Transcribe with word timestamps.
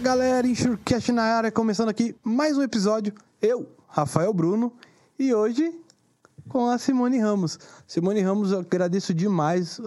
Fala 0.00 0.16
galera, 0.16 0.46
Insurecast 0.46 1.12
na 1.12 1.22
área, 1.22 1.52
começando 1.52 1.90
aqui 1.90 2.16
mais 2.24 2.56
um 2.56 2.62
episódio. 2.62 3.12
Eu, 3.40 3.68
Rafael 3.86 4.32
Bruno, 4.32 4.72
e 5.18 5.34
hoje 5.34 5.78
com 6.48 6.68
a 6.68 6.78
Simone 6.78 7.18
Ramos. 7.18 7.58
Simone 7.86 8.22
Ramos, 8.22 8.50
agradeço 8.50 9.12
demais 9.12 9.78
uh, 9.78 9.84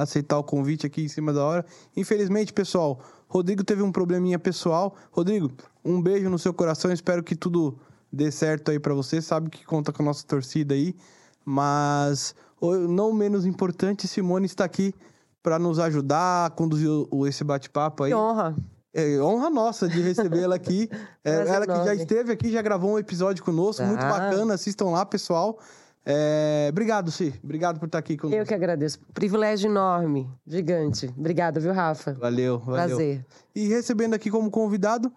aceitar 0.00 0.36
o 0.36 0.44
convite 0.44 0.86
aqui 0.86 1.04
em 1.04 1.08
cima 1.08 1.32
da 1.32 1.42
hora. 1.42 1.64
Infelizmente, 1.96 2.52
pessoal, 2.52 3.00
Rodrigo 3.26 3.64
teve 3.64 3.82
um 3.82 3.90
probleminha 3.90 4.38
pessoal. 4.38 4.94
Rodrigo, 5.10 5.50
um 5.82 6.00
beijo 6.00 6.28
no 6.28 6.38
seu 6.38 6.52
coração, 6.52 6.92
espero 6.92 7.22
que 7.22 7.34
tudo 7.34 7.78
dê 8.12 8.30
certo 8.30 8.70
aí 8.70 8.78
para 8.78 8.92
você. 8.92 9.22
Sabe 9.22 9.48
que 9.48 9.64
conta 9.64 9.94
com 9.94 10.02
a 10.02 10.06
nossa 10.06 10.26
torcida 10.26 10.74
aí, 10.74 10.94
mas 11.42 12.34
não 12.60 13.14
menos 13.14 13.46
importante, 13.46 14.06
Simone 14.06 14.44
está 14.44 14.66
aqui 14.66 14.94
para 15.42 15.58
nos 15.58 15.78
ajudar 15.78 16.46
a 16.46 16.50
conduzir 16.50 16.90
esse 17.26 17.42
bate-papo 17.42 18.04
aí. 18.04 18.10
Que 18.10 18.14
honra. 18.14 18.54
É 18.94 19.20
honra 19.20 19.50
nossa 19.50 19.88
de 19.88 20.00
recebê-la 20.00 20.54
aqui. 20.54 20.88
É, 21.26 21.48
ela 21.48 21.66
que 21.66 21.84
já 21.86 21.94
esteve 21.94 22.32
aqui, 22.32 22.52
já 22.52 22.60
gravou 22.60 22.92
um 22.92 22.98
episódio 22.98 23.42
conosco, 23.42 23.82
ah. 23.82 23.86
muito 23.86 24.02
bacana. 24.02 24.52
Assistam 24.52 24.90
lá, 24.90 25.06
pessoal. 25.06 25.58
É... 26.04 26.66
Obrigado, 26.70 27.10
Si. 27.10 27.32
Obrigado 27.42 27.80
por 27.80 27.86
estar 27.86 27.98
aqui 27.98 28.18
conosco. 28.18 28.38
Eu 28.38 28.44
que 28.44 28.52
agradeço. 28.52 29.00
Privilégio 29.14 29.70
enorme, 29.70 30.28
gigante. 30.46 31.06
Obrigado, 31.16 31.60
viu, 31.60 31.72
Rafa? 31.72 32.12
Valeu, 32.12 32.58
valeu. 32.58 32.96
Prazer. 32.96 33.26
E 33.54 33.68
recebendo 33.68 34.12
aqui 34.12 34.30
como 34.30 34.50
convidado 34.50 35.10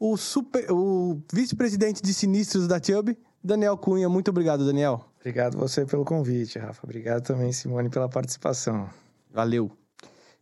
o, 0.00 0.16
super... 0.16 0.66
o 0.72 1.22
vice-presidente 1.32 2.02
de 2.02 2.12
sinistros 2.12 2.66
da 2.66 2.82
Chubb, 2.82 3.16
Daniel 3.42 3.76
Cunha. 3.76 4.08
Muito 4.08 4.32
obrigado, 4.32 4.66
Daniel. 4.66 5.04
Obrigado 5.20 5.56
você 5.56 5.86
pelo 5.86 6.04
convite, 6.04 6.58
Rafa. 6.58 6.80
Obrigado 6.82 7.22
também, 7.22 7.52
Simone, 7.52 7.88
pela 7.88 8.08
participação. 8.08 8.90
Valeu. 9.32 9.70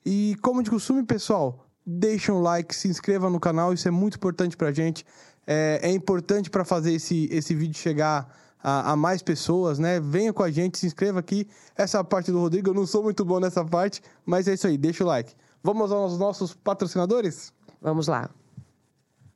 E 0.04 0.34
como 0.40 0.62
de 0.62 0.70
costume, 0.70 1.02
pessoal, 1.02 1.66
deixa 1.86 2.32
um 2.32 2.40
like, 2.40 2.74
se 2.74 2.88
inscreva 2.88 3.28
no 3.30 3.40
canal, 3.40 3.72
isso 3.72 3.88
é 3.88 3.90
muito 3.90 4.16
importante 4.16 4.56
pra 4.56 4.72
gente. 4.72 5.04
É, 5.46 5.80
é 5.82 5.90
importante 5.90 6.50
para 6.50 6.64
fazer 6.64 6.92
esse, 6.92 7.28
esse 7.30 7.54
vídeo 7.54 7.76
chegar 7.76 8.28
a, 8.62 8.92
a, 8.92 8.96
mais 8.96 9.22
pessoas, 9.22 9.78
né? 9.78 10.00
Venha 10.00 10.32
com 10.32 10.42
a 10.42 10.50
gente, 10.50 10.78
se 10.78 10.86
inscreva 10.86 11.18
aqui. 11.18 11.48
Essa 11.76 12.00
a 12.00 12.04
parte 12.04 12.30
do 12.30 12.38
Rodrigo, 12.38 12.70
eu 12.70 12.74
não 12.74 12.86
sou 12.86 13.02
muito 13.02 13.24
bom 13.24 13.40
nessa 13.40 13.64
parte, 13.64 14.02
mas 14.24 14.46
é 14.46 14.54
isso 14.54 14.66
aí, 14.66 14.76
deixa 14.76 15.02
o 15.02 15.06
like. 15.06 15.34
Vamos 15.62 15.90
aos 15.90 16.18
nossos 16.18 16.54
patrocinadores? 16.54 17.52
Vamos 17.80 18.06
lá. 18.06 18.30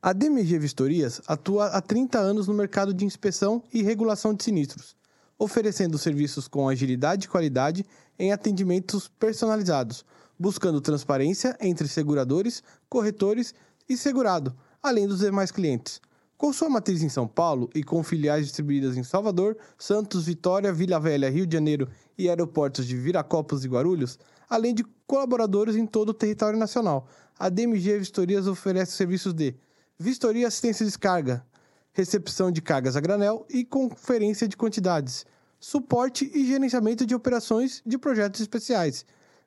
A 0.01 0.13
DMG 0.13 0.59
Vistorias 0.59 1.19
atua 1.27 1.67
há 1.67 1.81
30 1.81 2.19
anos 2.19 2.47
no 2.47 2.53
mercado 2.53 2.93
de 2.93 3.05
inspeção 3.05 3.63
e 3.73 3.81
regulação 3.81 4.33
de 4.35 4.43
sinistros, 4.43 4.95
oferecendo 5.37 5.97
serviços 5.97 6.47
com 6.47 6.69
agilidade 6.69 7.25
e 7.25 7.29
qualidade 7.29 7.83
em 8.19 8.31
atendimentos 8.31 9.07
personalizados 9.07 10.05
buscando 10.37 10.81
transparência 10.81 11.57
entre 11.59 11.87
seguradores, 11.87 12.63
corretores 12.89 13.53
e 13.87 13.95
segurado, 13.95 14.55
além 14.81 15.07
dos 15.07 15.19
demais 15.19 15.51
clientes. 15.51 16.01
Com 16.37 16.51
sua 16.51 16.69
matriz 16.69 17.01
em 17.01 17.09
São 17.09 17.27
Paulo 17.27 17.69
e 17.73 17.83
com 17.83 18.03
filiais 18.03 18.45
distribuídas 18.45 18.97
em 18.97 19.03
Salvador, 19.03 19.57
Santos, 19.77 20.25
Vitória, 20.25 20.73
Vila 20.73 20.99
Velha, 20.99 21.29
Rio 21.29 21.47
de 21.47 21.53
Janeiro 21.53 21.87
e 22.17 22.27
aeroportos 22.27 22.85
de 22.85 22.97
Viracopos 22.97 23.63
e 23.63 23.69
Guarulhos, 23.69 24.19
além 24.49 24.75
de 24.75 24.83
colaboradores 25.07 25.75
em 25.75 25.85
todo 25.85 26.09
o 26.09 26.13
território 26.13 26.59
nacional, 26.59 27.07
a 27.39 27.49
DMG 27.49 27.99
Vistorias 27.99 28.47
oferece 28.47 28.91
serviços 28.91 29.33
de 29.33 29.55
vistoria 29.97 30.47
assistência 30.47 30.85
de 30.85 30.91
descarga, 30.91 31.45
recepção 31.93 32.51
de 32.51 32.61
cargas 32.61 32.97
a 32.97 32.99
granel 32.99 33.45
e 33.49 33.63
conferência 33.63 34.47
de 34.47 34.57
quantidades, 34.57 35.25
suporte 35.59 36.29
e 36.33 36.45
gerenciamento 36.45 37.05
de 37.05 37.15
operações 37.15 37.81
de 37.85 37.97
projetos 37.97 38.41
especiais, 38.41 39.05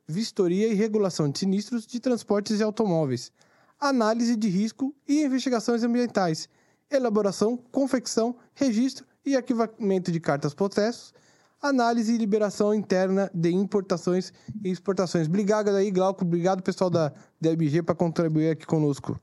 vistoria 0.09 0.69
e 0.69 0.75
regulação 0.75 1.31
de 1.31 1.39
sinistros 1.39 1.87
de 1.87 2.01
transportes 2.01 2.59
e 2.59 2.63
automóveis, 2.63 3.31
análise 3.79 4.35
de 4.35 4.49
risco 4.49 4.95
e 5.07 5.23
investigações 5.23 5.85
ambientais, 5.85 6.49
elaboração, 6.91 7.59
confecção, 7.71 8.35
registro 8.55 9.07
e 9.25 9.37
arquivamento 9.37 10.11
de 10.11 10.19
cartas 10.19 10.55
protestos, 10.55 11.13
análise 11.61 12.15
e 12.15 12.19
liberação 12.19 12.73
interna 12.73 13.31
de 13.35 13.51
importações 13.51 14.33
e 14.65 14.71
exportações. 14.71 15.27
Obrigado 15.27 15.69
aí, 15.69 15.91
Glauco. 15.91 16.25
Obrigado, 16.25 16.63
pessoal 16.63 16.89
da 16.89 17.13
DBG, 17.39 17.83
para 17.83 17.95
contribuir 17.95 18.51
aqui 18.51 18.67
conosco. 18.67 19.21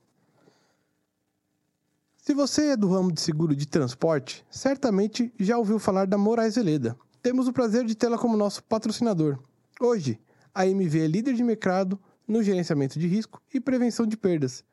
Se 2.18 2.34
você 2.34 2.70
é 2.70 2.78
do 2.78 2.90
ramo 2.90 3.12
de 3.12 3.22
seguro 3.22 3.56
de 3.56 3.68
transporte, 3.68 4.46
certamente 4.50 5.34
já 5.40 5.58
ouviu 5.58 5.80
falar 5.80 6.06
da 6.08 6.18
Moraes 6.18 6.56
Veleda. 6.56 6.96
Temos 7.22 7.48
o 7.48 7.54
prazer 7.54 7.86
de 7.86 7.96
tê-la 7.96 8.18
como 8.18 8.38
nosso 8.38 8.64
patrocinador. 8.64 9.40
Hoje, 9.80 10.20
a 10.56 10.66
MV 10.66 11.02
é 11.02 11.08
líder 11.08 11.34
de 11.34 11.44
mercado 11.44 12.00
no 12.26 12.42
gerenciamento 12.42 12.98
de 12.98 13.08
risco 13.08 13.42
e 13.54 13.60
prevenção 13.60 14.08
de 14.08 14.16
perdas, 14.16 14.64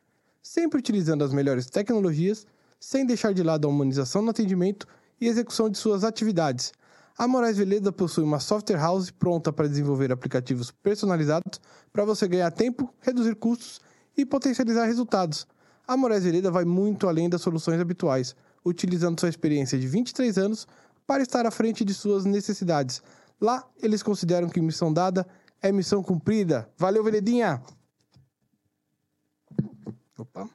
sempre 0.41 0.79
utilizando 0.79 1.25
as 1.25 1.33
melhores 1.33 1.67
tecnologias, 1.67 2.47
sem 2.79 3.05
deixar 3.05 3.35
de 3.35 3.43
lado 3.43 3.67
a 3.67 3.71
humanização 3.71 4.23
no 4.23 4.31
atendimento 4.31 4.87
e 5.21 5.27
execução 5.27 5.69
de 5.69 5.77
suas 5.77 6.05
atividades. 6.05 6.73
A 7.19 7.27
Moraes 7.27 7.59
Veleda 7.59 7.93
possui 7.93 8.23
uma 8.23 8.39
software 8.39 8.79
house 8.79 9.11
pronta 9.11 9.53
para 9.53 9.69
desenvolver 9.69 10.13
aplicativos 10.13 10.71
personalizados 10.71 11.61
para 11.93 12.05
você 12.05 12.29
ganhar 12.29 12.51
tempo, 12.53 12.93
reduzir 13.01 13.35
custos 13.35 13.81
e 14.17 14.25
potencializar 14.25 14.87
resultados. 14.87 15.47
A 15.87 15.97
Moraes 15.97 16.25
Veleda 16.25 16.51
vai 16.51 16.65
muito 16.65 17.09
além 17.09 17.29
das 17.29 17.43
soluções 17.43 17.81
habituais, 17.81 18.37
utilizando 18.65 19.19
sua 19.19 19.29
experiência 19.29 19.77
de 19.79 19.89
23 19.89 20.39
anos 20.39 20.67
para 21.07 21.25
estar 21.25 21.45
à 21.45 21.51
frente 21.51 21.85
de 21.85 21.93
suas 21.93 22.25
necessidades. 22.25 23.03
Lá, 23.41 23.69
eles 23.83 24.05
consideram 24.05 24.49
que 24.49 24.61
missão 24.61 24.93
dada 24.93 25.27
é 25.63 25.71
missão 25.71 26.03
cumprida. 26.03 26.69
Valeu, 26.77 27.05
Veredinha! 27.05 27.63
Opa. 30.19 30.51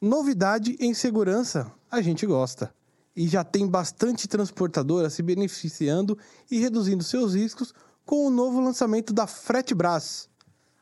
Novidade 0.00 0.76
em 0.80 0.92
segurança, 0.92 1.72
a 1.90 2.02
gente 2.02 2.26
gosta. 2.26 2.74
E 3.14 3.26
já 3.26 3.42
tem 3.42 3.66
bastante 3.66 4.28
transportadora 4.28 5.08
se 5.08 5.22
beneficiando 5.22 6.18
e 6.50 6.58
reduzindo 6.58 7.02
seus 7.02 7.34
riscos 7.34 7.72
com 8.04 8.26
o 8.26 8.30
novo 8.30 8.60
lançamento 8.60 9.12
da 9.12 9.26
Fretbras. 9.26 10.28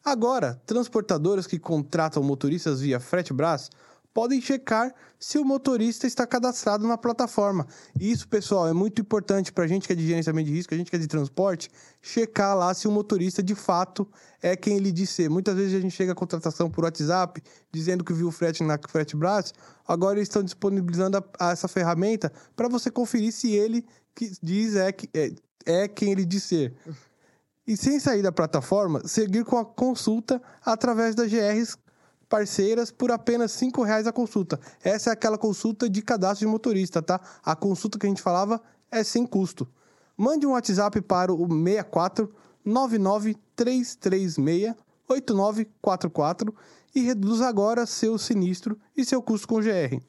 Agora, 0.04 0.60
transportadoras 0.66 1.46
que 1.46 1.58
contratam 1.58 2.22
motoristas 2.22 2.80
via 2.80 2.98
Fretbras 2.98 3.70
podem 4.14 4.40
checar 4.40 4.94
se 5.18 5.38
o 5.38 5.44
motorista 5.44 6.06
está 6.06 6.24
cadastrado 6.24 6.86
na 6.86 6.96
plataforma. 6.96 7.66
Isso, 7.98 8.28
pessoal, 8.28 8.68
é 8.68 8.72
muito 8.72 9.02
importante 9.02 9.52
para 9.52 9.64
a 9.64 9.66
gente 9.66 9.86
que 9.86 9.92
é 9.92 9.96
de 9.96 10.06
gerenciamento 10.06 10.48
de 10.48 10.54
risco, 10.54 10.72
a 10.72 10.76
gente 10.76 10.88
que 10.88 10.96
é 10.96 10.98
de 10.98 11.08
transporte, 11.08 11.68
checar 12.00 12.56
lá 12.56 12.72
se 12.72 12.86
o 12.86 12.92
motorista 12.92 13.42
de 13.42 13.54
fato 13.54 14.08
é 14.40 14.54
quem 14.54 14.76
ele 14.76 14.92
diz 14.92 15.10
ser. 15.10 15.28
Muitas 15.28 15.56
vezes 15.56 15.74
a 15.74 15.80
gente 15.80 15.94
chega 15.94 16.12
a 16.12 16.14
contratação 16.14 16.70
por 16.70 16.84
WhatsApp 16.84 17.42
dizendo 17.72 18.04
que 18.04 18.12
viu 18.12 18.28
o 18.28 18.30
frete 18.30 18.62
na 18.62 18.78
Frete 18.88 19.16
Brás, 19.16 19.52
agora 19.88 20.18
eles 20.18 20.28
estão 20.28 20.44
disponibilizando 20.44 21.16
a, 21.16 21.24
a 21.40 21.50
essa 21.50 21.66
ferramenta 21.66 22.32
para 22.54 22.68
você 22.68 22.90
conferir 22.90 23.32
se 23.32 23.50
ele 23.50 23.84
que 24.14 24.30
diz 24.40 24.76
é, 24.76 24.94
é, 25.12 25.32
é 25.66 25.88
quem 25.88 26.12
ele 26.12 26.24
diz 26.24 26.44
ser. 26.44 26.72
E 27.66 27.76
sem 27.76 27.98
sair 27.98 28.22
da 28.22 28.30
plataforma, 28.30 29.00
seguir 29.08 29.42
com 29.44 29.56
a 29.56 29.64
consulta 29.64 30.40
através 30.62 31.14
das 31.14 31.30
GRs 31.30 31.76
parceiras 32.28 32.90
por 32.90 33.10
apenas 33.10 33.60
R$ 33.60 33.70
reais 33.84 34.06
a 34.06 34.12
consulta. 34.12 34.58
Essa 34.82 35.10
é 35.10 35.12
aquela 35.12 35.38
consulta 35.38 35.88
de 35.88 36.02
cadastro 36.02 36.46
de 36.46 36.52
motorista, 36.52 37.02
tá? 37.02 37.20
A 37.44 37.54
consulta 37.54 37.98
que 37.98 38.06
a 38.06 38.08
gente 38.08 38.22
falava 38.22 38.60
é 38.90 39.02
sem 39.02 39.26
custo. 39.26 39.68
Mande 40.16 40.46
um 40.46 40.52
WhatsApp 40.52 41.00
para 41.00 41.32
o 41.32 41.46
64 41.46 42.32
99336 42.64 44.74
8944 45.08 46.54
e 46.94 47.00
reduza 47.00 47.46
agora 47.46 47.86
seu 47.86 48.16
sinistro 48.16 48.78
e 48.96 49.04
seu 49.04 49.20
custo 49.20 49.48
com 49.48 49.60
GR. 49.60 50.00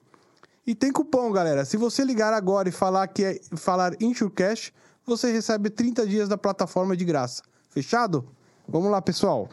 E 0.66 0.74
tem 0.74 0.92
cupom, 0.92 1.32
galera. 1.32 1.66
Se 1.66 1.78
você 1.78 2.04
ligar 2.04 2.34
agora 2.34 2.70
e 2.70 2.72
falar 2.72 3.08
que 3.08 3.24
é 3.24 3.40
falar 3.56 3.94
Insurecast, 4.02 4.74
você 5.06 5.32
recebe 5.32 5.70
30 5.70 6.08
dias 6.08 6.28
da 6.28 6.38
plataforma 6.38 6.96
de 6.96 7.06
graça. 7.06 7.44
Fechado? 7.70 8.28
Vamos 8.68 8.90
lá, 8.90 9.02
pessoal. 9.02 9.50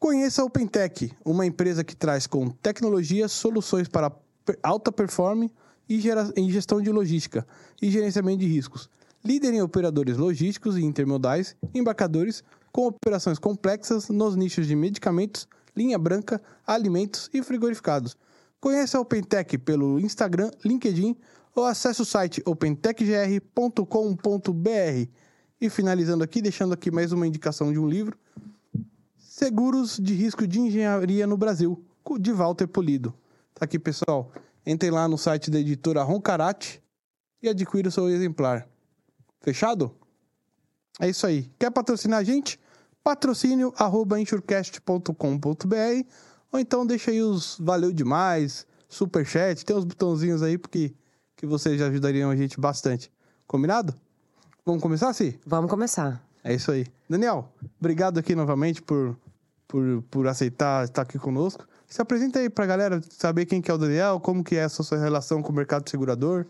Conheça 0.00 0.40
a 0.40 0.46
OpenTech, 0.46 1.12
uma 1.22 1.44
empresa 1.44 1.84
que 1.84 1.94
traz 1.94 2.26
com 2.26 2.48
tecnologia 2.48 3.28
soluções 3.28 3.86
para 3.86 4.10
alta 4.62 4.90
performance 4.90 5.52
e 5.86 6.02
em 6.36 6.50
gestão 6.50 6.80
de 6.80 6.90
logística 6.90 7.46
e 7.82 7.90
gerenciamento 7.90 8.38
de 8.38 8.46
riscos. 8.46 8.88
Líder 9.22 9.52
em 9.52 9.60
operadores 9.60 10.16
logísticos 10.16 10.78
e 10.78 10.82
intermodais, 10.82 11.54
embarcadores 11.74 12.42
com 12.72 12.86
operações 12.86 13.38
complexas 13.38 14.08
nos 14.08 14.34
nichos 14.34 14.66
de 14.66 14.74
medicamentos, 14.74 15.46
linha 15.76 15.98
branca, 15.98 16.40
alimentos 16.66 17.28
e 17.34 17.42
frigorificados. 17.42 18.16
Conheça 18.58 18.96
a 18.96 19.02
OpenTech 19.02 19.58
pelo 19.58 20.00
Instagram, 20.00 20.50
LinkedIn 20.64 21.14
ou 21.54 21.66
acesse 21.66 22.00
o 22.00 22.06
site 22.06 22.42
opentechgr.com.br. 22.46 25.10
E 25.60 25.68
finalizando 25.68 26.24
aqui, 26.24 26.40
deixando 26.40 26.72
aqui 26.72 26.90
mais 26.90 27.12
uma 27.12 27.26
indicação 27.26 27.70
de 27.70 27.78
um 27.78 27.86
livro 27.86 28.16
Seguros 29.40 29.98
de 29.98 30.12
risco 30.12 30.46
de 30.46 30.60
engenharia 30.60 31.26
no 31.26 31.34
Brasil, 31.34 31.82
de 32.18 32.30
Walter 32.30 32.68
Polido. 32.68 33.14
Tá 33.54 33.64
aqui, 33.64 33.78
pessoal. 33.78 34.30
Entrem 34.66 34.90
lá 34.90 35.08
no 35.08 35.16
site 35.16 35.50
da 35.50 35.58
editora 35.58 36.02
Roncarate 36.02 36.82
e 37.42 37.48
adquira 37.48 37.88
o 37.88 37.90
seu 37.90 38.10
exemplar. 38.10 38.68
Fechado? 39.40 39.96
É 41.00 41.08
isso 41.08 41.26
aí. 41.26 41.50
Quer 41.58 41.70
patrocinar 41.70 42.18
a 42.18 42.22
gente? 42.22 42.60
patrocínio 43.02 43.72
arroba 43.78 44.20
insurecast.com.br 44.20 45.14
ou 46.52 46.60
então 46.60 46.84
deixa 46.84 47.10
aí 47.10 47.22
os 47.22 47.56
valeu 47.58 47.94
demais, 47.94 48.66
superchat, 48.90 49.64
tem 49.64 49.74
os 49.74 49.86
botãozinhos 49.86 50.42
aí 50.42 50.58
porque 50.58 50.94
que 51.34 51.46
vocês 51.46 51.80
ajudariam 51.80 52.28
a 52.28 52.36
gente 52.36 52.60
bastante. 52.60 53.10
Combinado? 53.46 53.98
Vamos 54.66 54.82
começar, 54.82 55.14
sim? 55.14 55.32
Vamos 55.46 55.70
começar. 55.70 56.22
É 56.44 56.52
isso 56.52 56.70
aí. 56.70 56.86
Daniel, 57.08 57.50
obrigado 57.80 58.18
aqui 58.18 58.34
novamente 58.34 58.82
por, 58.82 59.16
por, 59.70 60.02
por 60.10 60.26
aceitar 60.26 60.84
estar 60.84 61.02
aqui 61.02 61.16
conosco. 61.16 61.66
Se 61.86 62.02
apresenta 62.02 62.40
aí 62.40 62.50
pra 62.50 62.66
galera 62.66 63.00
saber 63.08 63.46
quem 63.46 63.62
que 63.62 63.70
é 63.70 63.74
o 63.74 63.78
Daniel, 63.78 64.18
como 64.18 64.42
que 64.42 64.56
é 64.56 64.64
a 64.64 64.68
sua 64.68 64.98
relação 64.98 65.40
com 65.40 65.52
o 65.52 65.54
mercado 65.54 65.88
segurador. 65.88 66.44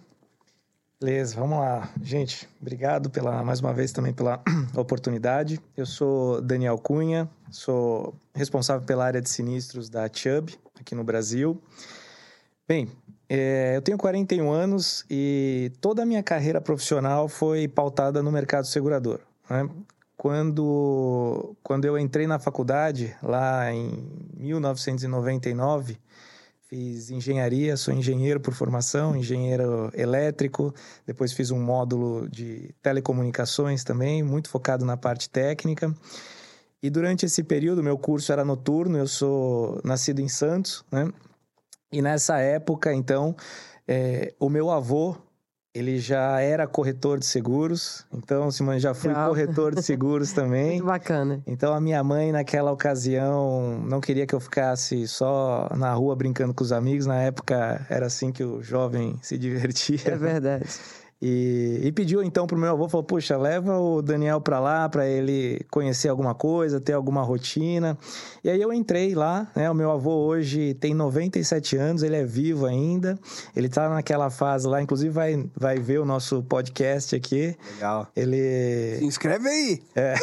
Beleza, 0.99 1.37
vamos 1.37 1.59
lá. 1.59 1.89
Gente, 2.03 2.49
obrigado 2.61 3.11
pela 3.11 3.45
mais 3.45 3.61
uma 3.61 3.73
vez 3.73 3.93
também 3.93 4.13
pela 4.13 4.43
oportunidade. 4.75 5.61
Eu 5.77 5.85
sou 5.85 6.41
Daniel 6.41 6.79
Cunha, 6.79 7.29
sou 7.51 8.15
responsável 8.35 8.87
pela 8.87 9.05
área 9.05 9.21
de 9.21 9.29
sinistros 9.29 9.91
da 9.91 10.09
Chubb 10.13 10.59
aqui 10.79 10.95
no 10.95 11.05
Brasil. 11.05 11.61
Bem, 12.67 12.89
é, 13.29 13.77
eu 13.77 13.83
tenho 13.83 13.99
41 13.99 14.51
anos 14.51 15.05
e 15.11 15.73
toda 15.81 16.03
a 16.03 16.07
minha 16.07 16.23
carreira 16.23 16.61
profissional 16.61 17.29
foi 17.29 17.69
pautada 17.69 18.23
no 18.23 18.33
mercado 18.33 18.67
segurador. 18.67 19.21
Né? 19.49 19.69
Quando, 20.21 21.57
quando 21.63 21.87
eu 21.87 21.99
entrei 21.99 22.27
na 22.27 22.39
faculdade, 22.39 23.17
lá 23.23 23.73
em 23.73 24.07
1999, 24.37 25.99
Fiz 26.69 27.11
engenharia, 27.11 27.75
sou 27.75 27.95
engenheiro 27.95 28.39
por 28.39 28.53
formação, 28.53 29.17
engenheiro 29.17 29.91
elétrico. 29.93 30.75
Depois 31.07 31.33
fiz 31.33 31.51
um 31.51 31.59
módulo 31.59 32.29
de 32.29 32.73
telecomunicações 32.83 33.83
também, 33.83 34.23
muito 34.23 34.51
focado 34.51 34.85
na 34.85 34.95
parte 34.95 35.29
técnica. 35.31 35.93
E 36.83 36.91
durante 36.91 37.25
esse 37.25 37.43
período, 37.43 37.83
meu 37.83 37.97
curso 37.97 38.31
era 38.31 38.45
noturno, 38.45 38.99
eu 38.99 39.09
sou 39.09 39.81
nascido 39.83 40.21
em 40.21 40.29
Santos, 40.29 40.85
né? 40.93 41.11
E 41.91 42.03
nessa 42.03 42.39
época, 42.39 42.93
então, 42.93 43.35
é, 43.89 44.35
o 44.39 44.51
meu 44.51 44.71
avô 44.71 45.17
ele 45.75 45.99
já 45.99 46.41
era 46.41 46.67
corretor 46.67 47.19
de 47.19 47.27
seguros, 47.27 48.05
então 48.13 48.51
Simone 48.51 48.81
já 48.81 48.93
fui 48.93 49.09
Legal. 49.09 49.29
corretor 49.29 49.75
de 49.75 49.83
seguros 49.83 50.33
também. 50.35 50.73
Muito 50.73 50.87
bacana. 50.87 51.43
Então 51.47 51.73
a 51.73 51.81
minha 51.81 52.03
mãe 52.03 52.33
naquela 52.33 52.73
ocasião 52.73 53.81
não 53.87 54.01
queria 54.01 54.27
que 54.27 54.35
eu 54.35 54.41
ficasse 54.41 55.07
só 55.07 55.69
na 55.77 55.93
rua 55.95 56.17
brincando 56.17 56.53
com 56.53 56.65
os 56.65 56.73
amigos. 56.73 57.07
Na 57.07 57.23
época 57.23 57.87
era 57.89 58.07
assim 58.07 58.33
que 58.33 58.43
o 58.43 58.61
jovem 58.63 59.17
se 59.23 59.39
divertia. 59.39 60.01
É 60.07 60.17
verdade. 60.17 60.67
E, 61.23 61.81
e, 61.83 61.93
pediu 61.93 62.23
então 62.23 62.47
pro 62.47 62.57
meu 62.57 62.71
avô, 62.71 62.89
falou, 62.89 63.05
puxa, 63.05 63.37
leva 63.37 63.79
o 63.79 64.01
Daniel 64.01 64.41
para 64.41 64.59
lá 64.59 64.89
para 64.89 65.07
ele 65.07 65.61
conhecer 65.71 66.09
alguma 66.09 66.35
coisa, 66.35 66.81
ter 66.81 66.95
alguma 66.95 67.23
rotina. 67.23 67.99
E 68.43 68.49
aí 68.49 68.61
eu 68.61 68.73
entrei 68.73 69.15
lá, 69.15 69.47
né? 69.55 69.71
O 69.71 69.75
meu 69.75 69.91
avô 69.91 70.13
hoje 70.13 70.73
tem 70.75 70.95
97 70.95 71.77
anos, 71.77 72.03
ele 72.03 72.17
é 72.17 72.25
vivo 72.25 72.65
ainda. 72.65 73.19
Ele 73.55 73.69
tá 73.69 73.91
naquela 73.91 74.31
fase 74.31 74.67
lá, 74.67 74.81
inclusive 74.81 75.13
vai, 75.13 75.45
vai 75.55 75.79
ver 75.79 76.01
o 76.01 76.07
nosso 76.07 76.43
podcast 76.43 77.15
aqui. 77.15 77.55
Legal. 77.75 78.09
Ele... 78.17 78.97
Se 78.99 79.05
inscreve 79.05 79.47
aí! 79.47 79.83
É. 79.95 80.15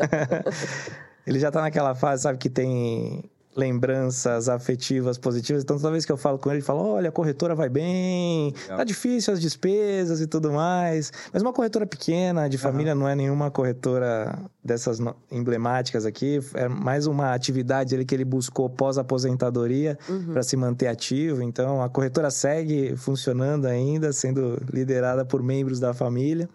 ele 1.26 1.38
já 1.38 1.50
tá 1.50 1.60
naquela 1.60 1.94
fase, 1.94 2.22
sabe, 2.22 2.38
que 2.38 2.48
tem 2.48 3.30
lembranças 3.56 4.48
afetivas 4.48 5.18
positivas. 5.18 5.62
Então, 5.62 5.76
toda 5.76 5.90
vez 5.90 6.04
que 6.04 6.12
eu 6.12 6.16
falo 6.16 6.38
com 6.38 6.48
ele, 6.50 6.58
ele 6.58 6.64
fala: 6.64 6.82
olha, 6.82 7.08
a 7.08 7.12
corretora 7.12 7.54
vai 7.54 7.68
bem, 7.68 8.52
Legal. 8.62 8.78
tá 8.78 8.84
difícil 8.84 9.32
as 9.32 9.40
despesas 9.40 10.20
e 10.20 10.26
tudo 10.26 10.52
mais. 10.52 11.12
Mas 11.32 11.42
uma 11.42 11.52
corretora 11.52 11.86
pequena, 11.86 12.48
de 12.48 12.58
família, 12.58 12.92
uhum. 12.92 13.00
não 13.00 13.08
é 13.08 13.14
nenhuma 13.14 13.50
corretora 13.50 14.38
dessas 14.64 14.98
emblemáticas 15.30 16.06
aqui. 16.06 16.40
É 16.54 16.68
mais 16.68 17.06
uma 17.06 17.34
atividade 17.34 17.94
ele 17.94 18.04
que 18.04 18.14
ele 18.14 18.24
buscou 18.24 18.70
pós-aposentadoria 18.70 19.98
uhum. 20.08 20.32
para 20.32 20.42
se 20.42 20.56
manter 20.56 20.86
ativo. 20.86 21.42
Então, 21.42 21.82
a 21.82 21.88
corretora 21.88 22.30
segue 22.30 22.96
funcionando 22.96 23.66
ainda, 23.66 24.12
sendo 24.12 24.62
liderada 24.72 25.24
por 25.24 25.42
membros 25.42 25.80
da 25.80 25.92
família. 25.92 26.48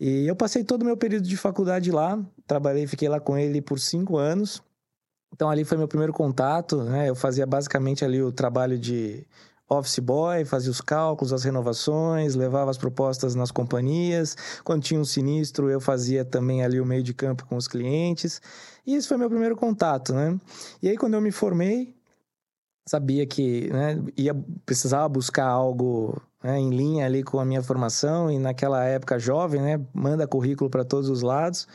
E 0.00 0.26
eu 0.26 0.34
passei 0.34 0.64
todo 0.64 0.80
o 0.80 0.84
meu 0.86 0.96
período 0.96 1.28
de 1.28 1.36
faculdade 1.36 1.92
lá, 1.92 2.18
trabalhei, 2.46 2.86
fiquei 2.86 3.06
lá 3.06 3.20
com 3.20 3.36
ele 3.36 3.60
por 3.60 3.78
cinco 3.78 4.16
anos. 4.16 4.62
Então 5.32 5.48
ali 5.48 5.64
foi 5.64 5.76
meu 5.78 5.88
primeiro 5.88 6.12
contato, 6.12 6.82
né? 6.82 7.08
Eu 7.08 7.14
fazia 7.14 7.46
basicamente 7.46 8.04
ali 8.04 8.22
o 8.22 8.32
trabalho 8.32 8.78
de 8.78 9.26
office 9.68 10.00
boy, 10.00 10.44
fazia 10.44 10.70
os 10.70 10.80
cálculos, 10.80 11.32
as 11.32 11.44
renovações, 11.44 12.34
levava 12.34 12.70
as 12.70 12.76
propostas 12.76 13.36
nas 13.36 13.52
companhias. 13.52 14.36
Quando 14.64 14.82
tinha 14.82 14.98
um 14.98 15.04
sinistro, 15.04 15.70
eu 15.70 15.80
fazia 15.80 16.24
também 16.24 16.64
ali 16.64 16.80
o 16.80 16.84
meio 16.84 17.02
de 17.02 17.14
campo 17.14 17.46
com 17.46 17.56
os 17.56 17.68
clientes. 17.68 18.42
E 18.84 18.94
esse 18.94 19.06
foi 19.06 19.16
meu 19.16 19.30
primeiro 19.30 19.56
contato, 19.56 20.12
né? 20.12 20.38
E 20.82 20.88
aí 20.88 20.96
quando 20.96 21.14
eu 21.14 21.20
me 21.20 21.30
formei, 21.30 21.94
sabia 22.88 23.24
que 23.24 23.70
né, 23.72 24.02
ia 24.16 24.34
precisava 24.66 25.08
buscar 25.08 25.46
algo 25.46 26.20
né, 26.42 26.58
em 26.58 26.70
linha 26.70 27.06
ali 27.06 27.22
com 27.22 27.38
a 27.38 27.44
minha 27.44 27.62
formação 27.62 28.30
e 28.30 28.38
naquela 28.38 28.84
época 28.84 29.18
jovem, 29.18 29.60
né, 29.62 29.80
manda 29.94 30.26
currículo 30.26 30.68
para 30.68 30.84
todos 30.84 31.08
os 31.08 31.22
lados. 31.22 31.68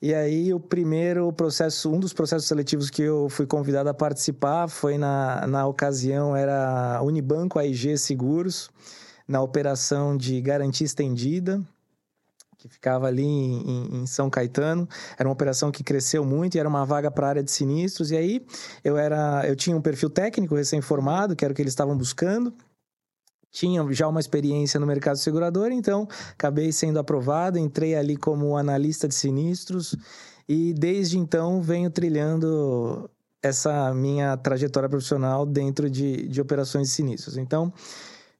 E 0.00 0.14
aí 0.14 0.52
o 0.52 0.60
primeiro 0.60 1.32
processo, 1.32 1.90
um 1.90 1.98
dos 1.98 2.12
processos 2.12 2.46
seletivos 2.46 2.90
que 2.90 3.02
eu 3.02 3.28
fui 3.30 3.46
convidado 3.46 3.88
a 3.88 3.94
participar 3.94 4.68
foi 4.68 4.98
na, 4.98 5.46
na 5.46 5.66
ocasião 5.66 6.36
era 6.36 7.00
Unibanco 7.02 7.58
AIG 7.58 7.96
Seguros, 7.96 8.68
na 9.26 9.40
operação 9.40 10.14
de 10.14 10.40
garantia 10.42 10.84
estendida, 10.84 11.62
que 12.58 12.68
ficava 12.68 13.06
ali 13.06 13.24
em, 13.24 14.02
em, 14.02 14.06
São 14.06 14.28
Caetano. 14.28 14.86
Era 15.18 15.26
uma 15.26 15.32
operação 15.32 15.72
que 15.72 15.82
cresceu 15.82 16.26
muito 16.26 16.56
e 16.56 16.60
era 16.60 16.68
uma 16.68 16.84
vaga 16.84 17.10
para 17.10 17.26
a 17.26 17.30
área 17.30 17.42
de 17.42 17.50
sinistros. 17.50 18.10
E 18.10 18.16
aí 18.16 18.46
eu 18.84 18.98
era, 18.98 19.46
eu 19.46 19.56
tinha 19.56 19.74
um 19.74 19.80
perfil 19.80 20.10
técnico 20.10 20.54
recém-formado, 20.54 21.34
que 21.34 21.44
era 21.44 21.52
o 21.52 21.54
que 21.54 21.62
eles 21.62 21.72
estavam 21.72 21.96
buscando 21.96 22.52
tinha 23.56 23.90
já 23.90 24.06
uma 24.06 24.20
experiência 24.20 24.78
no 24.78 24.86
mercado 24.86 25.16
segurador, 25.16 25.72
então 25.72 26.06
acabei 26.32 26.70
sendo 26.70 26.98
aprovado, 26.98 27.58
entrei 27.58 27.94
ali 27.94 28.14
como 28.14 28.54
analista 28.54 29.08
de 29.08 29.14
sinistros 29.14 29.96
e 30.46 30.74
desde 30.74 31.18
então 31.18 31.62
venho 31.62 31.90
trilhando 31.90 33.08
essa 33.42 33.94
minha 33.94 34.36
trajetória 34.36 34.90
profissional 34.90 35.46
dentro 35.46 35.88
de, 35.88 36.28
de 36.28 36.38
operações 36.38 36.88
de 36.88 36.94
sinistros. 36.94 37.38
Então, 37.38 37.72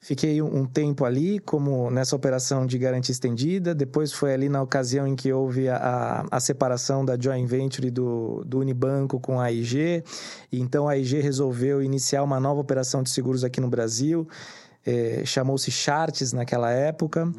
fiquei 0.00 0.42
um 0.42 0.66
tempo 0.66 1.02
ali 1.06 1.38
como 1.38 1.90
nessa 1.90 2.14
operação 2.14 2.66
de 2.66 2.76
garantia 2.76 3.12
estendida, 3.12 3.74
depois 3.74 4.12
foi 4.12 4.34
ali 4.34 4.50
na 4.50 4.60
ocasião 4.60 5.06
em 5.06 5.16
que 5.16 5.32
houve 5.32 5.66
a, 5.70 6.26
a, 6.30 6.40
separação 6.40 7.06
da 7.06 7.18
joint 7.18 7.48
venture 7.48 7.90
do, 7.90 8.44
do 8.44 8.58
Unibanco 8.58 9.18
com 9.18 9.40
a 9.40 9.44
AIG, 9.44 10.04
então 10.52 10.86
a 10.86 10.92
AIG 10.92 11.20
resolveu 11.20 11.82
iniciar 11.82 12.22
uma 12.22 12.38
nova 12.38 12.60
operação 12.60 13.02
de 13.02 13.08
seguros 13.08 13.44
aqui 13.44 13.62
no 13.62 13.68
Brasil, 13.68 14.28
é, 14.86 15.24
chamou-se 15.24 15.70
Charts 15.70 16.32
naquela 16.32 16.70
época. 16.70 17.24
Uhum. 17.24 17.34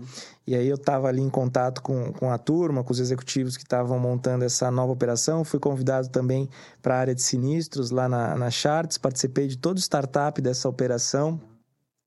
E 0.45 0.55
aí 0.55 0.67
eu 0.67 0.75
estava 0.75 1.07
ali 1.07 1.21
em 1.21 1.29
contato 1.29 1.81
com, 1.81 2.11
com 2.13 2.29
a 2.31 2.37
turma, 2.37 2.83
com 2.83 2.91
os 2.91 2.99
executivos 2.99 3.55
que 3.55 3.63
estavam 3.63 3.97
montando 3.97 4.43
essa 4.43 4.69
nova 4.69 4.91
operação. 4.91 5.43
Fui 5.43 5.59
convidado 5.59 6.09
também 6.09 6.49
para 6.81 6.95
a 6.95 6.99
área 6.99 7.15
de 7.15 7.21
sinistros 7.21 7.89
lá 7.89 8.07
na, 8.07 8.35
na 8.35 8.49
Charts. 8.49 8.97
Participei 8.97 9.47
de 9.47 9.57
todo 9.57 9.77
o 9.77 9.81
startup 9.81 10.41
dessa 10.41 10.67
operação 10.67 11.39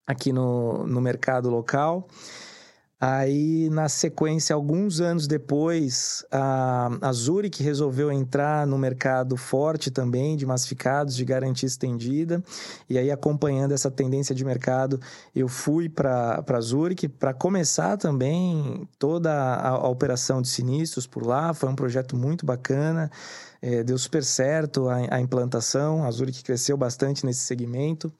aqui 0.06 0.32
no, 0.32 0.86
no 0.86 1.00
mercado 1.00 1.48
local. 1.48 2.06
Aí, 3.02 3.70
na 3.70 3.88
sequência, 3.88 4.54
alguns 4.54 5.00
anos 5.00 5.26
depois, 5.26 6.22
a, 6.30 6.90
a 7.00 7.12
Zurich 7.14 7.62
resolveu 7.62 8.12
entrar 8.12 8.66
no 8.66 8.76
mercado 8.76 9.38
forte 9.38 9.90
também 9.90 10.36
de 10.36 10.44
massificados, 10.44 11.16
de 11.16 11.24
garantia 11.24 11.66
estendida. 11.66 12.44
E 12.90 12.98
aí, 12.98 13.10
acompanhando 13.10 13.72
essa 13.72 13.90
tendência 13.90 14.34
de 14.34 14.44
mercado, 14.44 15.00
eu 15.34 15.48
fui 15.48 15.88
para 15.88 16.44
a 16.46 16.60
Zurich 16.60 17.08
para 17.08 17.32
começar 17.32 17.96
também 17.96 18.86
toda 18.98 19.32
a, 19.32 19.68
a, 19.68 19.88
operação 19.88 20.42
de 20.42 20.48
sinistros 20.48 21.06
por 21.06 21.26
lá. 21.26 21.54
Foi 21.54 21.70
um 21.70 21.74
projeto 21.74 22.14
muito 22.14 22.44
bacana, 22.44 23.10
é, 23.62 23.82
deu 23.82 23.96
super 23.96 24.22
certo 24.22 24.90
a, 24.90 25.16
a 25.16 25.20
implantação. 25.22 26.04
A 26.04 26.10
Zurich 26.10 26.44
cresceu 26.44 26.76
bastante 26.76 27.24
nesse 27.24 27.40
segmento. 27.40 28.12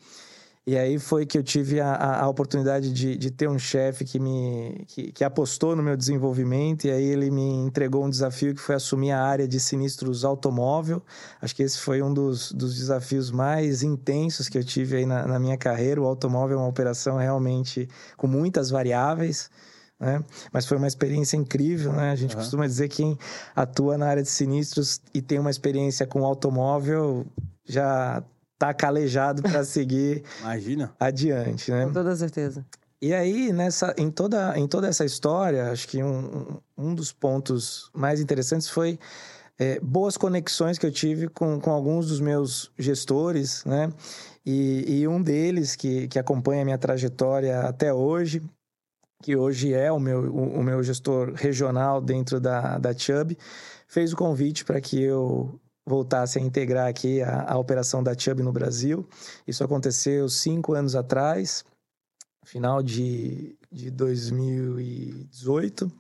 E 0.67 0.76
aí 0.76 0.99
foi 0.99 1.25
que 1.25 1.38
eu 1.38 1.43
tive 1.43 1.81
a, 1.81 1.93
a, 1.95 2.25
a 2.25 2.29
oportunidade 2.29 2.93
de, 2.93 3.17
de, 3.17 3.31
ter 3.31 3.49
um 3.49 3.59
chefe 3.59 4.05
que 4.05 4.21
me 4.21 4.85
que, 4.87 5.11
que, 5.11 5.25
apostou 5.25 5.75
no 5.75 5.83
meu 5.83 5.97
desenvolvimento 5.97 6.85
e 6.85 6.90
aí 6.90 7.05
ele 7.05 7.31
me 7.31 7.55
entregou 7.55 8.05
um 8.05 8.11
desafio 8.11 8.55
que 8.55 8.61
foi 8.61 8.75
assumir 8.75 9.11
a 9.11 9.23
área 9.23 9.49
de 9.49 9.59
sinistros 9.59 10.25
automóvel. 10.25 11.02
Acho 11.40 11.57
que 11.57 11.62
esse 11.62 11.79
foi 11.79 12.02
um 12.02 12.12
dos, 12.12 12.52
dos 12.52 12.76
desafios 12.76 13.31
mais 13.31 13.83
intensos 13.83 14.49
que 14.49 14.59
eu 14.59 14.62
tive 14.62 14.99
aí 14.99 15.07
na, 15.07 15.26
na 15.26 15.38
minha 15.38 15.57
carreira. 15.57 16.00
O 16.00 16.05
automóvel 16.05 16.59
é 16.59 16.61
uma 16.61 16.69
operação 16.69 17.17
realmente 17.17 17.88
com 18.17 18.26
muitas 18.26 18.69
variáveis. 18.69 19.50
Né? 19.99 20.23
Mas 20.52 20.67
foi 20.67 20.76
uma 20.76 20.87
experiência 20.87 21.37
incrível, 21.37 21.93
né? 21.93 22.11
A 22.11 22.17
gente 22.17 22.35
uhum. 22.35 22.40
costuma 22.40 22.67
dizer 22.67 22.88
que 22.88 22.97
quem 22.97 23.19
atua 23.55 23.99
na 23.99 24.07
área 24.07 24.23
de 24.23 24.29
sinistros 24.31 25.00
e 25.12 25.21
tem 25.21 25.38
uma 25.38 25.50
experiência 25.50 26.07
com 26.07 26.25
automóvel 26.25 27.26
já 27.67 28.23
tá 28.61 28.75
calejado 28.75 29.43
para 29.43 29.64
seguir 29.64 30.23
Imagina. 30.43 30.95
adiante, 31.00 31.71
né? 31.71 31.87
Com 31.87 31.95
toda 31.95 32.14
certeza. 32.14 32.64
E 33.00 33.14
aí, 33.14 33.50
nessa, 33.50 33.95
em, 33.97 34.11
toda, 34.11 34.57
em 34.59 34.69
toda 34.69 34.87
essa 34.87 35.02
história, 35.02 35.73
acho 35.73 35.88
que 35.88 36.02
um, 36.02 36.59
um 36.76 36.95
dos 36.95 37.11
pontos 37.11 37.90
mais 37.95 38.21
interessantes 38.21 38.69
foi 38.69 38.99
é, 39.59 39.81
boas 39.81 40.19
conexões 40.19 40.76
que 40.76 40.85
eu 40.85 40.93
tive 40.93 41.26
com, 41.29 41.59
com 41.59 41.71
alguns 41.71 42.09
dos 42.09 42.21
meus 42.21 42.71
gestores, 42.79 43.64
né? 43.64 43.90
E, 44.45 45.00
e 45.00 45.09
um 45.09 45.23
deles, 45.23 45.75
que, 45.75 46.07
que 46.09 46.19
acompanha 46.19 46.61
a 46.61 46.64
minha 46.67 46.79
trajetória 46.79 47.61
até 47.61 47.95
hoje, 47.95 48.43
que 49.23 49.35
hoje 49.35 49.73
é 49.73 49.90
o 49.90 49.99
meu, 49.99 50.31
o, 50.31 50.59
o 50.59 50.62
meu 50.62 50.83
gestor 50.83 51.33
regional 51.35 52.02
dentro 52.02 52.38
da, 52.38 52.76
da 52.76 52.93
Chubb, 52.93 53.38
fez 53.88 54.12
o 54.12 54.17
convite 54.17 54.67
para 54.67 54.81
que 54.83 55.02
eu 55.02 55.59
voltasse 55.87 56.39
a 56.39 56.43
integrar 56.43 56.89
aqui 56.89 57.23
a, 57.23 57.53
a 57.53 57.59
operação 57.59 58.03
da 58.03 58.17
Chubb 58.17 58.43
no 58.43 58.53
Brasil. 58.53 59.09
Isso 59.47 59.65
aconteceu 59.65 60.29
cinco 60.29 60.75
anos 60.75 60.95
atrás 60.95 61.65
final 62.45 62.83
de, 62.83 63.57
de 63.71 63.91
2018. 63.91 65.91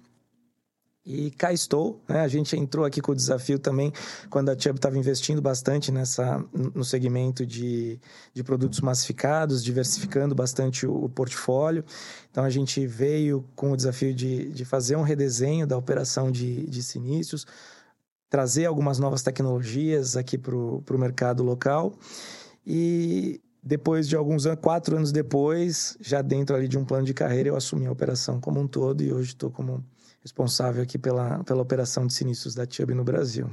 E 1.04 1.30
cá 1.30 1.52
estou, 1.52 2.02
né? 2.06 2.20
A 2.20 2.28
gente 2.28 2.54
entrou 2.56 2.84
aqui 2.84 3.00
com 3.00 3.12
o 3.12 3.14
desafio 3.14 3.58
também 3.58 3.90
quando 4.28 4.50
a 4.50 4.58
Chubb 4.58 4.76
estava 4.76 4.98
investindo 4.98 5.40
bastante 5.40 5.90
nessa, 5.90 6.44
no 6.52 6.84
segmento 6.84 7.46
de, 7.46 7.98
de 8.34 8.44
produtos 8.44 8.80
massificados, 8.80 9.64
diversificando 9.64 10.34
bastante 10.34 10.86
o, 10.86 11.04
o, 11.04 11.08
portfólio. 11.08 11.84
Então 12.30 12.44
a 12.44 12.50
gente 12.50 12.86
veio 12.86 13.44
com 13.56 13.72
o 13.72 13.76
desafio 13.76 14.14
de, 14.14 14.50
de 14.50 14.64
fazer 14.64 14.96
um 14.96 15.02
redesenho 15.02 15.66
da 15.66 15.76
operação 15.76 16.30
de, 16.30 16.68
de 16.68 16.82
sinistros, 16.82 17.46
trazer 18.30 18.64
algumas 18.64 19.00
novas 19.00 19.22
tecnologias 19.22 20.16
aqui 20.16 20.38
para 20.38 20.54
o 20.54 20.98
mercado 20.98 21.42
local. 21.42 21.92
E 22.64 23.40
depois 23.62 24.08
de 24.08 24.14
alguns 24.14 24.46
anos, 24.46 24.60
quatro 24.60 24.96
anos 24.96 25.10
depois, 25.10 25.98
já 26.00 26.22
dentro 26.22 26.54
ali 26.54 26.68
de 26.68 26.78
um 26.78 26.84
plano 26.84 27.04
de 27.04 27.12
carreira, 27.12 27.48
eu 27.48 27.56
assumi 27.56 27.86
a 27.86 27.92
operação 27.92 28.40
como 28.40 28.60
um 28.60 28.68
todo 28.68 29.02
e 29.02 29.12
hoje 29.12 29.30
estou 29.30 29.50
como 29.50 29.84
responsável 30.22 30.82
aqui 30.82 30.96
pela, 30.96 31.42
pela 31.44 31.60
operação 31.60 32.06
de 32.06 32.14
sinistros 32.14 32.54
da 32.54 32.66
Chubb 32.68 32.94
no 32.94 33.02
Brasil. 33.02 33.50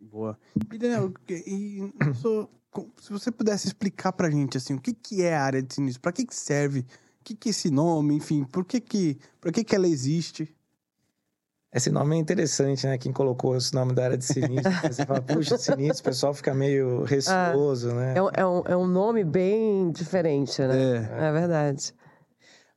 Boa. 0.00 0.36
E, 0.72 0.78
Daniel, 0.78 1.12
e, 1.28 1.92
se 3.00 3.10
você 3.10 3.30
pudesse 3.30 3.68
explicar 3.68 4.12
pra 4.12 4.30
gente, 4.30 4.56
assim, 4.56 4.74
o 4.74 4.80
que, 4.80 4.92
que 4.92 5.22
é 5.22 5.36
a 5.36 5.42
área 5.42 5.62
de 5.62 5.72
sinistro, 5.72 6.02
para 6.02 6.12
que, 6.12 6.26
que 6.26 6.34
serve, 6.34 6.80
o 6.80 7.24
que, 7.24 7.36
que 7.36 7.48
é 7.48 7.50
esse 7.50 7.70
nome, 7.70 8.14
enfim, 8.14 8.44
por 8.44 8.64
que 8.64 8.80
que, 8.80 9.18
por 9.40 9.52
que 9.52 9.62
que 9.62 9.74
ela 9.74 9.86
existe? 9.86 10.55
Esse 11.74 11.90
nome 11.90 12.16
é 12.16 12.18
interessante, 12.18 12.86
né? 12.86 12.96
Quem 12.96 13.12
colocou 13.12 13.56
esse 13.56 13.74
nome 13.74 13.92
da 13.92 14.04
área 14.04 14.16
de 14.16 14.24
sinistro. 14.24 14.72
você 14.82 15.04
fala, 15.04 15.20
puxa, 15.20 15.58
sinistro, 15.58 16.00
o 16.00 16.04
pessoal 16.04 16.32
fica 16.32 16.54
meio 16.54 17.02
receoso, 17.04 17.90
ah, 17.90 17.94
né? 17.94 18.14
É 18.16 18.22
um, 18.22 18.28
é, 18.32 18.46
um, 18.46 18.62
é 18.66 18.76
um 18.76 18.86
nome 18.86 19.24
bem 19.24 19.90
diferente, 19.90 20.60
né? 20.62 21.08
É, 21.18 21.28
é 21.28 21.32
verdade. 21.32 21.92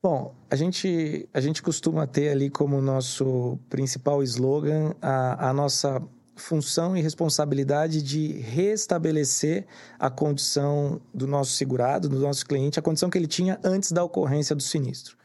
Bom, 0.02 0.34
a 0.50 0.56
gente, 0.56 1.30
a 1.34 1.42
gente 1.42 1.62
costuma 1.62 2.08
ter 2.08 2.30
ali 2.30 2.50
como 2.50 2.82
nosso 2.82 3.60
principal 3.70 4.24
slogan 4.24 4.94
a, 5.02 5.50
a 5.50 5.54
nossa 5.54 6.02
função 6.36 6.96
e 6.96 7.02
responsabilidade 7.02 8.02
de 8.02 8.32
restabelecer 8.40 9.68
a 10.00 10.10
condição 10.10 11.02
do 11.14 11.28
nosso 11.28 11.52
segurado, 11.52 12.08
do 12.08 12.18
nosso 12.20 12.46
cliente, 12.46 12.80
a 12.80 12.82
condição 12.82 13.10
que 13.10 13.18
ele 13.18 13.28
tinha 13.28 13.60
antes 13.62 13.92
da 13.92 14.04
ocorrência 14.04 14.56
do 14.56 14.64
sinistro 14.64 15.20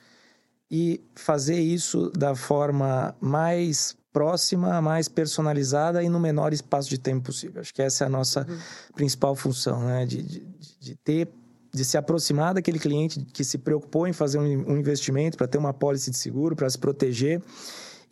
e 0.76 1.00
fazer 1.14 1.60
isso 1.60 2.10
da 2.10 2.34
forma 2.34 3.14
mais 3.20 3.96
próxima, 4.12 4.82
mais 4.82 5.08
personalizada 5.08 6.02
e 6.02 6.08
no 6.08 6.18
menor 6.18 6.52
espaço 6.52 6.90
de 6.90 6.98
tempo 6.98 7.26
possível. 7.26 7.60
Acho 7.60 7.72
que 7.72 7.80
essa 7.80 8.02
é 8.02 8.06
a 8.08 8.10
nossa 8.10 8.40
uhum. 8.40 8.58
principal 8.92 9.36
função, 9.36 9.84
né? 9.84 10.04
De, 10.04 10.20
de, 10.20 10.44
de, 10.80 10.96
ter, 10.96 11.28
de 11.72 11.84
se 11.84 11.96
aproximar 11.96 12.54
daquele 12.54 12.80
cliente 12.80 13.20
que 13.20 13.44
se 13.44 13.56
preocupou 13.56 14.08
em 14.08 14.12
fazer 14.12 14.40
um, 14.40 14.72
um 14.72 14.76
investimento 14.76 15.36
para 15.36 15.46
ter 15.46 15.58
uma 15.58 15.72
pólice 15.72 16.10
de 16.10 16.16
seguro, 16.16 16.56
para 16.56 16.68
se 16.68 16.76
proteger 16.76 17.40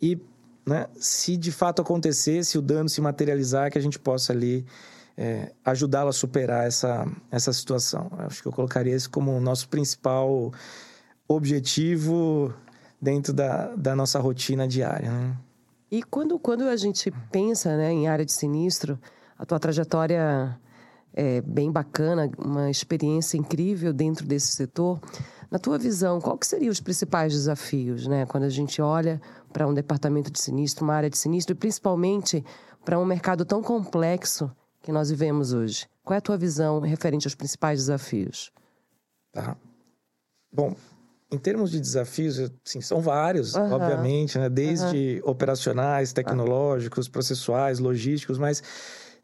e, 0.01 0.17
né, 0.65 0.87
se 0.95 1.35
de 1.35 1.51
fato 1.51 1.81
acontecer, 1.81 2.45
se 2.45 2.57
o 2.57 2.61
dano 2.61 2.87
se 2.87 3.01
materializar, 3.01 3.69
que 3.69 3.77
a 3.77 3.81
gente 3.81 3.99
possa 3.99 4.31
ali 4.31 4.65
é, 5.17 5.51
ajudá-lo 5.65 6.07
a 6.07 6.13
superar 6.13 6.65
essa, 6.65 7.05
essa 7.29 7.51
situação. 7.51 8.09
Acho 8.19 8.41
que 8.41 8.47
eu 8.47 8.53
colocaria 8.53 8.95
isso 8.95 9.09
como 9.09 9.35
o 9.35 9.41
nosso 9.41 9.67
principal 9.67 10.53
objetivo 11.33 12.53
dentro 13.01 13.33
da, 13.33 13.75
da 13.75 13.95
nossa 13.95 14.19
rotina 14.19 14.67
diária. 14.67 15.11
Né? 15.11 15.37
E 15.91 16.01
quando, 16.01 16.39
quando 16.39 16.63
a 16.63 16.75
gente 16.75 17.11
pensa 17.31 17.75
né, 17.77 17.91
em 17.91 18.07
área 18.07 18.25
de 18.25 18.31
sinistro, 18.31 18.99
a 19.37 19.45
tua 19.45 19.59
trajetória 19.59 20.57
é 21.13 21.41
bem 21.41 21.71
bacana, 21.71 22.31
uma 22.37 22.69
experiência 22.69 23.37
incrível 23.37 23.93
dentro 23.93 24.25
desse 24.25 24.53
setor. 24.53 24.99
Na 25.51 25.59
tua 25.59 25.77
visão, 25.77 26.19
qual 26.19 26.37
que 26.37 26.47
seriam 26.47 26.71
os 26.71 26.79
principais 26.79 27.33
desafios, 27.33 28.07
né? 28.07 28.25
Quando 28.25 28.45
a 28.45 28.49
gente 28.49 28.81
olha 28.81 29.21
para 29.51 29.67
um 29.67 29.73
departamento 29.73 30.31
de 30.31 30.39
sinistro, 30.39 30.83
uma 30.83 30.95
área 30.95 31.09
de 31.09 31.17
sinistro, 31.17 31.53
e 31.53 31.55
principalmente 31.55 32.43
para 32.83 32.97
um 32.97 33.05
mercado 33.05 33.45
tão 33.45 33.61
complexo 33.61 34.51
que 34.81 34.91
nós 34.91 35.11
vivemos 35.11 35.53
hoje. 35.53 35.87
Qual 36.03 36.15
é 36.15 36.17
a 36.17 36.21
tua 36.21 36.37
visão 36.37 36.79
referente 36.79 37.27
aos 37.27 37.35
principais 37.35 37.79
desafios? 37.79 38.51
Tá. 39.31 39.55
Bom, 40.51 40.75
em 41.33 41.37
termos 41.37 41.71
de 41.71 41.79
desafios, 41.79 42.39
assim, 42.63 42.79
são 42.79 43.01
vários, 43.01 43.55
uhum. 43.55 43.71
obviamente, 43.71 44.37
né? 44.37 44.49
Desde 44.49 45.19
uhum. 45.23 45.31
operacionais, 45.31 46.13
tecnológicos, 46.13 47.07
processuais, 47.07 47.79
logísticos, 47.79 48.37
mas 48.37 48.61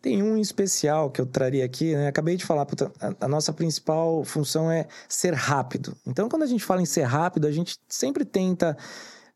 tem 0.02 0.24
um 0.24 0.36
em 0.36 0.42
especial 0.42 1.12
que 1.12 1.22
eu 1.22 1.26
traria 1.26 1.64
aqui, 1.64 1.94
né? 1.94 2.08
Acabei 2.08 2.36
de 2.36 2.44
falar, 2.44 2.66
puta, 2.66 2.92
a, 3.00 3.26
a, 3.26 3.28
nossa 3.28 3.54
principal 3.54 4.24
função 4.24 4.72
é 4.72 4.88
ser 5.08 5.36
rápido. 5.36 5.96
Então, 6.08 6.28
quando 6.28 6.44
a 6.44 6.48
gente 6.48 6.64
fala 6.64 6.82
em 6.82 6.86
ser 6.86 7.04
rápido, 7.04 7.46
a 7.46 7.52
gente 7.52 7.78
sempre 7.88 8.26
tenta, 8.26 8.76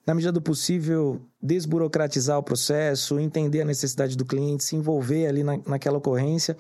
na 0.08 0.16
medida 0.16 0.32
do 0.32 0.42
possível, 0.42 1.22
desburocratizar 1.40 2.40
o 2.40 2.44
processo, 2.44 3.20
entender 3.20 3.62
a 3.62 3.66
necessidade 3.66 4.18
do 4.18 4.26
cliente, 4.26 4.64
se 4.64 4.76
envolver 4.76 5.28
ali 5.28 5.44
na, 5.44 5.60
naquela 5.68 6.00
ocorrência. 6.00 6.58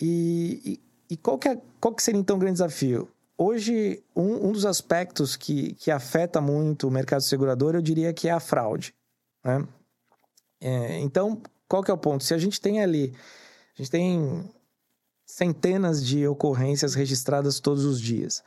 E, 0.00 0.80
e, 1.10 1.14
e 1.14 1.16
qual, 1.16 1.38
que 1.38 1.48
é, 1.48 1.58
qual 1.80 1.92
que 1.92 2.02
seria, 2.04 2.20
então, 2.20 2.36
o 2.36 2.38
grande 2.38 2.54
desafio? 2.54 3.08
Hoje, 3.36 4.02
um, 4.14 4.48
um 4.48 4.52
dos 4.52 4.64
aspectos 4.64 5.36
que, 5.36 5.74
que 5.74 5.90
afeta 5.90 6.40
muito 6.40 6.86
o 6.86 6.90
mercado 6.90 7.22
segurador, 7.22 7.74
eu 7.74 7.82
diria 7.82 8.12
que 8.12 8.28
é 8.28 8.32
a 8.32 8.40
fraude. 8.40 8.94
Né? 9.44 9.66
É, 10.60 11.00
então, 11.00 11.42
qual 11.68 11.82
que 11.82 11.90
é 11.90 11.94
o 11.94 11.98
ponto? 11.98 12.22
Se 12.22 12.32
a 12.32 12.38
gente 12.38 12.60
tem 12.60 12.80
ali, 12.80 13.12
a 13.76 13.82
gente 13.82 13.90
tem 13.90 14.50
centenas 15.26 16.04
de 16.04 16.26
ocorrências 16.28 16.94
registradas 16.94 17.58
todos 17.58 17.84
os 17.84 18.00
dias. 18.00 18.42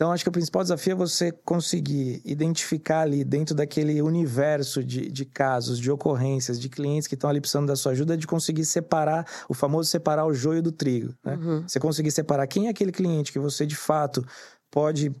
Então, 0.00 0.12
acho 0.12 0.24
que 0.24 0.30
o 0.30 0.32
principal 0.32 0.62
desafio 0.62 0.92
é 0.92 0.94
você 0.94 1.30
conseguir 1.30 2.22
identificar 2.24 3.02
ali, 3.02 3.22
dentro 3.22 3.54
daquele 3.54 4.00
universo 4.00 4.82
de, 4.82 5.10
de 5.10 5.26
casos, 5.26 5.78
de 5.78 5.90
ocorrências, 5.90 6.58
de 6.58 6.70
clientes 6.70 7.06
que 7.06 7.14
estão 7.14 7.28
ali 7.28 7.38
precisando 7.38 7.66
da 7.66 7.76
sua 7.76 7.92
ajuda, 7.92 8.16
de 8.16 8.26
conseguir 8.26 8.64
separar, 8.64 9.26
o 9.46 9.52
famoso 9.52 9.90
separar 9.90 10.24
o 10.24 10.32
joio 10.32 10.62
do 10.62 10.72
trigo. 10.72 11.14
Né? 11.22 11.36
Uhum. 11.36 11.68
Você 11.68 11.78
conseguir 11.78 12.10
separar 12.12 12.46
quem 12.46 12.66
é 12.66 12.70
aquele 12.70 12.92
cliente 12.92 13.30
que 13.30 13.38
você, 13.38 13.66
de 13.66 13.76
fato, 13.76 14.26
pode 14.70 15.14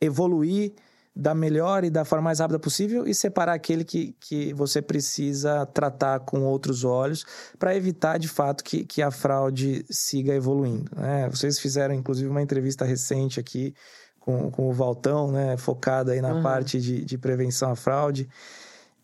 evoluir 0.00 0.72
da 1.14 1.34
melhor 1.34 1.84
e 1.84 1.90
da 1.90 2.04
forma 2.04 2.24
mais 2.24 2.38
rápida 2.38 2.58
possível 2.58 3.06
e 3.06 3.14
separar 3.14 3.54
aquele 3.54 3.84
que, 3.84 4.14
que 4.20 4.54
você 4.54 4.80
precisa 4.80 5.66
tratar 5.66 6.20
com 6.20 6.42
outros 6.42 6.84
olhos 6.84 7.24
para 7.58 7.74
evitar 7.74 8.18
de 8.18 8.28
fato 8.28 8.62
que, 8.62 8.84
que 8.84 9.02
a 9.02 9.10
fraude 9.10 9.84
siga 9.90 10.34
evoluindo. 10.34 10.90
Né? 10.96 11.28
Vocês 11.28 11.58
fizeram 11.58 11.94
inclusive 11.94 12.30
uma 12.30 12.42
entrevista 12.42 12.84
recente 12.84 13.40
aqui 13.40 13.74
com, 14.20 14.50
com 14.50 14.68
o 14.68 14.72
Valtão, 14.72 15.32
né? 15.32 15.56
focada 15.56 16.12
aí 16.12 16.20
na 16.20 16.34
uhum. 16.34 16.42
parte 16.42 16.80
de, 16.80 17.04
de 17.04 17.18
prevenção 17.18 17.72
à 17.72 17.76
fraude. 17.76 18.28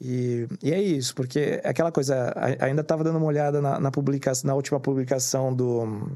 E, 0.01 0.47
e, 0.63 0.73
é 0.73 0.81
isso, 0.81 1.15
porque 1.15 1.61
é 1.63 1.69
aquela 1.69 1.91
coisa, 1.91 2.33
ainda 2.61 2.83
estava 2.83 3.03
dando 3.03 3.17
uma 3.17 3.27
olhada 3.27 3.63
na, 3.63 3.81
na, 3.81 3.91
publicação, 3.91 4.47
na 4.47 4.55
última 4.55 4.79
publicação 4.79 5.55
do, 5.55 6.13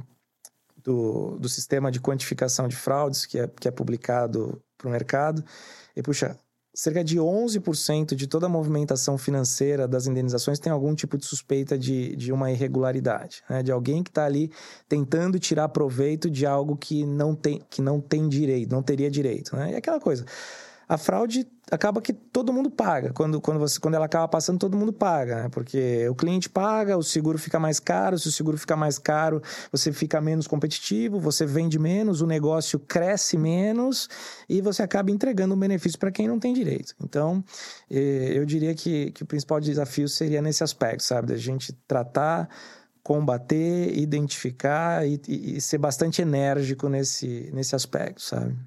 do, 0.83 1.39
do 1.39 1.49
sistema 1.49 1.91
de 1.91 2.01
quantificação 2.01 2.69
de 2.69 2.77
fraudes, 2.77 3.27
que 3.27 3.39
é, 3.39 3.49
que 3.49 3.69
é 3.69 3.71
publicado 3.71 4.63
para 4.77 4.89
o 4.89 4.91
mercado. 4.91 5.45
E, 5.95 6.03
puxa, 6.03 6.39
cerca 6.75 7.03
de 7.03 7.19
11% 7.19 8.15
de 8.15 8.27
toda 8.27 8.47
a 8.47 8.49
movimentação 8.49 9.19
financeira 9.19 9.89
das 9.89 10.07
indenizações 10.07 10.59
tem 10.59 10.73
algum 10.73 10.95
tipo 10.95 11.19
de 11.19 11.27
suspeita 11.27 11.79
de, 11.79 12.15
de 12.17 12.33
uma 12.33 12.51
irregularidade, 12.51 13.43
né? 13.51 13.63
de 13.63 13.73
alguém 13.73 14.03
que 14.03 14.11
está 14.11 14.25
ali 14.25 14.51
tentando 14.89 15.39
tirar 15.39 15.69
proveito 15.69 16.31
de 16.31 16.47
algo 16.47 16.77
que 16.77 17.05
não 17.05 17.35
tem, 17.35 17.61
que 17.69 17.83
não 17.83 18.01
tem 18.01 18.29
direito, 18.29 18.71
não 18.71 18.83
teria 18.83 19.11
direito. 19.11 19.57
Né? 19.57 19.73
E 19.73 19.77
aquela 19.77 20.01
coisa, 20.01 20.25
a 20.91 20.99
fraude 20.99 21.47
acaba 21.71 22.03
que 22.03 22.13
todo 22.13 22.53
mundo 22.53 22.69
paga. 22.69 23.13
Quando, 23.13 23.41
quando, 23.41 23.61
você, 23.61 23.79
quando 23.79 23.95
ela 23.95 24.07
acaba 24.07 24.27
passando, 24.27 24.59
todo 24.59 24.77
mundo 24.77 24.93
paga, 24.93 25.45
né? 25.45 25.49
Porque 25.49 26.09
o 26.09 26.17
cliente 26.17 26.51
paga, 26.51 26.99
o 26.99 27.03
seguro 27.05 27.39
fica 27.39 27.61
mais 27.61 27.79
caro, 27.79 28.19
se 28.19 28.27
o 28.27 28.33
seguro 28.33 28.59
fica 28.59 28.75
mais 28.75 28.99
caro, 28.99 29.41
você 29.71 29.93
fica 29.93 30.21
menos 30.21 30.49
competitivo, 30.49 31.21
você 31.21 31.47
vende 31.47 31.79
menos, 31.79 32.23
o 32.23 32.27
negócio 32.27 32.77
cresce 32.81 33.39
menos 33.39 34.09
e 34.49 34.61
você 34.61 34.83
acaba 34.83 35.13
entregando 35.13 35.55
um 35.55 35.59
benefício 35.59 35.97
para 35.97 36.11
quem 36.11 36.27
não 36.27 36.41
tem 36.41 36.53
direito. 36.53 36.93
Então, 37.01 37.45
eh, 37.89 38.33
eu 38.35 38.45
diria 38.45 38.75
que, 38.75 39.13
que 39.13 39.23
o 39.23 39.27
principal 39.27 39.61
desafio 39.61 40.09
seria 40.09 40.43
nesse 40.43 40.65
aspecto, 40.65 41.05
sabe? 41.05 41.29
Da 41.29 41.37
gente 41.37 41.73
tratar 41.87 42.49
combater, 43.01 43.97
identificar 43.97 45.07
e, 45.07 45.21
e, 45.29 45.61
ser 45.61 45.79
bastante 45.79 46.21
enérgico 46.21 46.89
nesse, 46.89 47.49
nesse 47.55 47.77
aspecto, 47.77 48.21
sabe? 48.21 48.59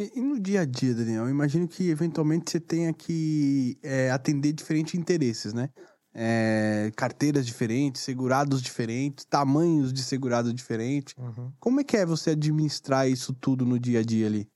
E, 0.00 0.12
e, 0.16 0.20
no 0.22 0.40
dia 0.40 0.62
a 0.62 0.64
dia, 0.64 0.94
Daniel, 0.94 1.24
eu 1.24 1.30
imagino 1.30 1.68
que 1.68 1.90
eventualmente 1.90 2.50
você 2.50 2.58
tenha 2.58 2.90
que 2.90 3.76
é, 3.82 4.10
atender 4.10 4.54
diferentes 4.54 4.94
interesses, 4.94 5.52
né? 5.52 5.68
É, 6.14 6.90
carteiras 6.96 7.46
diferentes, 7.46 8.00
segurados 8.00 8.62
diferentes, 8.62 9.26
tamanhos 9.26 9.92
de 9.92 10.02
segurado 10.02 10.54
diferentes. 10.54 11.14
Uhum. 11.18 11.52
Como 11.60 11.80
é 11.80 11.84
que 11.84 11.98
é 11.98 12.06
você 12.06 12.30
administrar 12.30 13.08
isso 13.08 13.34
tudo 13.34 13.66
no 13.66 13.78
dia 13.78 14.00
a 14.00 14.02
dia 14.02 14.26
ali? 14.26 14.48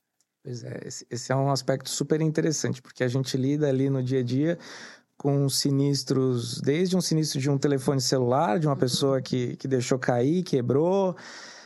Pois 0.42 0.64
é, 0.64 0.88
esse 1.10 1.30
é 1.30 1.36
um 1.36 1.50
aspecto 1.50 1.90
super 1.90 2.22
interessante, 2.22 2.80
porque 2.80 3.04
a 3.04 3.08
gente 3.08 3.36
lida 3.36 3.68
ali 3.68 3.90
no 3.90 4.02
dia 4.02 4.20
a 4.20 4.22
dia 4.22 4.58
com 5.16 5.46
sinistros, 5.48 6.60
desde 6.60 6.96
um 6.96 7.00
sinistro 7.02 7.38
de 7.38 7.50
um 7.50 7.58
telefone 7.58 8.00
celular, 8.00 8.58
de 8.58 8.66
uma 8.66 8.72
uhum. 8.72 8.80
pessoa 8.80 9.20
que, 9.20 9.56
que 9.56 9.68
deixou 9.68 9.98
cair, 9.98 10.42
quebrou, 10.42 11.14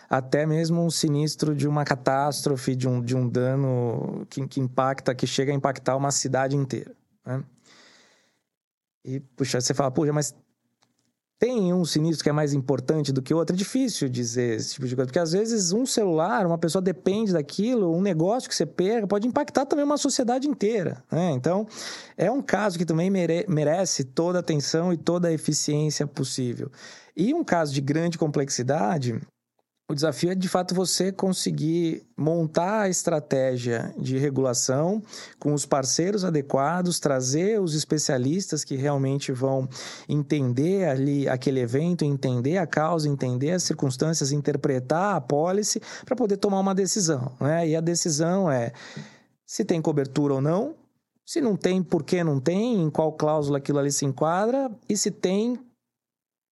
até 0.09 0.47
mesmo 0.47 0.83
um 0.83 0.91
sinistro 0.91 1.55
de 1.55 1.69
uma 1.69 1.85
catástrofe, 1.85 2.75
de 2.75 2.89
um, 2.89 3.01
de 3.03 3.15
um 3.15 3.29
dano 3.29 4.27
que, 4.31 4.47
que 4.47 4.61
impacta, 4.61 5.15
que 5.15 5.27
chega 5.27 5.53
a 5.53 5.55
impactar 5.55 5.97
uma 5.97 6.11
cidade 6.11 6.57
inteira. 6.57 6.95
Né? 7.27 7.45
E, 9.05 9.21
puxa, 9.21 9.61
você 9.61 9.75
fala, 9.75 9.91
puxa, 9.91 10.13
mas 10.13 10.35
tem 11.39 11.73
um 11.73 11.85
sinistro 11.85 12.25
que 12.25 12.31
é 12.31 12.33
mais 12.33 12.53
importante 12.53 13.13
do 13.13 13.23
que 13.23 13.33
outro? 13.33 13.55
É 13.55 13.57
difícil 13.57 14.09
dizer 14.09 14.57
esse 14.57 14.75
tipo 14.75 14.89
de 14.89 14.97
coisa, 14.97 15.07
porque 15.07 15.21
às 15.21 15.33
vezes 15.33 15.73
um 15.73 15.87
celular, 15.87 16.45
uma 16.45 16.59
pessoa 16.59 16.83
depende 16.83 17.33
daquilo, 17.33 17.95
um 17.95 18.03
negócio 18.03 18.49
que 18.49 18.55
você 18.55 18.67
pega 18.67 19.07
pode 19.07 19.29
impactar 19.29 19.65
também 19.65 19.85
uma 19.85 19.97
sociedade 19.97 20.49
inteira. 20.49 21.03
Né? 21.13 21.31
Então, 21.31 21.67
é 22.17 22.31
um 22.31 22.43
caso 22.43 22.77
que 22.77 22.85
também 22.85 23.09
mere 23.09 23.45
merece 23.49 24.03
toda 24.03 24.39
a 24.39 24.41
atenção 24.41 24.93
e 24.93 24.97
toda 24.97 25.29
a 25.29 25.33
eficiência 25.33 26.07
possível. 26.07 26.73
E 27.17 27.33
um 27.33 27.45
caso 27.45 27.73
de 27.73 27.81
grande 27.81 28.19
complexidade, 28.19 29.21
o 29.91 29.95
desafio 29.95 30.31
é 30.31 30.35
de 30.35 30.49
fato 30.51 30.75
você 30.75 31.11
conseguir 31.11 32.07
montar 32.15 32.83
a 32.83 32.89
estratégia 32.91 33.95
de 33.97 34.19
regulação 34.19 35.03
com 35.39 35.55
os 35.55 35.65
parceiros 35.65 36.27
adequados, 36.27 37.01
trazer 37.01 37.59
os 37.59 37.75
especialistas 37.75 38.65
que 38.65 38.77
realmente 38.77 39.33
vão 39.33 39.67
entender 40.07 40.87
ali 40.87 41.27
aquele 41.27 41.61
evento, 41.61 42.05
entender 42.05 42.59
a 42.59 42.67
causa, 42.67 43.09
entender 43.09 43.53
as 43.53 43.63
circunstâncias, 43.63 44.31
interpretar 44.31 45.17
a 45.17 45.21
policy 45.23 45.81
para 46.05 46.15
poder 46.15 46.37
tomar 46.37 46.61
uma 46.61 46.75
decisão. 46.75 47.33
Né? 47.41 47.69
E 47.69 47.75
a 47.75 47.81
decisão 47.81 48.51
é 48.51 48.73
se 49.47 49.65
tem 49.65 49.81
cobertura 49.81 50.35
ou 50.35 50.41
não, 50.43 50.75
se 51.25 51.41
não 51.41 51.57
tem, 51.57 51.83
por 51.83 52.03
que 52.03 52.23
não 52.23 52.39
tem, 52.39 52.83
em 52.83 52.91
qual 52.91 53.11
cláusula 53.13 53.57
aquilo 53.57 53.79
ali 53.79 53.91
se 53.91 54.05
enquadra 54.05 54.71
e 54.87 54.95
se 54.99 55.11
tem, 55.11 55.59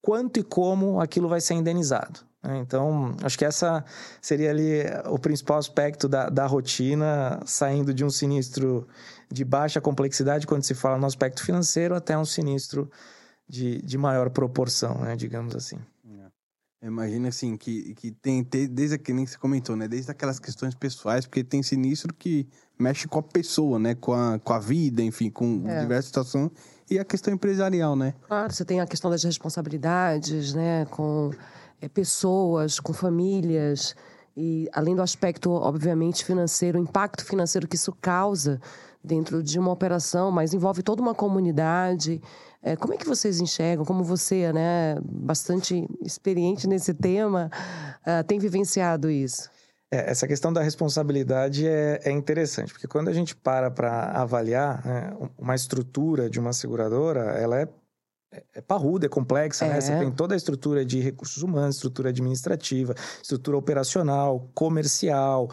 quanto 0.03 0.41
e 0.41 0.43
como 0.43 1.03
aquilo 1.03 1.29
vai 1.29 1.41
ser 1.43 1.53
indenizado. 1.53 2.26
Né? 2.47 2.59
Então, 2.59 3.15
acho 3.23 3.37
que 3.37 3.45
essa 3.45 3.85
seria 4.23 4.51
ali 4.51 4.83
o 5.07 5.19
principal 5.19 5.59
aspecto 5.59 6.09
da, 6.09 6.29
da 6.29 6.47
rotina, 6.47 7.41
saindo 7.45 7.93
de 7.93 8.05
um 8.05 8.11
sinistro 8.11 8.87
de 9.31 9.45
baixa 9.45 9.81
complexidade, 9.81 10.47
quando 10.47 10.63
se 10.63 10.75
fala 10.75 10.97
no 10.97 11.07
aspecto 11.07 11.43
financeiro, 11.43 11.95
até 11.95 12.17
um 12.17 12.25
sinistro 12.25 12.89
de, 13.49 13.83
de 13.83 13.99
maior 13.99 14.31
proporção, 14.31 15.01
né? 15.01 15.17
digamos 15.17 15.57
assim. 15.57 15.79
É. 16.83 16.87
Imagina 16.87 17.29
assim, 17.29 17.57
que, 17.57 17.95
que 17.95 18.13
tem, 18.13 18.47
desde 18.71 18.99
que 18.99 19.13
nem 19.13 19.27
você 19.27 19.37
comentou, 19.37 19.75
né? 19.75 19.89
Desde 19.89 20.11
aquelas 20.11 20.39
questões 20.39 20.75
pessoais, 20.75 21.27
porque 21.27 21.43
tem 21.43 21.63
sinistro 21.63 22.15
que 22.15 22.47
mexe 22.79 23.09
com 23.09 23.19
a 23.19 23.23
pessoa, 23.23 23.79
né? 23.79 23.95
Com 23.95 24.13
a, 24.13 24.39
com 24.39 24.53
a 24.53 24.59
vida, 24.59 25.03
enfim, 25.03 25.31
com 25.31 25.65
é. 25.67 25.81
diversas 25.81 26.07
situações. 26.07 26.51
E 26.89 26.99
a 26.99 27.05
questão 27.05 27.35
empresarial, 27.35 27.97
né? 27.97 28.15
Claro, 28.29 28.53
você 28.53 28.65
tem 28.65 28.81
a 28.81 28.87
questão 28.87 29.11
das 29.11 29.25
responsabilidades, 29.25 30.55
né? 30.55 30.85
Com 30.87 31.33
pessoas, 31.93 32.81
com 32.81 32.93
famílias, 32.93 33.95
e 34.37 34.69
além 34.73 34.95
do 34.95 35.03
aspecto, 35.03 35.51
obviamente, 35.51 36.25
financeiro, 36.25 36.79
o 36.79 36.83
impacto 36.83 37.25
financeiro 37.25 37.67
que 37.67 37.77
isso 37.77 37.93
causa 38.01 38.61
dentro 39.03 39.43
de 39.43 39.59
uma 39.59 39.71
operação, 39.71 40.31
mas 40.31 40.53
envolve 40.53 40.83
toda 40.83 41.01
uma 41.01 41.15
comunidade. 41.15 42.21
É, 42.63 42.77
como 42.77 42.93
é 42.93 42.97
que 42.97 43.07
vocês 43.07 43.41
enxergam? 43.41 43.85
Como 43.85 44.03
você, 44.03 44.53
né, 44.53 44.99
bastante 45.03 45.89
experiente 46.03 46.67
nesse 46.67 46.93
tema, 46.93 47.51
uh, 48.03 48.25
tem 48.25 48.39
vivenciado 48.39 49.09
isso? 49.09 49.49
É, 49.91 50.11
essa 50.11 50.27
questão 50.27 50.53
da 50.53 50.61
responsabilidade 50.61 51.67
é, 51.67 52.01
é, 52.05 52.11
interessante, 52.11 52.73
porque 52.73 52.89
quando 52.89 53.09
a 53.09 53.13
gente 53.13 53.37
para 53.37 53.71
para 53.71 54.11
avaliar 54.21 54.85
né, 54.85 55.17
uma 55.39 55.55
estrutura 55.55 56.29
de 56.29 56.41
uma 56.41 56.53
seguradora, 56.53 57.21
ela 57.39 57.61
é 57.61 57.69
é, 58.33 58.43
é 58.55 58.61
parruda, 58.61 59.07
é 59.07 59.09
complexa, 59.09 59.65
é. 59.65 59.69
né? 59.69 59.81
Você 59.81 59.93
é. 59.93 59.99
tem 59.99 60.11
toda 60.11 60.35
a 60.35 60.37
estrutura 60.37 60.85
de 60.85 61.01
recursos 61.01 61.43
humanos, 61.43 61.77
estrutura 61.77 62.11
administrativa, 62.11 62.95
estrutura 63.23 63.57
operacional, 63.57 64.51
comercial, 64.55 65.51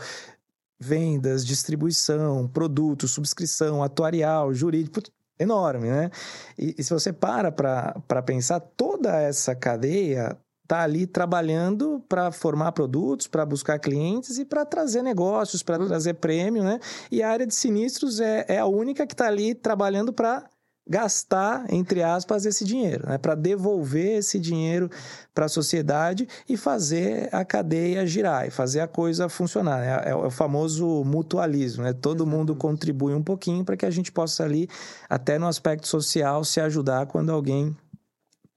vendas, 0.80 1.46
distribuição, 1.46 2.48
produto, 2.48 3.08
subscrição, 3.08 3.84
atuarial, 3.84 4.54
jurídico, 4.54 5.02
enorme, 5.40 5.90
né? 5.90 6.10
E, 6.58 6.76
e 6.78 6.84
se 6.84 6.94
você 6.94 7.14
para 7.14 7.52
para 7.52 8.22
pensar, 8.22 8.60
toda 8.60 9.20
essa 9.22 9.56
cadeia 9.56 10.38
está 10.64 10.82
ali 10.82 11.06
trabalhando 11.06 12.04
para 12.08 12.32
formar 12.32 12.72
produtos, 12.72 13.28
para 13.28 13.46
buscar 13.46 13.78
clientes 13.80 14.38
e 14.38 14.46
para 14.46 14.66
trazer 14.66 15.02
negócios, 15.04 15.62
para 15.62 15.82
hum. 15.82 15.88
trazer 15.88 16.16
prêmio, 16.16 16.64
né? 16.64 16.80
E 17.12 17.22
a 17.22 17.30
área 17.30 17.46
de 17.46 17.54
sinistros 17.54 18.20
é, 18.20 18.46
é 18.48 18.60
a 18.60 18.66
única 18.66 19.06
que 19.06 19.14
está 19.14 19.28
ali 19.28 19.54
trabalhando 19.54 20.12
para 20.12 20.44
gastar, 20.88 21.66
entre 21.72 22.04
aspas, 22.04 22.46
esse 22.46 22.66
dinheiro, 22.66 23.08
né? 23.08 23.18
para 23.18 23.36
devolver 23.36 24.18
esse 24.18 24.38
dinheiro 24.38 24.90
para 25.34 25.46
a 25.46 25.50
sociedade 25.50 26.28
e 26.48 26.58
fazer 26.58 27.30
a 27.34 27.46
cadeia 27.46 28.06
girar 28.06 28.46
e 28.46 28.52
fazer 28.52 28.82
a 28.82 28.88
coisa 28.88 29.30
funcionar. 29.30 29.80
Né? 29.80 30.02
É, 30.06 30.10
é 30.10 30.16
o 30.16 30.30
famoso 30.30 31.04
mutualismo, 31.06 31.84
né? 31.84 31.94
todo 31.94 32.28
mundo 32.28 32.56
contribui 32.56 33.14
um 33.14 33.24
pouquinho 33.24 33.64
para 33.64 33.78
que 33.78 33.86
a 33.86 33.92
gente 33.92 34.12
possa 34.12 34.44
ali, 34.44 34.68
até 35.10 35.40
no 35.40 35.48
aspecto 35.48 35.88
social, 35.88 36.44
se 36.44 36.60
ajudar 36.60 37.06
quando 37.06 37.32
alguém 37.32 37.76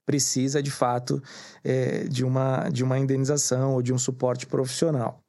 precisa 0.05 0.63
de 0.63 0.71
fato 0.71 1.21
é, 1.63 2.05
de, 2.05 2.23
uma, 2.23 2.69
de 2.69 2.83
uma 2.83 2.97
indenização 2.97 3.73
ou 3.73 3.81
de 3.81 3.93
um 3.93 3.97
suporte 3.97 4.45
profissional. 4.47 5.21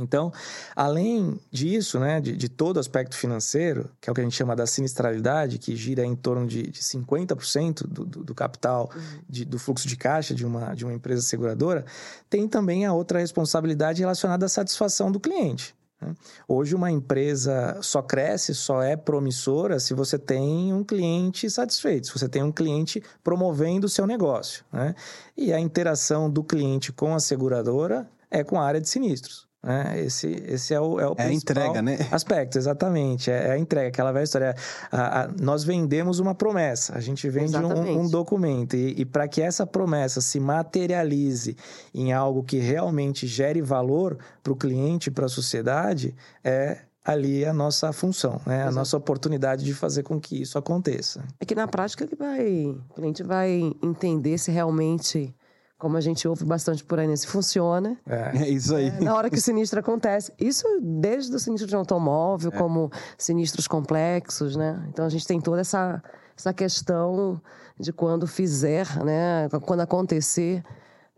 Então, 0.00 0.32
além 0.74 1.38
disso, 1.50 1.98
né, 1.98 2.20
de, 2.20 2.36
de, 2.36 2.48
todo 2.48 2.76
o 2.76 2.80
aspecto 2.80 3.16
financeiro, 3.16 3.90
que 4.00 4.08
é 4.08 4.12
o 4.12 4.14
que 4.14 4.20
a 4.20 4.24
gente 4.24 4.36
chama 4.36 4.56
da 4.56 4.66
sinistralidade, 4.66 5.58
que 5.58 5.76
gira 5.76 6.04
em 6.04 6.16
torno 6.16 6.46
de, 6.46 6.62
de 6.62 6.80
50% 6.80 7.86
do, 7.86 8.04
do, 8.04 8.24
do 8.24 8.34
capital, 8.34 8.90
uhum. 8.94 9.20
de, 9.28 9.44
do 9.44 9.58
fluxo 9.58 9.86
de 9.86 9.96
caixa 9.96 10.34
de 10.34 10.44
uma, 10.44 10.74
de 10.74 10.84
uma 10.84 10.94
empresa 10.94 11.22
seguradora, 11.22 11.84
tem 12.28 12.48
também 12.48 12.86
a 12.86 12.92
outra 12.92 13.18
responsabilidade 13.18 14.00
relacionada 14.00 14.46
à 14.46 14.48
satisfação 14.48 15.12
do 15.12 15.20
cliente. 15.20 15.74
Né? 16.00 16.14
Hoje, 16.48 16.74
uma 16.74 16.90
empresa 16.90 17.78
só 17.82 18.00
cresce, 18.02 18.54
só 18.54 18.82
é 18.82 18.96
promissora 18.96 19.78
se 19.78 19.94
você 19.94 20.18
tem 20.18 20.72
um 20.72 20.82
cliente 20.82 21.48
satisfeito, 21.50 22.06
se 22.06 22.12
você 22.12 22.28
tem 22.28 22.42
um 22.42 22.52
cliente 22.52 23.02
promovendo 23.22 23.86
o 23.86 23.90
seu 23.90 24.06
negócio. 24.06 24.64
Né? 24.72 24.94
E 25.36 25.52
a 25.52 25.60
interação 25.60 26.30
do 26.30 26.42
cliente 26.42 26.92
com 26.92 27.14
a 27.14 27.20
seguradora 27.20 28.08
é 28.30 28.42
com 28.42 28.58
a 28.58 28.64
área 28.64 28.80
de 28.80 28.88
sinistros. 28.88 29.49
Né? 29.62 30.04
Esse, 30.04 30.28
esse 30.46 30.72
é 30.72 30.80
o, 30.80 30.98
é 30.98 31.06
o 31.06 31.14
é 31.18 31.26
a 31.26 31.32
entrega, 31.32 31.82
né? 31.82 31.98
aspecto, 32.10 32.56
exatamente. 32.56 33.30
É, 33.30 33.48
é, 33.48 33.50
a 33.52 33.58
entrega, 33.58 33.88
aquela 33.88 34.10
velha 34.10 34.24
história. 34.24 34.54
A, 34.90 35.22
a, 35.22 35.28
nós 35.40 35.64
vendemos 35.64 36.18
uma 36.18 36.34
promessa, 36.34 36.96
a 36.96 37.00
gente 37.00 37.28
vende 37.28 37.56
um, 37.56 38.00
um, 38.00 38.08
documento. 38.08 38.74
E, 38.74 39.00
e 39.00 39.04
para 39.04 39.28
que 39.28 39.42
essa 39.42 39.66
promessa 39.66 40.20
se 40.20 40.40
materialize 40.40 41.56
em 41.94 42.12
algo 42.12 42.42
que 42.42 42.58
realmente 42.58 43.26
gere 43.26 43.60
valor 43.60 44.18
para 44.42 44.52
o 44.52 44.56
cliente, 44.56 45.10
para 45.10 45.26
a 45.26 45.28
sociedade, 45.28 46.14
é 46.42 46.78
ali 47.04 47.44
a 47.44 47.52
nossa 47.52 47.92
função, 47.92 48.40
né? 48.46 48.62
A 48.62 48.70
nossa 48.70 48.96
oportunidade 48.96 49.64
de 49.64 49.74
fazer 49.74 50.02
com 50.02 50.20
que 50.20 50.40
isso 50.40 50.58
aconteça. 50.58 51.24
É 51.40 51.44
que 51.44 51.54
na 51.54 51.66
prática 51.66 52.04
ele 52.04 52.14
vai, 52.14 52.66
o 52.66 52.94
cliente 52.94 53.22
vai 53.22 53.72
entender 53.82 54.38
se 54.38 54.50
realmente 54.50 55.34
como 55.80 55.96
a 55.96 56.00
gente 56.00 56.28
ouve 56.28 56.44
bastante 56.44 56.84
por 56.84 57.00
aí, 57.00 57.08
né? 57.08 57.16
Se 57.16 57.26
funciona. 57.26 57.96
É, 58.06 58.42
é 58.42 58.48
isso 58.50 58.74
aí. 58.74 58.88
É, 58.88 59.00
na 59.00 59.16
hora 59.16 59.30
que 59.30 59.38
o 59.38 59.40
sinistro 59.40 59.80
acontece. 59.80 60.30
Isso 60.38 60.66
desde 60.80 61.34
o 61.34 61.38
sinistro 61.38 61.66
de 61.66 61.74
automóvel, 61.74 62.52
é. 62.52 62.56
como 62.56 62.92
sinistros 63.16 63.66
complexos, 63.66 64.54
né? 64.54 64.86
Então 64.90 65.06
a 65.06 65.08
gente 65.08 65.26
tem 65.26 65.40
toda 65.40 65.62
essa, 65.62 66.02
essa 66.36 66.52
questão 66.52 67.40
de 67.78 67.94
quando 67.94 68.26
fizer, 68.26 68.86
né? 69.02 69.48
Quando 69.62 69.80
acontecer, 69.80 70.62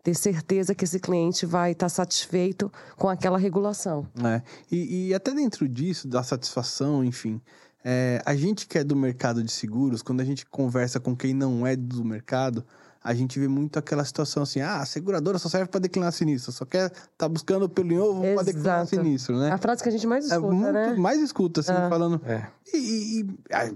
ter 0.00 0.14
certeza 0.14 0.76
que 0.76 0.84
esse 0.84 1.00
cliente 1.00 1.44
vai 1.44 1.72
estar 1.72 1.88
satisfeito 1.88 2.72
com 2.96 3.08
aquela 3.08 3.38
regulação. 3.38 4.06
É. 4.24 4.42
E, 4.70 5.08
e 5.08 5.14
até 5.14 5.34
dentro 5.34 5.68
disso, 5.68 6.06
da 6.06 6.22
satisfação, 6.22 7.04
enfim. 7.04 7.40
É, 7.84 8.22
a 8.24 8.36
gente 8.36 8.68
que 8.68 8.78
é 8.78 8.84
do 8.84 8.94
mercado 8.94 9.42
de 9.42 9.50
seguros, 9.50 10.02
quando 10.02 10.20
a 10.20 10.24
gente 10.24 10.46
conversa 10.46 11.00
com 11.00 11.16
quem 11.16 11.34
não 11.34 11.66
é 11.66 11.74
do 11.74 12.04
mercado, 12.04 12.64
a 13.02 13.14
gente 13.14 13.38
vê 13.38 13.48
muito 13.48 13.78
aquela 13.78 14.04
situação 14.04 14.42
assim: 14.42 14.60
ah, 14.60 14.80
a 14.80 14.86
seguradora 14.86 15.38
só 15.38 15.48
serve 15.48 15.68
para 15.68 15.80
declinar 15.80 16.12
sinistro, 16.12 16.52
só 16.52 16.64
quer 16.64 16.90
tá 17.16 17.28
buscando 17.28 17.68
pelo 17.68 17.92
em 17.92 17.98
ovo 17.98 18.22
para 18.34 18.44
declinar 18.44 18.86
sinistro, 18.86 19.38
né? 19.38 19.50
A 19.50 19.58
frase 19.58 19.82
que 19.82 19.88
a 19.88 19.92
gente 19.92 20.06
mais 20.06 20.30
é 20.30 20.34
escuta, 20.34 20.46
é 20.46 20.56
muito 20.56 20.72
né? 20.72 20.94
mais 20.94 21.20
escuta, 21.20 21.60
assim, 21.60 21.72
ah. 21.72 21.88
falando. 21.88 22.20
É. 22.24 22.46
E, 22.72 23.20
e 23.20 23.26
a, 23.52 23.70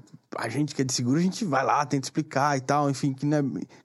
a, 0.44 0.48
gente 0.48 0.74
que 0.74 0.82
é 0.82 0.84
de 0.84 0.92
seguro, 0.92 1.18
a 1.18 1.22
gente 1.22 1.44
vai 1.44 1.64
lá, 1.64 1.84
tenta 1.84 2.06
explicar 2.06 2.56
e 2.56 2.60
tal, 2.60 2.88
enfim. 2.88 3.12
Que, 3.12 3.26
né? 3.26 3.38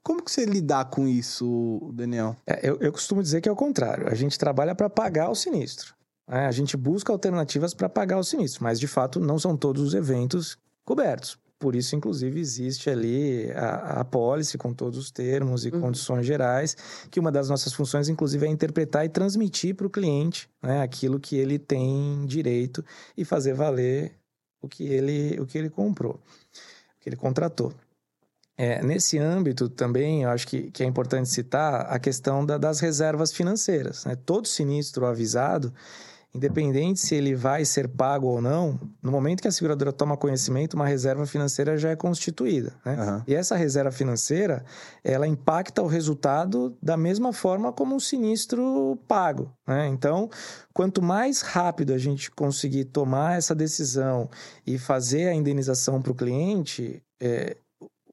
Como 0.04 0.24
que 0.24 0.32
você 0.32 0.46
lidar 0.46 0.86
com 0.86 1.08
isso, 1.08 1.92
Daniel? 1.94 2.36
É, 2.46 2.60
eu, 2.68 2.78
eu 2.80 2.92
costumo 2.92 3.22
dizer 3.22 3.42
que 3.42 3.50
é 3.50 3.52
o 3.52 3.56
contrário. 3.56 4.08
A 4.08 4.16
gente 4.16 4.38
trabalha 4.38 4.76
para 4.76 4.90
pagar 4.90 5.30
o 5.30 5.36
sinistro. 5.36 5.96
Né? 6.28 6.46
A 6.46 6.52
gente 6.52 6.78
busca 6.78 7.12
alternativas 7.12 7.74
para 7.74 7.90
pagar 7.90 8.18
o 8.18 8.24
sinistro, 8.24 8.64
mas 8.64 8.80
de 8.80 8.88
fato 8.88 9.20
não 9.20 9.38
são 9.38 9.58
todos 9.58 9.82
os 9.82 9.94
eventos 9.94 10.58
cobertos. 10.86 11.38
Por 11.62 11.76
isso, 11.76 11.96
inclusive, 11.96 12.40
existe 12.40 12.90
ali 12.90 13.52
a, 13.52 14.02
a 14.02 14.04
pólice 14.04 14.58
com 14.58 14.74
todos 14.74 14.98
os 14.98 15.12
termos 15.12 15.64
e 15.64 15.70
uhum. 15.70 15.80
condições 15.80 16.26
gerais, 16.26 16.76
que 17.12 17.20
uma 17.20 17.32
das 17.32 17.50
nossas 17.50 17.72
funções, 17.72 18.10
inclusive, 18.10 18.48
é 18.48 18.50
interpretar 18.50 19.06
e 19.06 19.10
transmitir 19.10 19.76
para 19.76 19.86
o 19.86 19.90
cliente 19.90 20.50
né, 20.60 20.82
aquilo 20.82 21.20
que 21.20 21.36
ele 21.36 21.60
tem 21.60 22.26
direito 22.26 22.84
e 23.16 23.24
fazer 23.24 23.54
valer 23.54 24.12
o 24.60 24.68
que 24.68 24.84
ele, 24.86 25.40
o 25.40 25.46
que 25.46 25.56
ele 25.56 25.70
comprou, 25.70 26.16
o 26.16 27.00
que 27.00 27.08
ele 27.08 27.16
contratou. 27.16 27.72
É, 28.58 28.82
nesse 28.84 29.20
âmbito 29.20 29.70
também, 29.70 30.24
eu 30.24 30.30
acho 30.32 30.48
que, 30.48 30.72
que 30.72 30.82
é 30.82 30.86
importante 30.88 31.30
citar 31.30 31.82
a 31.94 32.00
questão 32.00 32.44
da, 32.44 32.58
das 32.58 32.80
reservas 32.80 33.32
financeiras. 33.32 34.04
Né? 34.06 34.16
Todo 34.16 34.48
sinistro 34.48 35.06
avisado, 35.06 35.72
independente 36.34 37.00
se 37.00 37.14
ele 37.14 37.36
vai 37.36 37.66
ser 37.66 37.88
pago 37.90 38.28
ou 38.28 38.42
não, 38.42 38.80
no 39.02 39.12
momento 39.12 39.42
que 39.42 39.48
a 39.48 39.52
seguradora 39.52 39.92
toma 39.92 40.16
conhecimento, 40.16 40.76
uma 40.76 40.86
reserva 40.86 41.26
financeira 41.26 41.78
já 41.78 41.90
é 41.90 41.96
constituída. 41.96 42.74
Né? 42.86 42.96
Uhum. 42.96 43.24
E 43.28 43.36
essa 43.36 43.56
reserva 43.56 43.92
financeira, 43.92 44.64
ela 45.04 45.28
impacta 45.28 45.82
o 45.82 45.88
resultado 45.88 46.78
da 46.82 46.96
mesma 46.96 47.34
forma 47.34 47.74
como 47.74 47.96
um 47.96 48.00
sinistro 48.00 48.98
pago. 49.08 49.52
Né? 49.68 49.88
Então, 49.88 50.30
quanto 50.74 51.02
mais 51.02 51.42
rápido 51.42 51.94
a 51.94 51.98
gente 51.98 52.32
conseguir 52.32 52.86
tomar 52.86 53.38
essa 53.38 53.54
decisão 53.54 54.30
e 54.66 54.78
fazer 54.78 55.28
a 55.28 55.34
indenização 55.34 56.02
para 56.02 56.12
o 56.14 56.16
cliente, 56.16 57.04
é, 57.22 57.58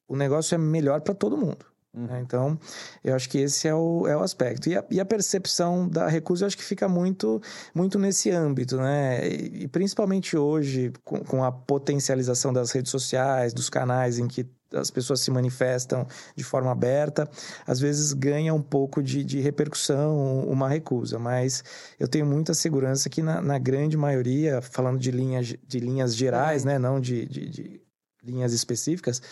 o 0.09 0.16
negócio 0.16 0.54
é 0.54 0.59
melhor 0.59 1.02
para 1.02 1.14
todo 1.14 1.37
mundo. 1.37 1.64
Uhum. 1.94 2.07
Né? 2.07 2.20
Então, 2.20 2.59
eu 3.03 3.14
acho 3.14 3.29
que 3.29 3.38
esse 3.38 3.66
é 3.66 3.74
o, 3.74 4.07
é 4.07 4.16
o 4.16 4.20
aspecto. 4.20 4.68
E 4.68 4.77
a, 4.77 4.85
e 4.90 5.01
a, 5.01 5.05
percepção 5.05 5.88
da 5.88 6.07
recusa, 6.07 6.44
eu 6.44 6.46
acho 6.46 6.57
que 6.57 6.64
fica 6.64 6.88
muito, 6.88 7.40
muito 7.74 7.98
nesse 7.98 8.31
âmbito, 8.31 8.77
né? 8.77 9.27
E, 9.27 9.64
e 9.64 9.68
principalmente 9.68 10.37
hoje, 10.37 10.92
com, 11.05 11.20
com, 11.24 11.44
a 11.44 11.51
potencialização 11.51 12.53
das 12.53 12.70
redes 12.70 12.90
sociais, 12.90 13.53
dos 13.53 13.70
canais 13.70 14.18
em 14.18 14.29
que 14.29 14.46
as 14.72 14.90
pessoas 14.90 15.20
se 15.20 15.31
manifestam 15.31 16.07
de 16.37 16.44
forma 16.44 16.70
aberta, 16.70 17.29
às 17.66 17.81
vezes 17.81 18.12
ganha 18.12 18.53
um 18.53 18.61
pouco 18.61 19.03
de, 19.03 19.24
de 19.24 19.40
repercussão 19.40 20.40
uma 20.46 20.68
recusa, 20.68 21.18
mas 21.18 21.64
eu 21.98 22.07
tenho 22.07 22.27
muita 22.27 22.53
segurança 22.53 23.09
que 23.09 23.22
na, 23.22 23.40
na 23.40 23.59
grande 23.59 23.96
maioria, 23.96 24.61
falando 24.61 24.98
de 24.98 25.11
linhas, 25.11 25.46
de 25.46 25.81
linhas 25.81 26.14
gerais, 26.14 26.64
é. 26.64 26.68
né? 26.68 26.79
Não 26.79 27.01
de, 27.01 27.24
de, 27.27 27.48
de 27.48 27.81
linhas 28.22 28.53
específicas, 28.53 29.22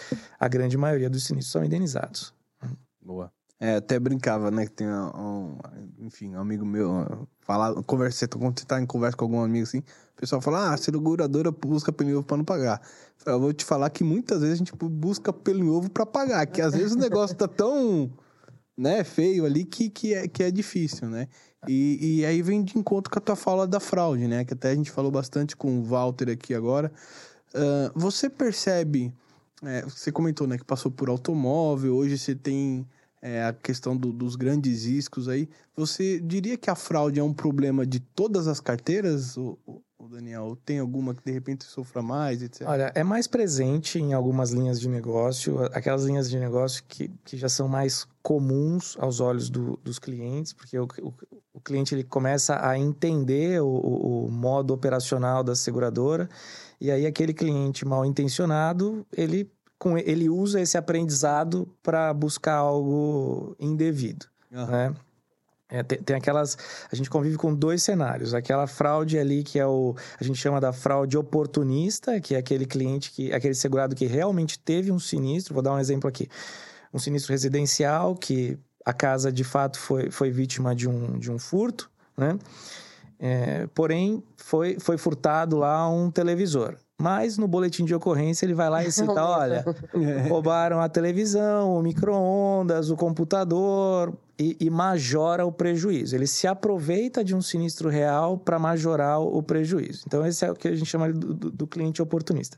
a 0.40 0.48
grande 0.48 0.78
maioria 0.78 1.10
dos 1.10 1.24
sinistros 1.24 1.52
são 1.52 1.64
indenizados. 1.64 2.35
Boa. 3.06 3.32
É, 3.58 3.76
até 3.76 3.98
brincava, 3.98 4.50
né? 4.50 4.66
Que 4.66 4.72
tem 4.72 4.88
um, 4.88 5.56
enfim, 6.00 6.34
um 6.34 6.40
amigo 6.40 6.66
meu, 6.66 7.26
falar, 7.40 7.72
conversa, 7.84 8.26
quando 8.28 8.58
você 8.58 8.66
tá 8.66 8.80
em 8.80 8.84
conversa 8.84 9.16
com 9.16 9.24
algum 9.24 9.40
amigo 9.40 9.62
assim, 9.62 9.78
o 9.78 10.20
pessoal 10.20 10.42
fala, 10.42 10.74
ah, 10.74 10.76
seguradora 10.76 11.50
busca 11.50 11.92
pelo 11.92 12.18
ovo 12.18 12.24
pra 12.24 12.36
não 12.36 12.44
pagar. 12.44 12.82
Eu 13.24 13.40
vou 13.40 13.52
te 13.52 13.64
falar 13.64 13.88
que 13.90 14.04
muitas 14.04 14.40
vezes 14.40 14.54
a 14.54 14.58
gente 14.58 14.72
busca 14.74 15.32
pelo 15.32 15.74
ovo 15.74 15.88
pra 15.88 16.04
pagar, 16.04 16.44
que 16.46 16.60
às 16.60 16.74
vezes 16.74 16.92
o 16.92 16.98
negócio 16.98 17.34
tá 17.36 17.48
tão, 17.48 18.10
né, 18.76 19.04
feio 19.04 19.46
ali 19.46 19.64
que, 19.64 19.88
que, 19.88 20.12
é, 20.12 20.28
que 20.28 20.42
é 20.42 20.50
difícil, 20.50 21.08
né? 21.08 21.28
E, 21.66 22.18
e 22.18 22.26
aí 22.26 22.42
vem 22.42 22.62
de 22.62 22.78
encontro 22.78 23.10
com 23.10 23.18
a 23.18 23.22
tua 23.22 23.36
fala 23.36 23.66
da 23.66 23.80
fraude, 23.80 24.28
né? 24.28 24.44
Que 24.44 24.52
até 24.52 24.70
a 24.70 24.74
gente 24.74 24.90
falou 24.90 25.10
bastante 25.10 25.56
com 25.56 25.78
o 25.78 25.82
Walter 25.82 26.28
aqui 26.30 26.54
agora. 26.54 26.92
Uh, 27.54 27.98
você 27.98 28.28
percebe, 28.28 29.12
é, 29.62 29.82
você 29.82 30.12
comentou, 30.12 30.46
né, 30.46 30.58
que 30.58 30.64
passou 30.64 30.90
por 30.90 31.08
automóvel, 31.08 31.94
hoje 31.94 32.18
você 32.18 32.34
tem 32.34 32.86
é, 33.20 33.44
a 33.44 33.52
questão 33.52 33.96
do, 33.96 34.12
dos 34.12 34.36
grandes 34.36 34.84
riscos 34.84 35.28
aí. 35.28 35.48
Você 35.76 36.20
diria 36.20 36.56
que 36.56 36.70
a 36.70 36.74
fraude 36.74 37.20
é 37.20 37.22
um 37.22 37.34
problema 37.34 37.86
de 37.86 38.00
todas 38.00 38.46
as 38.46 38.60
carteiras, 38.60 39.36
ou, 39.36 39.58
ou 39.66 40.08
Daniel? 40.08 40.56
Tem 40.64 40.78
alguma 40.78 41.14
que 41.14 41.22
de 41.24 41.32
repente 41.32 41.64
sofra 41.64 42.02
mais, 42.02 42.42
etc? 42.42 42.66
Olha, 42.66 42.92
é 42.94 43.02
mais 43.02 43.26
presente 43.26 43.98
em 43.98 44.12
algumas 44.12 44.50
linhas 44.50 44.80
de 44.80 44.88
negócio, 44.88 45.58
aquelas 45.72 46.04
linhas 46.04 46.30
de 46.30 46.38
negócio 46.38 46.82
que, 46.88 47.10
que 47.24 47.36
já 47.36 47.48
são 47.48 47.68
mais 47.68 48.06
comuns 48.22 48.96
aos 48.98 49.20
olhos 49.20 49.50
do, 49.50 49.78
dos 49.82 49.98
clientes, 49.98 50.52
porque 50.52 50.78
o, 50.78 50.86
o, 51.02 51.14
o, 51.54 51.60
cliente 51.60 51.94
ele 51.94 52.04
começa 52.04 52.66
a 52.66 52.78
entender 52.78 53.60
o, 53.60 53.68
o 53.68 54.30
modo 54.30 54.72
operacional 54.72 55.44
da 55.44 55.54
seguradora, 55.54 56.28
e 56.80 56.90
aí 56.90 57.06
aquele 57.06 57.32
cliente 57.32 57.84
mal 57.84 58.04
intencionado, 58.04 59.06
ele 59.12 59.50
com, 59.86 59.96
ele 59.96 60.28
usa 60.28 60.60
esse 60.60 60.76
aprendizado 60.76 61.68
para 61.80 62.12
buscar 62.12 62.56
algo 62.56 63.54
indevido, 63.60 64.26
uhum. 64.50 64.66
né? 64.66 64.94
É, 65.68 65.82
tem, 65.82 65.98
tem, 65.98 66.16
aquelas. 66.16 66.56
A 66.92 66.94
gente 66.94 67.10
convive 67.10 67.36
com 67.36 67.52
dois 67.52 67.82
cenários. 67.82 68.34
Aquela 68.34 68.68
fraude 68.68 69.18
ali 69.18 69.42
que 69.42 69.58
é 69.58 69.66
o. 69.66 69.96
A 70.20 70.22
gente 70.22 70.38
chama 70.38 70.60
da 70.60 70.72
fraude 70.72 71.18
oportunista, 71.18 72.20
que 72.20 72.36
é 72.36 72.38
aquele 72.38 72.64
cliente 72.64 73.10
que. 73.10 73.32
aquele 73.32 73.54
segurado 73.54 73.94
que 73.96 74.06
realmente 74.06 74.60
teve 74.60 74.92
um 74.92 74.98
sinistro. 74.98 75.54
Vou 75.54 75.62
dar 75.62 75.72
um 75.72 75.78
exemplo 75.78 76.08
aqui. 76.08 76.28
Um 76.94 77.00
sinistro 77.00 77.32
residencial, 77.32 78.14
que 78.14 78.56
a 78.84 78.92
casa 78.92 79.32
de 79.32 79.42
fato 79.42 79.78
foi, 79.78 80.08
foi 80.08 80.30
vítima 80.30 80.72
de 80.72 80.88
um, 80.88 81.18
de 81.18 81.32
um 81.32 81.38
furto, 81.38 81.90
né? 82.16 82.38
É, 83.18 83.66
porém, 83.74 84.22
foi, 84.36 84.78
foi 84.78 84.96
furtado 84.96 85.56
lá 85.56 85.88
um 85.88 86.12
televisor. 86.12 86.76
Mas 86.98 87.36
no 87.36 87.46
boletim 87.46 87.84
de 87.84 87.94
ocorrência 87.94 88.46
ele 88.46 88.54
vai 88.54 88.70
lá 88.70 88.82
e 88.82 88.90
cita: 88.90 89.22
olha, 89.22 89.64
roubaram 90.28 90.80
a 90.80 90.88
televisão, 90.88 91.76
o 91.76 91.82
micro-ondas, 91.82 92.88
o 92.88 92.96
computador 92.96 94.16
e, 94.38 94.56
e, 94.58 94.70
majora 94.70 95.44
o 95.44 95.52
prejuízo. 95.52 96.16
Ele 96.16 96.26
se 96.26 96.46
aproveita 96.46 97.22
de 97.22 97.34
um 97.34 97.42
sinistro 97.42 97.90
real 97.90 98.38
para 98.38 98.58
majorar 98.58 99.20
o 99.20 99.42
prejuízo. 99.42 100.04
Então, 100.06 100.26
esse 100.26 100.44
é 100.44 100.50
o 100.50 100.54
que 100.54 100.68
a 100.68 100.74
gente 100.74 100.88
chama 100.88 101.12
do, 101.12 101.34
do, 101.34 101.50
do 101.50 101.66
cliente 101.66 102.00
oportunista. 102.00 102.56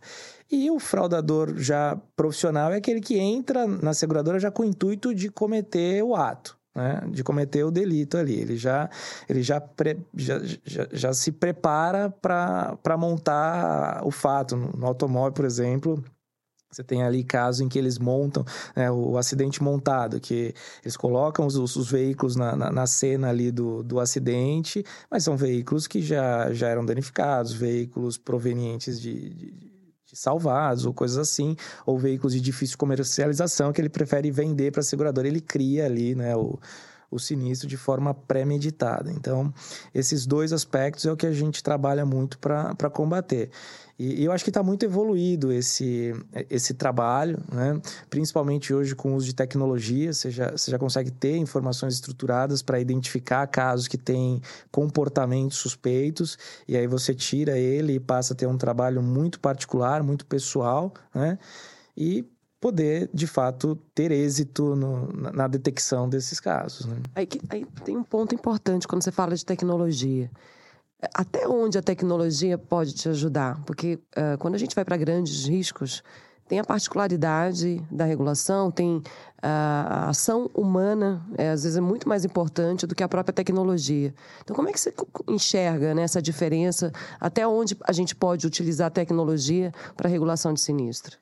E 0.51 0.71
o 0.71 0.79
fraudador 0.79 1.57
já 1.57 1.99
profissional 2.15 2.73
é 2.73 2.77
aquele 2.77 3.01
que 3.01 3.19
entra 3.19 3.67
na 3.67 3.93
seguradora 3.93 4.39
já 4.39 4.53
com 4.53 4.63
o 4.63 4.67
intuito 4.67 5.13
de 5.13 5.31
cometer 5.31 6.03
o 6.03 6.15
ato 6.15 6.58
né, 6.79 7.03
de 7.11 7.25
cometer 7.25 7.65
o 7.65 7.71
delito 7.71 8.17
ali. 8.17 8.41
Ele 8.41 8.57
já, 8.57 8.89
ele 9.29 9.43
já, 9.43 9.61
pre, 9.61 9.99
já, 10.15 10.41
já, 10.65 10.89
já, 10.93 11.13
se 11.13 11.33
prepara 11.33 12.09
para 12.09 12.97
montar 12.97 14.01
o 14.05 14.11
fato. 14.11 14.57
No, 14.57 14.87
automóvel, 14.87 15.33
por 15.33 15.45
exemplo, 15.45 16.03
você 16.71 16.85
tem 16.85 17.03
ali 17.03 17.25
casos 17.25 17.61
em 17.61 17.69
que 17.69 17.79
eles 17.79 17.99
montam 17.99 18.45
né, 18.77 18.91
o, 18.91 19.11
o, 19.11 19.19
acidente 19.19 19.63
montado, 19.63 20.21
que 20.21 20.55
eles 20.83 20.97
colocam 20.97 21.47
os, 21.47 21.57
os 21.57 21.91
veículos 21.91 22.37
na, 22.37 22.55
na, 22.55 22.71
na, 22.71 22.87
cena 22.87 23.29
ali 23.31 23.51
do, 23.51 23.83
do 23.83 23.99
acidente, 23.99 24.85
mas 25.11 25.25
são 25.25 25.37
veículos 25.37 25.87
que 25.87 26.01
já, 26.01 26.53
já 26.53 26.69
eram 26.69 26.87
danificados, 26.87 27.53
veículos 27.53 28.17
provenientes 28.17 29.01
de, 29.01 29.31
de 29.31 29.68
salvados 30.13 30.87
ou 30.87 30.95
coisas 30.95 31.19
assim, 31.19 31.57
ou 31.85 31.99
veículos 31.99 32.33
de 32.33 32.41
difícil 32.41 32.79
comercialização 32.79 33.73
que 33.73 33.81
ele 33.81 33.89
prefere 33.89 34.31
vender 34.31 34.73
para 34.73 34.81
a 34.81 34.85
seguradora, 34.85 35.29
ele 35.29 35.41
cria 35.41 35.87
ali, 35.87 36.15
né, 36.15 36.37
o, 36.37 36.59
o 37.11 37.19
sinistro 37.19 37.69
de 37.69 37.77
forma 37.77 38.13
pré-meditada. 38.13 39.11
Então, 39.11 39.53
esses 39.95 40.27
dois 40.27 40.53
aspectos 40.53 41.07
é 41.07 41.13
o 41.13 41.17
que 41.17 41.27
a 41.27 41.33
gente 41.33 41.63
trabalha 41.63 42.05
muito 42.05 42.39
para 42.39 42.91
combater. 42.91 43.51
E, 43.99 44.23
e, 44.23 44.25
eu 44.25 44.33
acho 44.33 44.45
que 44.45 44.51
está 44.51 44.63
muito 44.63 44.85
evoluído 44.85 45.53
esse, 45.53 46.15
esse 46.49 46.73
trabalho, 46.75 47.43
né? 47.53 47.81
principalmente 48.09 48.73
hoje 48.73 48.95
com 48.95 49.13
o 49.13 49.17
uso 49.17 49.27
de 49.27 49.35
tecnologia. 49.35 50.13
Você 50.13 50.31
já, 50.31 50.53
você 50.53 50.71
já 50.71 50.79
consegue 50.79 51.11
ter 51.11 51.37
informações 51.37 51.95
estruturadas 51.95 52.63
para 52.63 52.79
identificar 52.79 53.47
casos 53.49 53.89
que 53.89 53.99
têm 53.99 54.41
comportamentos 54.71 55.59
suspeitos, 55.59 56.39
e 56.69 56.77
aí 56.77 56.87
você 56.87 57.13
tira 57.13 57.59
ele 57.59 57.95
e 57.95 58.01
passa 58.01 58.35
a 58.35 58.37
ter 58.37 58.47
um 58.47 58.57
trabalho 58.57 59.03
muito 59.03 59.41
particular, 59.41 60.03
muito 60.03 60.25
pessoal, 60.27 60.95
né? 61.13 61.37
e 61.97 62.25
poder, 62.61 63.11
de 63.13 63.27
fato, 63.27 63.77
ter 63.95 64.13
êxito 64.13 64.77
no, 64.77 65.13
na, 65.13 65.33
na, 65.33 65.49
detecção 65.49 66.09
desses 66.09 66.39
casos. 66.41 66.87
Né? 66.87 66.97
Aí, 67.15 67.29
aí 67.51 67.65
tem 67.85 67.97
um 67.97 68.03
ponto 68.03 68.35
importante 68.35 68.87
quando 68.87 69.03
você 69.03 69.13
fala 69.13 69.35
de 69.35 69.45
tecnologia 69.45 70.31
até 71.15 71.47
onde 71.47 71.79
a 71.79 71.83
tecnologia 71.83 72.59
pode 72.59 72.93
te 72.93 73.09
ajudar? 73.09 73.63
Porque 73.65 73.99
uh, 74.17 74.37
quando 74.39 74.55
a 74.55 74.59
gente 74.59 74.75
vai 74.75 74.85
para 74.85 74.97
grandes 74.97 75.47
riscos, 75.47 76.03
tem 76.49 76.59
a 76.59 76.65
particularidade 76.65 77.81
da 77.91 78.05
regulação, 78.05 78.71
tem 78.71 79.03
a 79.41 80.09
ação 80.09 80.51
humana, 80.55 81.25
é, 81.37 81.51
às 81.51 81.63
vezes 81.63 81.77
é 81.77 81.81
muito 81.81 82.09
mais 82.09 82.25
importante 82.25 82.87
do 82.87 82.95
que 82.95 83.03
a 83.03 83.09
própria 83.09 83.33
tecnologia. 83.33 84.13
Então, 84.43 84.57
como 84.57 84.69
é 84.69 84.73
que 84.73 84.81
você 84.81 84.93
enxerga 85.29 85.95
né, 85.95 86.03
essa 86.03 86.23
diferença? 86.23 86.91
Até 87.21 87.47
onde 87.47 87.77
a 87.85 87.93
gente 87.93 88.17
pode 88.17 88.47
utilizar 88.47 88.89
a 88.89 88.91
tecnologia 88.91 89.73
para 89.97 90.09
regulação 90.09 90.55
de 90.55 90.61
sinistro? 90.61 91.19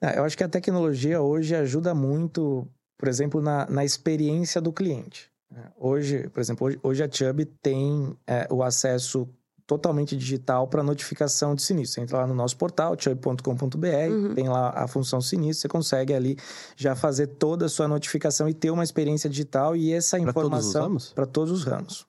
Ah, 0.00 0.14
eu 0.14 0.24
acho 0.24 0.38
que 0.38 0.44
a 0.44 0.48
tecnologia 0.48 1.20
hoje 1.20 1.54
ajuda 1.54 1.94
muito, 1.94 2.66
por 2.96 3.08
exemplo, 3.08 3.42
na, 3.42 3.68
na 3.68 3.84
experiência 3.84 4.60
do 4.60 4.72
cliente. 4.72 5.29
Hoje, 5.78 6.28
por 6.28 6.40
exemplo, 6.40 6.66
hoje, 6.66 6.78
hoje 6.82 7.02
a 7.02 7.10
Chubb 7.10 7.44
tem 7.62 8.16
é, 8.26 8.46
o 8.50 8.62
acesso 8.62 9.28
totalmente 9.66 10.16
digital 10.16 10.66
para 10.66 10.82
notificação 10.82 11.54
de 11.54 11.62
sinistro. 11.62 11.94
Você 11.94 12.00
entra 12.00 12.18
lá 12.18 12.26
no 12.26 12.34
nosso 12.34 12.56
portal, 12.56 12.96
chubb.com.br, 12.98 13.86
uhum. 14.10 14.34
tem 14.34 14.48
lá 14.48 14.70
a 14.70 14.88
função 14.88 15.20
sinistro, 15.20 15.62
você 15.62 15.68
consegue 15.68 16.12
ali 16.12 16.36
já 16.76 16.96
fazer 16.96 17.28
toda 17.28 17.66
a 17.66 17.68
sua 17.68 17.86
notificação 17.86 18.48
e 18.48 18.54
ter 18.54 18.72
uma 18.72 18.82
experiência 18.82 19.30
digital 19.30 19.76
e 19.76 19.92
essa 19.92 20.18
informação 20.18 20.32
para 20.34 20.44
todos 20.44 20.66
os 20.66 20.74
ramos. 20.74 21.12
Para 21.12 21.26
todos 21.26 21.52
os 21.52 21.64
ramos. 21.64 22.06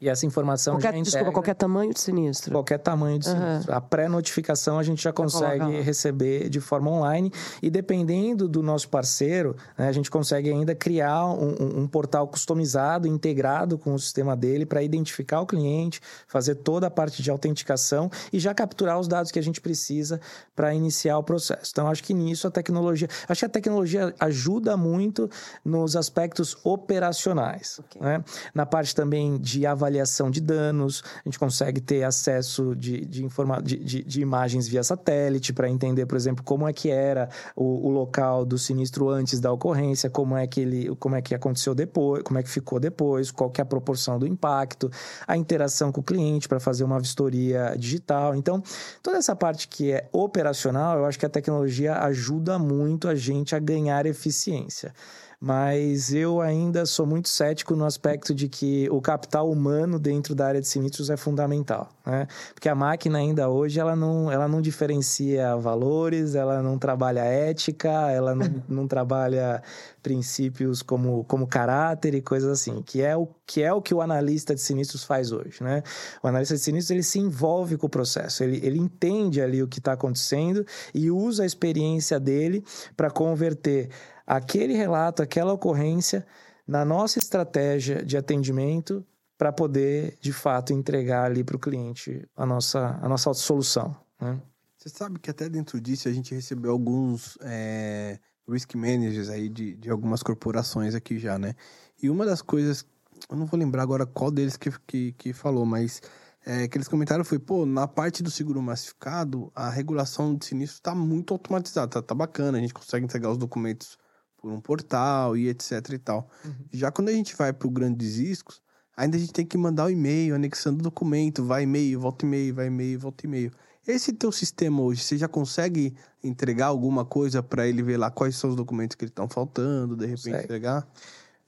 E 0.00 0.08
essa 0.08 0.24
informação 0.24 0.74
qualquer, 0.74 0.92
já 0.92 0.98
integra... 0.98 1.10
Desculpa, 1.10 1.32
qualquer 1.32 1.54
tamanho 1.54 1.92
de 1.92 2.00
sinistro. 2.00 2.52
Qualquer 2.52 2.78
tamanho 2.78 3.18
de 3.18 3.26
sinistro. 3.26 3.72
Uhum. 3.72 3.76
A 3.76 3.80
pré-notificação 3.80 4.78
a 4.78 4.82
gente 4.84 5.02
já 5.02 5.12
consegue 5.12 5.80
receber 5.80 6.48
de 6.48 6.60
forma 6.60 6.88
online 6.88 7.32
e 7.60 7.68
dependendo 7.68 8.46
do 8.48 8.62
nosso 8.62 8.88
parceiro, 8.88 9.56
né, 9.76 9.88
a 9.88 9.92
gente 9.92 10.08
consegue 10.08 10.50
ainda 10.50 10.72
criar 10.72 11.26
um, 11.26 11.80
um, 11.80 11.88
portal 11.88 12.28
customizado, 12.28 13.08
integrado 13.08 13.76
com 13.76 13.92
o 13.92 13.98
sistema 13.98 14.36
dele 14.36 14.64
para 14.64 14.84
identificar 14.84 15.40
o 15.40 15.46
cliente, 15.46 16.00
fazer 16.28 16.54
toda 16.54 16.86
a 16.86 16.90
parte 16.90 17.20
de 17.20 17.28
autenticação 17.28 18.08
e 18.32 18.38
já 18.38 18.54
capturar 18.54 19.00
os 19.00 19.08
dados 19.08 19.32
que 19.32 19.38
a 19.38 19.42
gente 19.42 19.60
precisa 19.60 20.20
para 20.54 20.72
iniciar 20.72 21.18
o 21.18 21.24
processo. 21.24 21.72
Então, 21.72 21.88
acho 21.88 22.04
que 22.04 22.14
nisso 22.14 22.46
a 22.46 22.50
tecnologia... 22.52 23.08
Acho 23.28 23.40
que 23.40 23.46
a 23.46 23.48
tecnologia 23.48 24.14
ajuda 24.20 24.76
muito 24.76 25.28
nos 25.64 25.96
aspectos 25.96 26.56
operacionais. 26.62 27.80
Okay. 27.80 28.00
Né? 28.00 28.24
Na 28.54 28.64
parte 28.64 28.94
também 28.94 29.38
de 29.38 29.66
avaliação 29.66 29.87
avaliação 29.88 30.30
de 30.30 30.40
danos, 30.40 31.02
a 31.24 31.28
gente 31.28 31.38
consegue 31.38 31.80
ter 31.80 32.04
acesso 32.04 32.76
de, 32.76 33.04
de, 33.04 33.24
informa 33.24 33.60
de, 33.62 33.76
de, 33.76 34.04
de 34.04 34.20
imagens 34.20 34.68
via 34.68 34.82
satélite 34.84 35.52
para 35.52 35.68
entender, 35.68 36.06
por 36.06 36.16
exemplo, 36.16 36.44
como 36.44 36.68
é 36.68 36.72
que 36.72 36.90
era 36.90 37.28
o, 37.56 37.88
o, 37.88 37.90
local 37.90 38.44
do 38.44 38.58
sinistro 38.58 39.08
antes 39.08 39.40
da 39.40 39.50
ocorrência, 39.50 40.10
como 40.10 40.36
é 40.36 40.46
que 40.46 40.60
ele, 40.60 40.94
como 40.96 41.16
é 41.16 41.22
que 41.22 41.34
aconteceu 41.34 41.74
depois, 41.74 42.22
como 42.22 42.38
é 42.38 42.42
que 42.42 42.50
ficou 42.50 42.78
depois, 42.78 43.30
qual 43.30 43.50
que 43.50 43.60
é 43.60 43.62
a 43.62 43.66
proporção 43.66 44.18
do 44.18 44.26
impacto, 44.26 44.90
a 45.26 45.36
interação 45.36 45.90
com 45.90 46.00
o 46.00 46.04
cliente 46.04 46.48
para 46.48 46.60
fazer 46.60 46.84
uma 46.84 47.00
vistoria 47.00 47.74
digital. 47.76 48.34
Então, 48.34 48.62
toda 49.02 49.16
essa 49.16 49.34
parte 49.34 49.66
que 49.66 49.92
é 49.92 50.08
operacional, 50.12 50.98
eu 50.98 51.06
acho 51.06 51.18
que 51.18 51.26
a 51.26 51.30
tecnologia 51.30 51.98
ajuda 51.98 52.58
muito 52.58 53.08
a 53.08 53.14
gente 53.14 53.56
a 53.56 53.58
ganhar 53.58 54.06
eficiência 54.06 54.92
mas 55.40 56.12
eu 56.12 56.40
ainda 56.40 56.84
sou 56.84 57.06
muito 57.06 57.28
cético 57.28 57.76
no 57.76 57.84
aspecto 57.84 58.34
de 58.34 58.48
que 58.48 58.88
o 58.90 59.00
capital 59.00 59.48
humano 59.48 59.96
dentro 59.96 60.34
da 60.34 60.46
área 60.46 60.60
de 60.60 60.66
sinistros 60.66 61.10
é 61.10 61.16
fundamental, 61.16 61.88
né? 62.04 62.26
Porque 62.52 62.68
a 62.68 62.74
máquina 62.74 63.18
ainda 63.18 63.48
hoje 63.48 63.78
ela 63.78 63.94
não, 63.94 64.32
ela 64.32 64.48
não 64.48 64.60
diferencia 64.60 65.56
valores, 65.56 66.34
ela 66.34 66.60
não 66.60 66.76
trabalha 66.76 67.20
ética, 67.20 67.88
ela 68.10 68.34
não, 68.34 68.62
não 68.68 68.88
trabalha 68.88 69.62
princípios 70.02 70.82
como, 70.82 71.22
como 71.24 71.46
caráter 71.46 72.14
e 72.14 72.20
coisas 72.20 72.50
assim, 72.50 72.82
que 72.82 73.00
é 73.00 73.16
o 73.16 73.28
que 73.46 73.62
é 73.62 73.72
o 73.72 73.80
que 73.80 73.94
o 73.94 74.02
analista 74.02 74.54
de 74.54 74.60
sinistros 74.60 75.04
faz 75.04 75.30
hoje, 75.30 75.62
né? 75.62 75.82
O 76.22 76.26
analista 76.26 76.54
de 76.54 76.60
sinistros 76.60 76.90
ele 76.90 77.02
se 77.04 77.20
envolve 77.20 77.76
com 77.76 77.86
o 77.86 77.90
processo, 77.90 78.42
ele, 78.42 78.60
ele 78.66 78.78
entende 78.78 79.40
ali 79.40 79.62
o 79.62 79.68
que 79.68 79.78
está 79.78 79.92
acontecendo 79.92 80.66
e 80.92 81.10
usa 81.10 81.44
a 81.44 81.46
experiência 81.46 82.18
dele 82.18 82.64
para 82.96 83.08
converter 83.08 83.88
aquele 84.28 84.74
relato, 84.74 85.22
aquela 85.22 85.54
ocorrência 85.54 86.26
na 86.66 86.84
nossa 86.84 87.18
estratégia 87.18 88.04
de 88.04 88.14
atendimento 88.14 89.02
para 89.38 89.50
poder, 89.50 90.18
de 90.20 90.34
fato, 90.34 90.70
entregar 90.74 91.24
ali 91.24 91.42
para 91.42 91.56
o 91.56 91.58
cliente 91.58 92.28
a 92.36 92.44
nossa, 92.44 92.98
a 93.00 93.08
nossa 93.08 93.32
solução. 93.32 93.96
Né? 94.20 94.38
Você 94.76 94.90
sabe 94.90 95.18
que 95.18 95.30
até 95.30 95.48
dentro 95.48 95.80
disso 95.80 96.08
a 96.08 96.12
gente 96.12 96.34
recebeu 96.34 96.70
alguns 96.70 97.38
é, 97.40 98.18
risk 98.46 98.74
managers 98.74 99.30
aí 99.30 99.48
de, 99.48 99.74
de 99.76 99.88
algumas 99.88 100.22
corporações 100.22 100.94
aqui 100.94 101.18
já, 101.18 101.38
né? 101.38 101.54
E 102.02 102.10
uma 102.10 102.26
das 102.26 102.42
coisas, 102.42 102.84
eu 103.30 103.36
não 103.36 103.46
vou 103.46 103.58
lembrar 103.58 103.82
agora 103.82 104.04
qual 104.04 104.30
deles 104.30 104.56
que, 104.56 104.70
que, 104.86 105.12
que 105.12 105.32
falou, 105.32 105.64
mas 105.64 106.02
é, 106.44 106.68
que 106.68 106.76
eles 106.76 106.86
comentaram 106.86 107.24
foi, 107.24 107.38
pô, 107.38 107.64
na 107.64 107.88
parte 107.88 108.22
do 108.22 108.30
seguro 108.30 108.60
massificado, 108.60 109.50
a 109.54 109.70
regulação 109.70 110.36
de 110.36 110.44
sinistro 110.44 110.78
está 110.78 110.94
muito 110.94 111.32
automatizada, 111.32 111.88
tá, 111.88 112.02
tá 112.02 112.14
bacana, 112.14 112.58
a 112.58 112.60
gente 112.60 112.74
consegue 112.74 113.04
entregar 113.04 113.30
os 113.30 113.38
documentos 113.38 113.96
por 114.38 114.50
um 114.50 114.60
portal 114.60 115.36
e 115.36 115.48
etc 115.48 115.90
e 115.90 115.98
tal. 115.98 116.28
Uhum. 116.44 116.52
Já 116.72 116.90
quando 116.90 117.08
a 117.08 117.12
gente 117.12 117.36
vai 117.36 117.52
para 117.52 117.68
o 117.68 117.70
grandes 117.70 118.16
riscos, 118.16 118.62
ainda 118.96 119.16
a 119.16 119.20
gente 119.20 119.32
tem 119.32 119.44
que 119.44 119.58
mandar 119.58 119.86
o 119.86 119.90
e-mail, 119.90 120.34
anexando 120.34 120.80
o 120.80 120.82
documento, 120.82 121.44
vai 121.44 121.64
e-mail, 121.64 122.00
volta 122.00 122.24
e-mail, 122.24 122.54
vai 122.54 122.66
e-mail, 122.66 122.98
volta 122.98 123.26
e-mail. 123.26 123.52
Esse 123.86 124.12
teu 124.12 124.30
sistema 124.30 124.82
hoje, 124.82 125.02
você 125.02 125.16
já 125.16 125.26
consegue 125.26 125.94
entregar 126.22 126.66
alguma 126.66 127.04
coisa 127.04 127.42
para 127.42 127.66
ele 127.66 127.82
ver 127.82 127.96
lá 127.96 128.10
quais 128.10 128.36
são 128.36 128.50
os 128.50 128.56
documentos 128.56 128.94
que 128.94 129.06
estão 129.06 129.28
faltando, 129.28 129.96
de 129.96 130.04
repente 130.04 130.24
consegue. 130.24 130.44
entregar? 130.44 130.88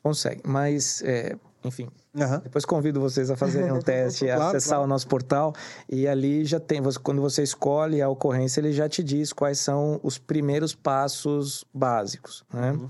Consegue, 0.02 0.42
mas 0.46 1.02
é, 1.02 1.36
enfim. 1.64 1.88
Uhum. 2.14 2.38
Depois 2.40 2.64
convido 2.64 3.00
vocês 3.00 3.30
a 3.30 3.36
fazerem 3.36 3.72
um 3.72 3.78
teste, 3.82 4.26
claro, 4.26 4.42
acessar 4.42 4.70
claro. 4.70 4.84
o 4.84 4.86
nosso 4.86 5.06
portal 5.06 5.52
e 5.88 6.08
ali 6.08 6.44
já 6.44 6.58
tem, 6.58 6.82
quando 7.02 7.20
você 7.20 7.42
escolhe 7.42 8.00
a 8.00 8.08
ocorrência, 8.08 8.60
ele 8.60 8.72
já 8.72 8.88
te 8.88 9.02
diz 9.02 9.32
quais 9.32 9.58
são 9.58 10.00
os 10.02 10.18
primeiros 10.18 10.74
passos 10.74 11.64
básicos, 11.72 12.44
né? 12.52 12.72
Uhum. 12.72 12.88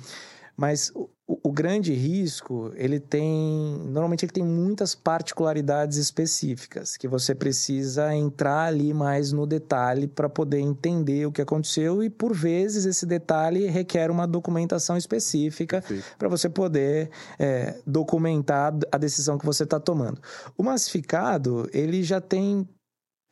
Mas 0.56 0.92
o, 1.30 1.38
o, 1.44 1.52
grande 1.52 1.94
risco, 1.94 2.72
ele 2.74 2.98
tem. 2.98 3.80
Normalmente 3.86 4.24
ele 4.24 4.32
tem 4.32 4.42
muitas 4.42 4.96
particularidades 4.96 5.96
específicas 5.96 6.96
que 6.96 7.06
você 7.06 7.36
precisa 7.36 8.12
entrar 8.12 8.64
ali 8.64 8.92
mais 8.92 9.30
no 9.30 9.46
detalhe 9.46 10.08
para 10.08 10.28
poder 10.28 10.58
entender 10.58 11.26
o 11.26 11.30
que 11.30 11.40
aconteceu, 11.40 12.02
e 12.02 12.10
por 12.10 12.34
vezes 12.34 12.84
esse 12.84 13.06
detalhe 13.06 13.66
requer 13.66 14.10
uma 14.10 14.26
documentação 14.26 14.96
específica 14.96 15.84
para 16.18 16.28
você 16.28 16.48
poder 16.48 17.10
é, 17.38 17.78
documentar 17.86 18.74
a 18.90 18.98
decisão 18.98 19.38
que 19.38 19.46
você 19.46 19.62
está 19.62 19.78
tomando. 19.78 20.20
O 20.58 20.64
massificado, 20.64 21.70
ele 21.72 22.02
já 22.02 22.20
tem 22.20 22.68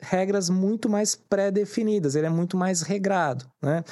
regras 0.01 0.49
muito 0.49 0.87
mais 0.87 1.15
pré-definidas, 1.15 2.15
ele 2.15 2.27
é 2.27 2.29
muito 2.29 2.55
mais 2.55 2.81
regrado, 2.81 3.45
né? 3.61 3.83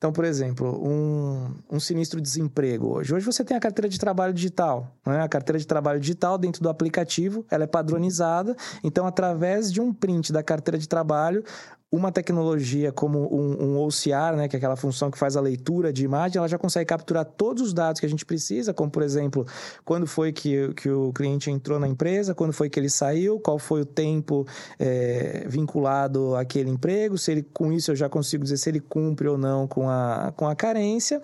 Então, 0.00 0.14
por 0.14 0.24
exemplo, 0.24 0.82
um, 0.82 1.54
um 1.70 1.78
sinistro 1.78 2.22
desemprego 2.22 2.86
hoje. 2.86 3.14
Hoje 3.14 3.26
você 3.26 3.44
tem 3.44 3.54
a 3.54 3.60
carteira 3.60 3.86
de 3.86 3.98
trabalho 3.98 4.32
digital. 4.32 4.90
Né? 5.04 5.20
A 5.20 5.28
carteira 5.28 5.58
de 5.58 5.66
trabalho 5.66 6.00
digital 6.00 6.38
dentro 6.38 6.62
do 6.62 6.70
aplicativo, 6.70 7.44
ela 7.50 7.64
é 7.64 7.66
padronizada. 7.66 8.56
Então, 8.82 9.06
através 9.06 9.70
de 9.70 9.78
um 9.78 9.92
print 9.92 10.32
da 10.32 10.42
carteira 10.42 10.78
de 10.78 10.88
trabalho, 10.88 11.44
uma 11.92 12.12
tecnologia 12.12 12.92
como 12.92 13.18
um, 13.34 13.64
um 13.64 13.78
OCR, 13.84 14.36
né, 14.36 14.46
que 14.46 14.54
é 14.54 14.58
aquela 14.58 14.76
função 14.76 15.10
que 15.10 15.18
faz 15.18 15.36
a 15.36 15.40
leitura 15.40 15.92
de 15.92 16.04
imagem, 16.04 16.38
ela 16.38 16.46
já 16.46 16.56
consegue 16.56 16.86
capturar 16.86 17.24
todos 17.24 17.62
os 17.62 17.74
dados 17.74 18.00
que 18.00 18.06
a 18.06 18.08
gente 18.08 18.24
precisa, 18.24 18.72
como 18.72 18.90
por 18.90 19.02
exemplo, 19.02 19.44
quando 19.84 20.06
foi 20.06 20.32
que, 20.32 20.72
que 20.74 20.88
o 20.88 21.12
cliente 21.12 21.50
entrou 21.50 21.80
na 21.80 21.88
empresa, 21.88 22.34
quando 22.34 22.52
foi 22.52 22.70
que 22.70 22.78
ele 22.78 22.88
saiu, 22.88 23.40
qual 23.40 23.58
foi 23.58 23.80
o 23.80 23.86
tempo 23.86 24.46
é, 24.78 25.44
vinculado 25.48 26.36
àquele 26.36 26.70
emprego, 26.70 27.18
se 27.18 27.32
ele 27.32 27.42
com 27.42 27.72
isso 27.72 27.90
eu 27.90 27.96
já 27.96 28.08
consigo 28.08 28.44
dizer 28.44 28.58
se 28.58 28.68
ele 28.70 28.80
cumpre 28.80 29.26
ou 29.26 29.36
não 29.36 29.66
com 29.66 29.88
a, 29.88 30.32
com 30.36 30.46
a 30.46 30.54
carência 30.54 31.20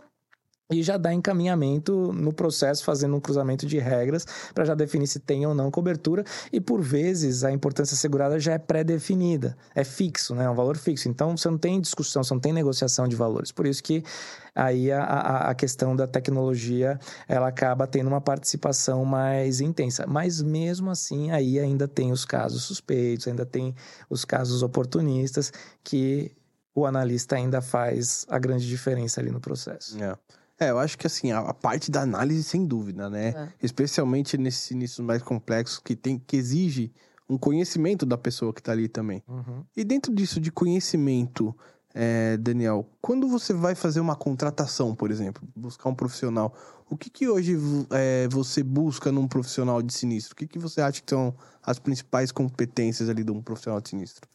e 0.71 0.83
já 0.83 0.97
dá 0.97 1.15
encaminhamento 1.15 2.13
no 2.13 2.33
processo, 2.33 2.85
fazendo 2.85 3.15
um 3.15 3.21
cruzamento 3.21 3.67
de 3.67 3.79
regras 3.79 4.27
para 4.53 4.65
já 4.65 4.75
definir 4.75 5.07
se 5.07 5.21
tem 5.21 5.47
ou 5.47 5.55
não 5.55 5.71
cobertura. 5.71 6.25
E 6.53 6.61
por 6.61 6.83
vezes 6.83 7.45
a 7.45 7.53
importância 7.53 7.95
assegurada 7.95 8.41
já 8.41 8.55
é 8.55 8.59
pré-definida, 8.59 9.57
é 9.75 9.85
fixo, 9.85 10.35
né? 10.35 10.45
é 10.45 10.51
um 10.51 10.55
valor 10.55 10.77
fixo. 10.77 11.09
Então 11.09 11.37
você 11.37 11.49
não 11.49 11.59
tem 11.59 11.81
discussão, 11.81 12.25
você 12.25 12.35
não 12.35 12.41
tem 12.41 12.53
negociação 12.53 13.07
de 13.07 13.15
valores. 13.15 13.53
Por 13.53 13.65
isso 13.65 13.81
que 13.81 14.03
aí 14.55 14.91
a, 14.91 15.05
a, 15.05 15.51
a 15.51 15.55
questão 15.55 15.95
da 15.95 16.07
tecnologia 16.07 16.99
ela 17.29 17.47
acaba 17.47 17.87
tendo 17.87 18.09
uma 18.09 18.21
participação 18.21 19.05
mais 19.05 19.61
intensa. 19.61 20.05
Mas 20.09 20.43
mesmo 20.43 20.91
assim, 20.91 21.31
aí 21.31 21.61
ainda 21.61 21.87
tem 21.87 22.11
os 22.11 22.25
casos 22.25 22.65
suspeitos, 22.65 23.29
ainda 23.29 23.47
tem 23.47 23.73
os 24.11 24.25
casos 24.25 24.65
oportunistas 24.65 25.53
que 25.85 26.33
o 26.75 26.85
analista 26.85 27.37
ainda 27.37 27.63
faz 27.63 28.27
a 28.29 28.39
grande 28.39 28.67
diferença 28.67 29.21
ali 29.21 29.31
no 29.31 29.41
processo. 29.41 30.03
É. 30.03 30.17
É, 30.59 30.71
eu 30.71 30.79
acho 30.79 30.97
que 30.97 31.07
assim, 31.07 31.33
a, 31.33 31.41
a 31.41 31.55
parte 31.55 31.91
da 31.91 32.03
análise, 32.03 32.43
sem 32.43 32.67
dúvida, 32.67 33.11
né? 33.11 33.29
É. 33.29 33.49
Especialmente 33.63 34.39
nesses 34.39 34.71
inícios 34.71 35.05
mais 35.05 35.23
complexos 35.23 35.79
que 35.79 35.95
tem, 35.95 36.19
que 36.19 36.37
exige 36.37 36.93
um 37.29 37.37
conhecimento 37.37 38.07
da 38.07 38.17
pessoa 38.17 38.53
que 38.53 38.61
está 38.61 38.73
ali 38.73 38.89
também. 38.89 39.23
Uhum. 39.29 39.65
E 39.77 39.85
dentro 39.85 40.15
disso, 40.15 40.41
de 40.41 40.51
conhecimento, 40.51 41.55
é, 41.95 42.37
Daniel, 42.37 42.89
quando 43.01 43.29
você 43.29 43.53
vai 43.53 43.75
fazer 43.75 44.01
uma 44.01 44.15
contratação, 44.15 44.95
por 44.95 45.11
exemplo, 45.11 45.43
buscar 45.55 45.89
um 45.89 45.95
profissional, 45.95 46.55
o 46.89 46.97
que, 46.97 47.11
que 47.11 47.29
hoje 47.29 47.57
é, 47.91 48.29
você 48.29 48.63
busca 48.63 49.11
num 49.11 49.27
profissional 49.27 49.83
de 49.83 49.93
sinistro? 49.93 50.35
O 50.35 50.37
que, 50.37 50.47
que 50.47 50.59
você 50.59 50.81
acha 50.81 51.03
que 51.03 51.11
são 51.11 51.35
as 51.63 51.79
principais 51.79 52.31
competências 52.31 53.09
ali 53.09 53.25
de 53.25 53.33
um 53.33 53.43
profissional 53.43 53.81
de 53.81 53.89
sinistro? 53.89 54.29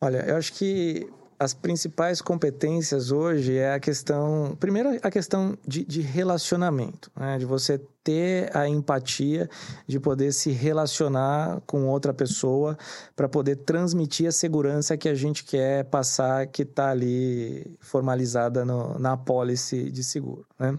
Olha, 0.00 0.18
eu 0.28 0.36
acho 0.36 0.52
que 0.52 1.08
as 1.38 1.54
principais 1.54 2.20
competências 2.20 3.12
hoje 3.12 3.56
é 3.56 3.74
a 3.74 3.80
questão. 3.80 4.56
Primeiro, 4.58 4.98
a 5.02 5.10
questão 5.10 5.56
de, 5.66 5.84
de 5.84 6.00
relacionamento, 6.00 7.10
né? 7.16 7.38
de 7.38 7.44
você 7.44 7.80
ter 8.02 8.54
a 8.56 8.68
empatia, 8.68 9.48
de 9.86 10.00
poder 10.00 10.32
se 10.32 10.50
relacionar 10.50 11.60
com 11.66 11.86
outra 11.86 12.12
pessoa 12.12 12.76
para 13.14 13.28
poder 13.28 13.56
transmitir 13.56 14.26
a 14.26 14.32
segurança 14.32 14.96
que 14.96 15.08
a 15.08 15.14
gente 15.14 15.44
quer 15.44 15.84
passar, 15.84 16.46
que 16.46 16.62
está 16.62 16.90
ali 16.90 17.76
formalizada 17.78 18.64
no, 18.64 18.98
na 18.98 19.12
apólice 19.12 19.90
de 19.90 20.02
seguro. 20.02 20.44
Né? 20.58 20.76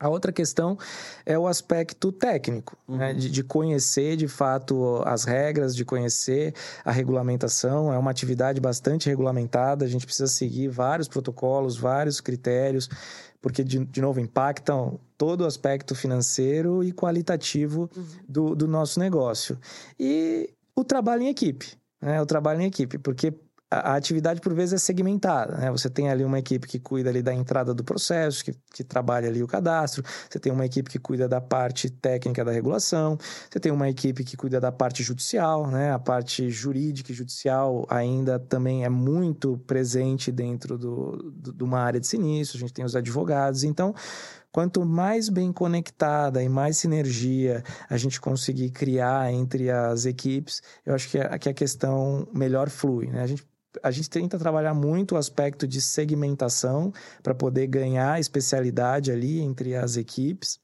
A 0.00 0.08
outra 0.08 0.30
questão 0.30 0.78
é 1.26 1.36
o 1.36 1.48
aspecto 1.48 2.12
técnico, 2.12 2.78
né? 2.86 2.92
uhum. 2.92 2.98
né? 2.98 3.14
de, 3.14 3.28
de, 3.28 3.42
conhecer 3.42 4.16
de 4.16 4.28
fato 4.28 5.02
as 5.04 5.24
regras, 5.24 5.74
de 5.74 5.84
conhecer 5.84 6.54
a 6.84 6.92
regulamentação. 6.92 7.92
É 7.92 7.98
uma 7.98 8.10
atividade 8.10 8.60
bastante 8.60 9.08
regulamentada, 9.08 9.84
a 9.84 9.88
gente 9.88 10.06
precisa 10.06 10.28
seguir 10.28 10.68
vários 10.68 11.08
protocolos, 11.08 11.76
vários 11.76 12.20
critérios, 12.20 12.88
porque, 13.40 13.64
de, 13.64 13.84
de 13.84 14.00
novo, 14.00 14.20
impactam 14.20 15.00
todo 15.16 15.40
o 15.40 15.46
aspecto 15.46 15.94
financeiro 15.96 16.84
e 16.84 16.92
qualitativo 16.92 17.90
uhum. 17.96 18.06
do, 18.28 18.54
do 18.54 18.68
nosso 18.68 19.00
negócio. 19.00 19.58
E 19.98 20.50
o 20.76 20.84
trabalho 20.84 21.22
em 21.22 21.28
equipe. 21.28 21.76
Né? 22.00 22.22
O 22.22 22.26
trabalho 22.26 22.60
em 22.60 22.66
equipe, 22.66 22.98
porque 22.98 23.32
a, 23.70 23.94
atividade 23.94 24.40
por 24.40 24.54
vezes 24.54 24.74
é 24.74 24.78
segmentada, 24.78 25.56
né? 25.56 25.70
Você 25.70 25.90
tem 25.90 26.10
ali 26.10 26.24
uma 26.24 26.38
equipe 26.38 26.66
que 26.66 26.78
cuida 26.78 27.10
ali 27.10 27.22
da 27.22 27.32
entrada 27.34 27.74
do 27.74 27.84
processo, 27.84 28.44
que, 28.44 28.54
que 28.72 28.82
trabalha 28.82 29.28
ali 29.28 29.42
o 29.42 29.46
cadastro, 29.46 30.02
você 30.28 30.38
tem 30.38 30.52
uma 30.52 30.64
equipe 30.64 30.90
que 30.90 30.98
cuida 30.98 31.28
da 31.28 31.40
parte 31.40 31.90
técnica 31.90 32.44
da 32.44 32.52
regulação, 32.52 33.18
você 33.50 33.60
tem 33.60 33.70
uma 33.70 33.88
equipe 33.88 34.24
que 34.24 34.36
cuida 34.36 34.60
da 34.60 34.72
parte 34.72 35.02
judicial, 35.02 35.66
né? 35.70 35.92
A 35.92 35.98
parte 35.98 36.48
jurídica 36.50 37.12
e 37.12 37.14
judicial 37.14 37.86
ainda 37.88 38.38
também 38.38 38.84
é 38.84 38.88
muito 38.88 39.58
presente 39.66 40.32
dentro 40.32 40.78
do, 40.78 41.32
do, 41.34 41.52
de 41.52 41.64
uma 41.64 41.80
área 41.80 42.00
de 42.00 42.06
sinistro, 42.06 42.56
a 42.56 42.60
gente 42.60 42.72
tem 42.72 42.84
os 42.84 42.96
advogados, 42.96 43.64
então 43.64 43.94
quanto 44.50 44.84
mais 44.84 45.28
bem 45.28 45.52
conectada 45.52 46.42
e 46.42 46.48
mais 46.48 46.78
sinergia 46.78 47.62
a 47.88 47.96
gente 47.96 48.20
conseguir 48.20 48.70
criar 48.70 49.32
entre 49.32 49.70
as 49.70 50.06
equipes, 50.06 50.62
eu 50.86 50.94
acho 50.94 51.10
que 51.10 51.18
a, 51.18 51.38
que 51.38 51.48
a 51.48 51.54
questão 51.54 52.26
melhor 52.32 52.70
flui. 52.70 53.08
Né? 53.08 53.22
A 53.22 53.26
gente 53.26 53.46
a 53.82 53.90
gente 53.90 54.08
tenta 54.10 54.38
trabalhar 54.38 54.74
muito 54.74 55.14
o 55.14 55.18
aspecto 55.18 55.66
de 55.66 55.80
segmentação 55.80 56.92
para 57.22 57.34
poder 57.34 57.66
ganhar 57.66 58.18
especialidade 58.18 59.10
ali 59.12 59.40
entre 59.40 59.74
as 59.74 59.96
equipes 59.96 60.58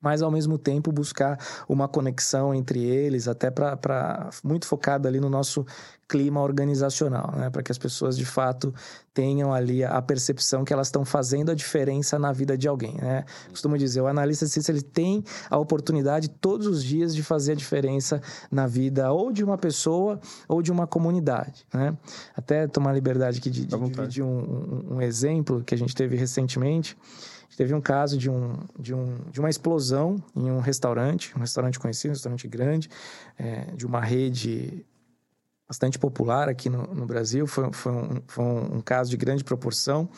mas 0.00 0.22
ao 0.22 0.30
mesmo 0.30 0.58
tempo 0.58 0.90
buscar 0.90 1.38
uma 1.68 1.86
conexão 1.88 2.54
entre 2.54 2.82
eles, 2.82 3.28
até 3.28 3.50
para 3.50 4.30
muito 4.42 4.66
focado 4.66 5.06
ali 5.06 5.20
no 5.20 5.28
nosso 5.28 5.64
clima 6.10 6.40
organizacional, 6.40 7.32
né? 7.36 7.50
para 7.50 7.62
que 7.62 7.70
as 7.70 7.78
pessoas 7.78 8.18
de 8.18 8.24
fato 8.24 8.74
tenham 9.14 9.54
ali 9.54 9.84
a 9.84 10.02
percepção 10.02 10.64
que 10.64 10.72
elas 10.72 10.88
estão 10.88 11.04
fazendo 11.04 11.52
a 11.52 11.54
diferença 11.54 12.18
na 12.18 12.32
vida 12.32 12.58
de 12.58 12.66
alguém. 12.66 12.94
Né? 12.94 13.24
Costumo 13.48 13.78
dizer, 13.78 14.00
o 14.00 14.08
analista 14.08 14.44
de 14.44 14.70
ele 14.70 14.82
tem 14.82 15.22
a 15.48 15.56
oportunidade 15.56 16.28
todos 16.28 16.66
os 16.66 16.82
dias 16.82 17.14
de 17.14 17.22
fazer 17.22 17.52
a 17.52 17.54
diferença 17.54 18.20
na 18.50 18.66
vida 18.66 19.12
ou 19.12 19.30
de 19.30 19.44
uma 19.44 19.56
pessoa 19.56 20.18
ou 20.48 20.60
de 20.60 20.72
uma 20.72 20.86
comunidade. 20.86 21.64
Né? 21.72 21.96
Até 22.36 22.66
tomar 22.66 22.92
liberdade 22.92 23.38
aqui 23.38 23.48
de, 23.48 23.64
de 23.64 23.78
dividir 23.78 24.24
um, 24.24 24.38
um, 24.90 24.94
um 24.96 25.02
exemplo 25.02 25.62
que 25.62 25.74
a 25.74 25.78
gente 25.78 25.94
teve 25.94 26.16
recentemente 26.16 26.96
teve 27.56 27.74
um 27.74 27.80
caso 27.80 28.16
de, 28.16 28.30
um, 28.30 28.56
de, 28.78 28.94
um, 28.94 29.18
de 29.30 29.40
uma 29.40 29.50
explosão 29.50 30.16
em 30.34 30.50
um 30.50 30.60
restaurante, 30.60 31.36
um 31.36 31.40
restaurante 31.40 31.78
conhecido, 31.78 32.10
um 32.10 32.14
restaurante 32.14 32.48
grande, 32.48 32.88
é, 33.38 33.64
de 33.74 33.86
uma 33.86 34.00
rede 34.00 34.84
bastante 35.68 35.98
popular 35.98 36.48
aqui 36.48 36.68
no, 36.68 36.82
no 36.94 37.06
Brasil. 37.06 37.46
Foi, 37.46 37.72
foi, 37.72 37.92
um, 37.92 38.22
foi 38.26 38.44
um, 38.44 38.76
um, 38.76 38.80
caso 38.80 39.10
de 39.10 39.16
grande 39.16 39.44
proporção. 39.44 40.08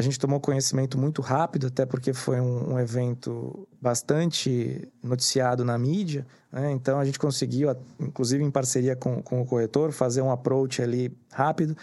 A 0.00 0.02
gente 0.02 0.18
tomou 0.18 0.40
conhecimento 0.40 0.96
muito 0.96 1.20
rápido, 1.20 1.66
até 1.66 1.84
porque 1.84 2.14
foi 2.14 2.40
um, 2.40 2.72
um 2.72 2.78
evento 2.78 3.68
bastante 3.78 4.88
noticiado 5.02 5.62
na 5.62 5.76
mídia. 5.76 6.26
Né? 6.50 6.72
Então, 6.72 6.98
a 6.98 7.04
gente 7.04 7.18
conseguiu, 7.18 7.68
inclusive 8.00 8.42
em 8.42 8.50
parceria 8.50 8.96
com, 8.96 9.22
com 9.22 9.42
o 9.42 9.44
corretor, 9.44 9.92
fazer 9.92 10.22
um 10.22 10.30
approach 10.30 10.80
ali 10.80 11.14
rápido 11.30 11.76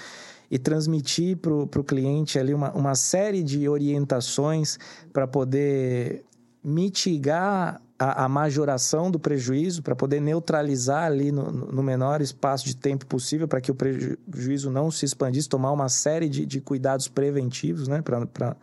e 0.50 0.58
transmitir 0.58 1.38
para 1.38 1.54
o 1.54 1.84
cliente 1.84 2.40
ali 2.40 2.56
uma, 2.56 2.72
uma 2.72 2.96
série 2.96 3.44
de 3.44 3.70
orientações 3.70 4.80
para 5.14 5.28
poder 5.28 6.26
mitigar 6.64 7.80
a, 8.00 8.26
a, 8.26 8.30
majoração 8.30 9.10
do 9.10 9.20
prejuízo, 9.20 9.82
para 9.82 9.96
poder 9.96 10.22
neutralizar 10.22 11.04
ali 11.04 11.32
no, 11.32 11.52
no, 11.52 11.82
menor 11.82 12.22
espaço 12.22 12.66
de 12.66 12.76
tempo 12.76 13.06
possível, 13.06 13.48
para 13.48 13.60
que 13.60 13.72
o 13.72 13.76
prejuízo 13.76 14.70
não 14.70 14.92
se 14.92 15.06
expandisse, 15.06 15.50
tomar 15.50 15.72
uma 15.72 15.90
série 15.90 16.30
de, 16.30 16.46
de 16.46 16.62
cuidados 16.62 17.08
preventivos, 17.08 17.88
né, 17.88 18.02
para 18.02 18.56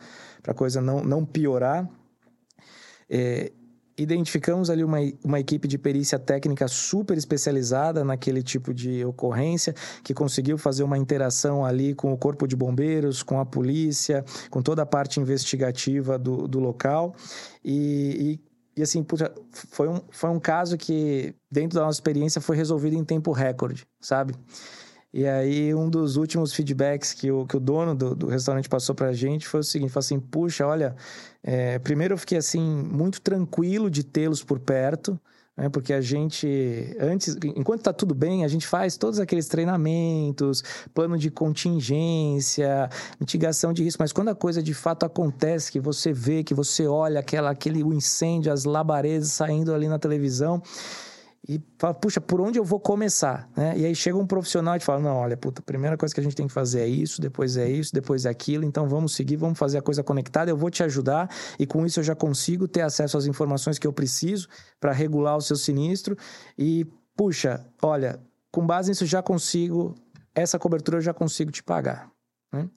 a 0.47 0.55
coisa 0.55 0.81
não, 0.81 1.03
não 1.03 1.25
piorar. 1.25 1.88
É, 3.11 3.53
identificamos 3.97 4.70
ali 4.70 4.83
uma, 4.83 4.99
uma 5.25 5.38
equipe 5.38 5.68
de 5.68 5.79
perícia 5.79 6.18
técnica 6.18 6.66
super 6.66 7.16
especializada 7.16 8.05
naquele 8.05 8.42
tipo 8.42 8.75
de 8.75 9.05
ocorrência, 9.05 9.75
que 10.03 10.12
conseguiu 10.12 10.59
fazer 10.59 10.83
uma 10.83 10.99
interação 10.99 11.64
ali 11.64 11.94
com 11.94 12.12
o 12.12 12.16
corpo 12.16 12.47
de 12.47 12.57
bombeiros, 12.57 13.23
com 13.23 13.38
a 13.38 13.47
polícia, 13.47 14.25
com 14.51 14.62
toda 14.62 14.83
a 14.83 14.87
parte 14.87 15.20
investigativa 15.20 16.18
do, 16.18 16.49
do 16.49 16.59
local. 16.59 17.14
E, 17.64 18.40
e, 18.40 18.54
e 18.77 18.83
assim, 18.83 19.03
puxa, 19.03 19.33
foi, 19.53 19.89
um, 19.89 20.01
foi 20.11 20.31
um 20.31 20.41
caso 20.41 20.77
que, 20.77 21.35
dentro 21.51 21.79
da 21.79 21.85
nossa 21.85 21.97
experiência, 21.97 22.41
foi 22.41 22.57
resolvido 22.57 22.97
em 22.97 23.05
tempo 23.05 23.31
recorde, 23.33 23.87
sabe? 24.01 24.35
E 25.13 25.27
aí, 25.29 25.73
um 25.73 25.89
dos 25.89 26.17
últimos 26.17 26.53
feedbacks 26.53 27.13
que 27.15 27.31
o, 27.31 27.47
que 27.47 27.57
o 27.57 27.61
dono 27.61 27.95
do, 27.95 28.17
do 28.17 28.27
restaurante 28.27 28.69
passou 28.69 28.97
pra 28.97 29.13
gente 29.13 29.47
foi 29.47 29.61
o 29.61 29.63
seguinte: 29.63 29.91
falou 29.93 30.05
assim, 30.05 30.19
puxa, 30.19 30.67
olha, 30.67 30.97
é, 31.41 31.79
primeiro 31.79 32.15
eu 32.15 32.19
fiquei 32.19 32.37
assim, 32.37 32.61
muito 32.61 33.21
tranquilo 33.21 33.89
de 33.89 34.03
tê-los 34.03 34.43
por 34.43 34.59
perto. 34.59 35.19
Né, 35.57 35.69
porque 35.69 35.93
a 35.93 36.01
gente, 36.01 36.97
antes, 36.99 37.37
enquanto 37.45 37.79
está 37.79 37.93
tudo 37.93 38.12
bem, 38.12 38.45
a 38.45 38.49
gente 38.49 38.67
faz 38.67 38.97
todos 38.97 39.21
aqueles 39.21 39.47
treinamentos, 39.47 40.64
plano 40.93 41.17
de 41.17 41.31
contingência, 41.31 42.88
mitigação 43.21 43.73
de 43.73 43.85
risco, 43.85 44.03
mas 44.03 44.12
quando 44.12 44.31
a 44.31 44.35
coisa 44.35 44.61
de 44.61 44.75
fato 44.75 45.07
acontece, 45.07 45.71
que 45.71 45.79
você 45.79 46.12
vê, 46.12 46.43
que 46.43 46.55
você 46.55 46.88
olha 46.88 47.21
aquela, 47.21 47.51
aquele 47.51 47.81
incêndio, 47.83 48.53
as 48.53 48.64
labaredas 48.64 49.31
saindo 49.31 49.73
ali 49.73 49.87
na 49.87 49.99
televisão, 49.99 50.61
e 51.47 51.61
fala, 51.79 51.93
puxa, 51.93 52.21
por 52.21 52.41
onde 52.41 52.59
eu 52.59 52.65
vou 52.65 52.81
começar? 52.81 53.51
Né? 53.55 53.79
E 53.79 53.85
aí 53.85 53.95
chega 53.95 54.17
um 54.17 54.27
profissional 54.27 54.77
e 54.77 54.81
fala, 54.81 55.01
não, 55.01 55.17
olha, 55.17 55.37
puta, 55.37 55.61
a 55.61 55.65
primeira 55.65 55.97
coisa 55.97 56.15
que 56.15 56.21
a 56.21 56.23
gente 56.23 56.35
tem 56.35 56.47
que 56.47 56.53
fazer 56.53 56.81
é 56.81 56.87
isso, 56.87 57.21
depois 57.21 57.57
é 57.59 57.69
isso, 57.69 57.93
depois 57.93 58.25
é 58.25 58.31
aquilo, 58.31 58.65
então 58.65 58.89
vamos 58.89 59.15
seguir, 59.15 59.37
vamos 59.37 59.59
fazer 59.59 59.79
a 59.79 59.83
coisa 59.83 60.03
conectada, 60.03 60.51
eu 60.51 60.57
vou 60.57 60.71
te 60.71 60.83
ajudar 60.83 61.29
e 61.59 61.67
com 61.67 61.85
isso 61.85 62.01
eu 62.01 62.05
já 62.05 62.15
consigo 62.15 62.67
ter 62.67 62.81
acesso 62.81 63.19
às 63.19 63.27
informações 63.27 63.79
que 63.79 63.87
eu 63.87 63.93
preciso 63.93 64.49
para 64.81 64.93
regular 64.93 65.37
o 65.37 65.41
seu 65.43 65.57
sinistro 65.57 66.17
e, 66.57 66.87
puxa, 67.15 67.63
olha, 67.83 68.19
com 68.51 68.67
base 68.67 68.91
nisso 68.91 69.05
já 69.05 69.23
consigo, 69.23 69.95
essa 70.35 70.59
cobertura 70.59 70.97
eu 70.97 71.03
já 71.03 71.13
consigo 71.13 71.51
te 71.51 71.63
pagar, 71.63 72.11
né? 72.51 72.71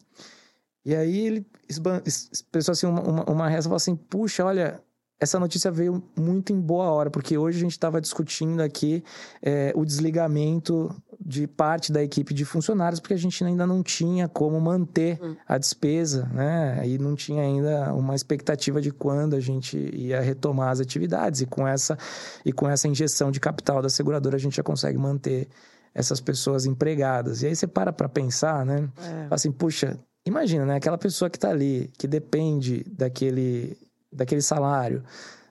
E 0.84 0.96
aí 0.96 1.20
ele 1.20 1.46
expressou 1.68 2.72
assim 2.72 2.88
uma, 2.88 3.02
uma, 3.02 3.24
uma 3.26 3.50
reação, 3.50 3.70
falou 3.70 3.76
assim, 3.76 3.94
puxa, 3.94 4.46
olha, 4.46 4.82
essa 5.20 5.40
notícia 5.40 5.72
veio 5.72 6.04
muito 6.16 6.54
em 6.54 6.60
boa 6.60 6.92
hora, 6.92 7.10
porque 7.10 7.38
hoje 7.38 7.58
a 7.58 7.62
gente 7.62 7.72
estava 7.72 8.00
discutindo 8.00 8.62
aqui 8.62 9.04
é, 9.42 9.74
o 9.76 9.84
desligamento 9.84 10.94
de 11.20 11.48
parte 11.48 11.92
da 11.92 12.04
equipe 12.04 12.34
de 12.34 12.46
funcionários, 12.46 13.00
porque 13.00 13.16
a 13.16 13.18
gente 13.18 13.44
ainda 13.44 13.66
não 13.66 13.82
tinha 13.82 14.28
como 14.28 14.62
manter 14.62 15.20
hum. 15.22 15.36
a 15.48 15.58
despesa, 15.58 16.28
né? 16.32 16.88
E 16.88 17.00
não 17.00 17.16
tinha 17.16 17.42
ainda 17.42 17.94
uma 17.94 18.14
expectativa 18.14 18.80
de 18.80 18.92
quando 18.92 19.36
a 19.36 19.40
gente 19.40 19.78
ia 19.96 20.22
retomar 20.22 20.70
as 20.70 20.80
atividades. 20.80 21.42
E 21.42 21.48
com 21.48 21.68
essa, 21.68 21.98
e 22.46 22.54
com 22.54 22.70
essa 22.70 22.88
injeção 22.88 23.32
de 23.32 23.40
capital 23.40 23.82
da 23.82 23.90
seguradora, 23.90 24.36
a 24.36 24.40
gente 24.40 24.56
já 24.56 24.64
consegue 24.64 25.00
manter 25.00 25.48
essas 25.96 26.22
pessoas 26.22 26.68
empregadas. 26.68 27.42
E 27.42 27.48
aí 27.48 27.56
você 27.56 27.66
para 27.66 27.92
para 27.92 28.08
pensar, 28.08 28.64
né? 28.64 28.88
É. 29.02 29.28
Assim, 29.32 29.52
puxa, 29.52 30.00
imagina, 30.24 30.64
né? 30.64 30.76
Aquela 30.76 30.98
pessoa 30.98 31.28
que 31.28 31.38
está 31.38 31.50
ali, 31.50 31.92
que 31.98 32.08
depende 32.08 32.86
daquele 32.88 33.76
daquele 34.12 34.42
salário, 34.42 35.04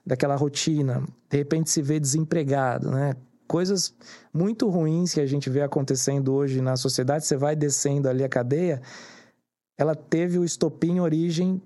daquela 0.05 0.35
rotina, 0.35 1.03
de 1.29 1.37
repente 1.37 1.69
se 1.69 1.81
vê 1.81 1.99
desempregado, 1.99 2.91
né? 2.91 3.13
Coisas 3.47 3.93
muito 4.33 4.69
ruins 4.69 5.13
que 5.13 5.21
a 5.21 5.25
gente 5.25 5.49
vê 5.49 5.61
acontecendo 5.61 6.33
hoje 6.33 6.61
na 6.61 6.75
sociedade, 6.75 7.25
você 7.25 7.37
vai 7.37 7.55
descendo 7.55 8.09
ali 8.09 8.23
a 8.23 8.29
cadeia, 8.29 8.81
ela 9.77 9.95
teve 9.95 10.37
o 10.37 10.43
estopim 10.43 10.99
origem 10.99 11.61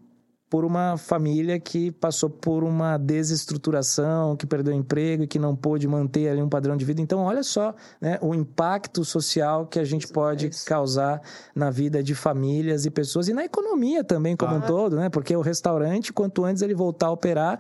por 0.52 0.66
uma 0.66 0.98
família 0.98 1.58
que 1.62 1.92
passou 1.94 2.30
por 2.30 2.62
uma 2.62 2.98
desestruturação, 2.98 4.36
que 4.36 4.46
perdeu 4.46 4.74
emprego 4.74 5.24
e 5.24 5.28
que 5.28 5.40
não 5.40 5.56
pôde 5.56 5.88
manter 5.88 6.28
ali 6.28 6.42
um 6.42 6.50
padrão 6.50 6.76
de 6.76 6.84
vida. 6.84 7.00
Então, 7.02 7.22
olha 7.22 7.42
só 7.42 7.74
né, 8.02 8.20
o 8.22 8.36
impacto 8.36 9.06
social 9.06 9.66
que 9.66 9.80
a 9.80 9.86
gente 9.86 10.10
pode 10.10 10.48
é 10.48 10.50
causar 10.66 11.22
na 11.56 11.70
vida 11.70 12.04
de 12.04 12.14
famílias 12.14 12.86
e 12.86 12.92
pessoas 12.92 13.30
e 13.30 13.34
na 13.34 13.46
economia 13.46 14.04
também 14.04 14.36
como 14.36 14.56
ah. 14.56 14.58
um 14.58 14.62
todo, 14.62 14.98
né? 14.98 15.08
Porque 15.08 15.34
o 15.34 15.40
restaurante, 15.40 16.12
quanto 16.12 16.44
antes 16.44 16.62
ele 16.62 16.76
voltar 16.76 17.08
a 17.08 17.12
operar, 17.12 17.58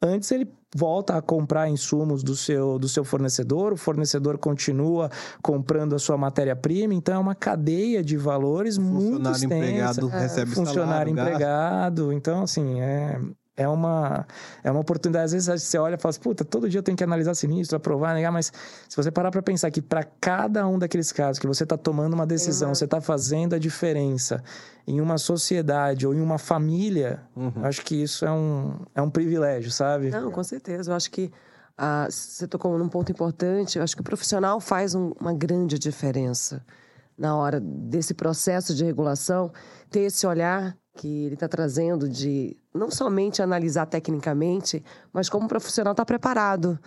antes 0.00 0.32
ele 0.32 0.50
volta 0.74 1.16
a 1.16 1.22
comprar 1.22 1.68
insumos 1.68 2.22
do 2.22 2.36
seu, 2.36 2.78
do 2.78 2.88
seu 2.88 3.04
fornecedor, 3.04 3.72
o 3.72 3.76
fornecedor 3.76 4.38
continua 4.38 5.10
comprando 5.42 5.94
a 5.94 5.98
sua 5.98 6.16
matéria-prima, 6.16 6.94
então 6.94 7.14
é 7.14 7.18
uma 7.18 7.34
cadeia 7.34 8.02
de 8.02 8.16
valores 8.16 8.78
muito 8.78 9.28
extensa. 9.30 9.40
Funcionário 9.40 9.44
empregado 9.44 10.06
recebe 10.06 10.50
Funcionário 10.50 10.84
salário, 10.84 11.12
empregado, 11.12 12.02
gasto. 12.06 12.12
então 12.12 12.42
assim, 12.42 12.80
é, 12.80 13.20
é 13.60 13.68
uma, 13.68 14.26
é 14.64 14.70
uma 14.70 14.80
oportunidade. 14.80 15.26
Às 15.26 15.32
vezes 15.32 15.62
você 15.62 15.76
olha 15.76 15.96
e 15.96 15.98
fala 15.98 16.10
assim, 16.10 16.20
puta, 16.20 16.44
todo 16.46 16.66
dia 16.68 16.78
eu 16.78 16.82
tenho 16.82 16.96
que 16.96 17.04
analisar 17.04 17.34
sinistro, 17.34 17.76
aprovar, 17.76 18.14
negar, 18.14 18.32
mas 18.32 18.50
se 18.88 18.96
você 18.96 19.10
parar 19.10 19.30
para 19.30 19.42
pensar 19.42 19.70
que 19.70 19.82
para 19.82 20.02
cada 20.02 20.66
um 20.66 20.78
daqueles 20.78 21.12
casos 21.12 21.38
que 21.38 21.46
você 21.46 21.64
está 21.64 21.76
tomando 21.76 22.14
uma 22.14 22.26
decisão, 22.26 22.74
você 22.74 22.86
está 22.86 23.02
fazendo 23.02 23.54
a 23.54 23.58
diferença 23.58 24.42
em 24.86 24.98
uma 24.98 25.18
sociedade 25.18 26.06
ou 26.06 26.14
em 26.14 26.20
uma 26.22 26.38
família, 26.38 27.20
uhum. 27.36 27.52
acho 27.62 27.82
que 27.84 28.02
isso 28.02 28.24
é 28.24 28.32
um, 28.32 28.78
é 28.94 29.02
um 29.02 29.10
privilégio, 29.10 29.70
sabe? 29.70 30.08
Não, 30.08 30.30
com 30.30 30.42
certeza. 30.42 30.90
Eu 30.90 30.96
acho 30.96 31.10
que 31.10 31.30
ah, 31.76 32.08
você 32.10 32.48
tocou 32.48 32.78
num 32.78 32.88
ponto 32.88 33.12
importante. 33.12 33.76
Eu 33.76 33.84
acho 33.84 33.94
que 33.94 34.00
o 34.00 34.04
profissional 34.04 34.58
faz 34.58 34.94
um, 34.94 35.12
uma 35.20 35.34
grande 35.34 35.78
diferença 35.78 36.64
na 37.16 37.36
hora 37.36 37.60
desse 37.60 38.14
processo 38.14 38.74
de 38.74 38.82
regulação, 38.82 39.52
ter 39.90 40.00
esse 40.00 40.26
olhar 40.26 40.74
que 40.96 41.24
ele 41.24 41.34
está 41.34 41.48
trazendo 41.48 42.08
de 42.08 42.56
não 42.74 42.90
somente 42.90 43.42
analisar 43.42 43.86
tecnicamente, 43.86 44.84
mas 45.12 45.28
como 45.28 45.46
o 45.46 45.48
profissional 45.48 45.92
está 45.92 46.04
preparado 46.04 46.78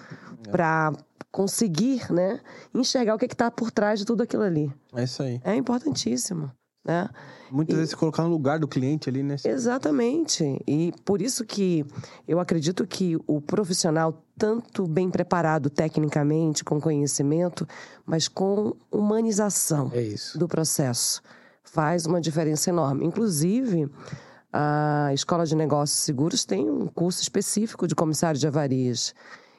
é. 0.46 0.52
para 0.52 0.94
conseguir 1.32 2.12
né, 2.12 2.40
enxergar 2.74 3.16
o 3.16 3.18
que 3.18 3.26
está 3.26 3.50
por 3.50 3.72
trás 3.72 4.00
de 4.00 4.06
tudo 4.06 4.22
aquilo 4.22 4.44
ali. 4.44 4.72
É 4.94 5.04
isso 5.04 5.24
aí. 5.24 5.42
É 5.44 5.56
importantíssimo. 5.56 6.52
Né? 6.86 7.10
Muitas 7.50 7.76
e... 7.76 7.80
vezes 7.80 7.94
colocar 7.96 8.24
no 8.24 8.30
lugar 8.30 8.60
do 8.60 8.68
cliente 8.68 9.10
ali, 9.10 9.24
né? 9.24 9.38
Exatamente. 9.46 10.62
E 10.68 10.94
por 11.06 11.22
isso 11.22 11.46
que 11.46 11.86
eu 12.28 12.40
acredito 12.40 12.86
que 12.86 13.18
o 13.26 13.40
profissional, 13.40 14.22
tanto 14.38 14.86
bem 14.86 15.10
preparado 15.10 15.70
tecnicamente, 15.70 16.64
com 16.64 16.82
conhecimento, 16.82 17.66
mas 18.06 18.28
com 18.28 18.76
humanização 18.92 19.92
é 19.94 20.14
do 20.38 20.48
processo, 20.48 21.22
faz 21.64 22.06
uma 22.06 22.22
diferença 22.22 22.70
enorme. 22.70 23.06
Inclusive, 23.06 23.90
a 24.52 25.10
Escola 25.14 25.46
de 25.46 25.56
Negócios 25.56 26.00
Seguros 26.00 26.46
tem 26.46 26.70
um 26.70 26.88
curso 26.88 27.22
específico 27.22 27.88
de 27.88 27.96
comissário 27.96 28.40
de 28.40 28.48
avarias. 28.48 29.16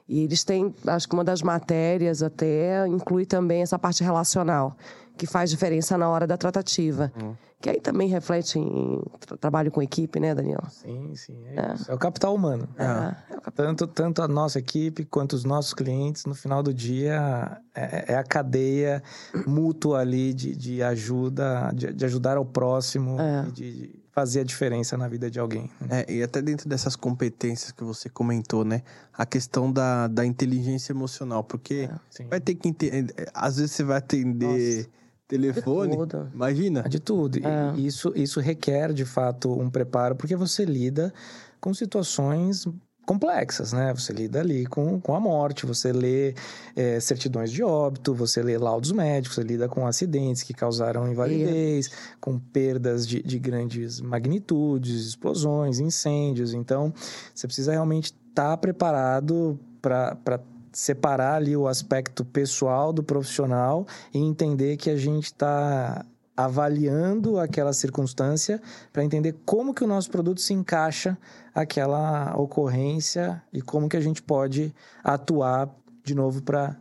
E 0.09 0.23
eles 0.23 0.45
têm, 0.45 0.75
acho 0.87 1.09
que 1.09 1.15
uma 1.15 1.25
das 1.25 1.43
matérias 1.43 2.23
até 2.23 2.87
inclui 2.87 3.25
também 3.25 3.63
essa 3.63 3.79
parte 3.79 4.05
relacional 4.05 4.77
que 5.17 5.27
faz 5.27 5.49
diferença 5.49 5.97
na 5.97 6.09
hora 6.09 6.27
da 6.27 6.37
tratativa. 6.37 7.13
Hum. 7.21 7.35
Que 7.65 7.71
aí 7.71 7.81
também 7.81 8.11
reflete 8.11 8.59
em 8.59 9.01
trabalho 9.41 9.71
com 9.71 9.81
equipe, 9.81 10.21
né, 10.21 10.35
Daniel? 10.35 10.63
Sim, 10.69 11.15
sim. 11.15 11.35
É, 11.47 11.61
é. 11.61 11.75
é 11.89 11.95
o 11.95 11.97
capital 11.97 12.35
humano. 12.35 12.69
É. 12.77 12.85
é. 12.85 13.17
é 13.47 13.51
tanto, 13.53 13.87
tanto 13.87 14.21
a 14.21 14.29
nossa 14.29 14.59
equipe 14.59 15.07
quanto 15.07 15.33
os 15.33 15.45
nossos 15.45 15.73
clientes, 15.73 16.27
no 16.27 16.35
final 16.35 16.63
do 16.63 16.75
dia, 16.75 17.57
é, 17.75 18.13
é 18.13 18.17
a 18.17 18.23
cadeia 18.23 19.03
mútua 19.47 20.01
ali 20.01 20.35
de, 20.35 20.55
de 20.55 20.83
ajuda, 20.83 21.73
de, 21.75 21.91
de 21.91 22.05
ajudar 22.05 22.37
ao 22.37 22.45
próximo, 22.45 23.19
é. 23.19 23.51
de, 23.51 23.99
fazer 24.13 24.41
a 24.41 24.45
diferença 24.45 24.99
na 24.99 25.09
vida 25.09 25.31
de 25.31 25.41
alguém. 25.41 25.71
Né? 25.81 26.05
É, 26.07 26.13
e 26.13 26.23
até 26.23 26.43
dentro 26.43 26.69
dessas 26.69 26.95
competências 26.95 27.73
que 27.73 27.83
você 27.83 28.11
comentou, 28.11 28.63
né? 28.63 28.83
A 29.11 29.25
questão 29.25 29.73
da, 29.73 30.07
da 30.07 30.27
inteligência 30.27 30.93
emocional, 30.93 31.43
porque 31.43 31.89
vai 32.29 32.43
ter 32.43 32.57
que 32.57 32.69
entender. 32.69 33.15
Às 33.33 33.57
vezes 33.57 33.73
você 33.73 33.85
vai 33.85 33.97
atender. 33.97 34.77
Nossa 34.83 35.04
telefone. 35.29 35.97
Imagina. 36.33 36.83
De 36.83 37.01
tudo. 37.01 37.39
É. 37.39 37.79
Isso, 37.79 38.13
isso 38.15 38.41
requer, 38.41 38.93
de 38.93 39.05
fato, 39.05 39.53
um 39.53 39.71
preparo, 39.71 40.15
porque 40.15 40.37
você 40.37 40.65
lida 40.65 41.13
com 41.61 41.73
situações 41.73 42.67
complexas, 43.05 43.73
né? 43.73 43.93
Você 43.95 44.13
lida 44.13 44.41
ali 44.41 44.67
com, 44.67 45.01
com 45.01 45.15
a 45.15 45.21
morte, 45.21 45.67
você 45.67 45.93
lê 45.93 46.35
é, 46.75 46.99
certidões 47.01 47.51
de 47.51 47.63
óbito, 47.63 48.15
você 48.15 48.43
lê 48.43 48.57
laudos 48.59 48.93
médicos, 48.93 49.37
você 49.37 49.43
lida 49.43 49.69
com 49.69 49.87
acidentes 49.87 50.43
que 50.43 50.55
causaram 50.55 51.11
invalidez, 51.11 51.91
com 52.21 52.39
perdas 52.39 53.07
de, 53.07 53.23
de 53.23 53.39
grandes 53.39 54.01
magnitudes, 54.01 55.07
explosões, 55.07 55.79
incêndios. 55.79 56.55
Então, 56.55 56.93
você 57.35 57.47
precisa 57.47 57.73
realmente 57.73 58.07
estar 58.07 58.51
tá 58.51 58.57
preparado 58.57 59.59
para 59.81 60.41
separar 60.75 61.37
ali 61.37 61.57
o 61.57 61.69
aspecto 61.69 62.25
pessoal 62.25 62.93
do 62.93 63.03
profissional 63.03 63.87
e 64.13 64.19
entender 64.19 64.77
que 64.77 64.91
a 64.91 64.97
gente 64.97 65.27
está 65.27 66.05
avaliando 66.37 67.39
aquela 67.39 67.73
circunstância 67.73 68.61
para 68.93 69.05
entender 69.05 69.37
como 69.45 69.73
que 69.73 69.85
o 69.85 69.87
nosso 69.87 70.11
produto 70.11 70.41
se 70.41 70.53
encaixa 70.53 71.17
aquela 71.55 72.37
ocorrência 72.37 73.43
e 73.53 73.63
como 73.63 73.89
que 73.89 73.97
a 73.97 74.01
gente 74.01 74.21
pode 74.21 74.75
atuar 75.03 75.71
de 76.03 76.15
novo 76.15 76.43
para 76.43 76.77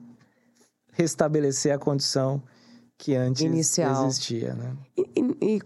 restabelecer 0.92 1.74
a 1.74 1.78
condição 1.78 2.42
que 2.98 3.16
antes 3.16 3.44
Inicial. 3.44 4.06
existia, 4.08 4.54
né? 4.54 4.76
E, 4.98 5.06
e, 5.16 5.56
e 5.56 5.62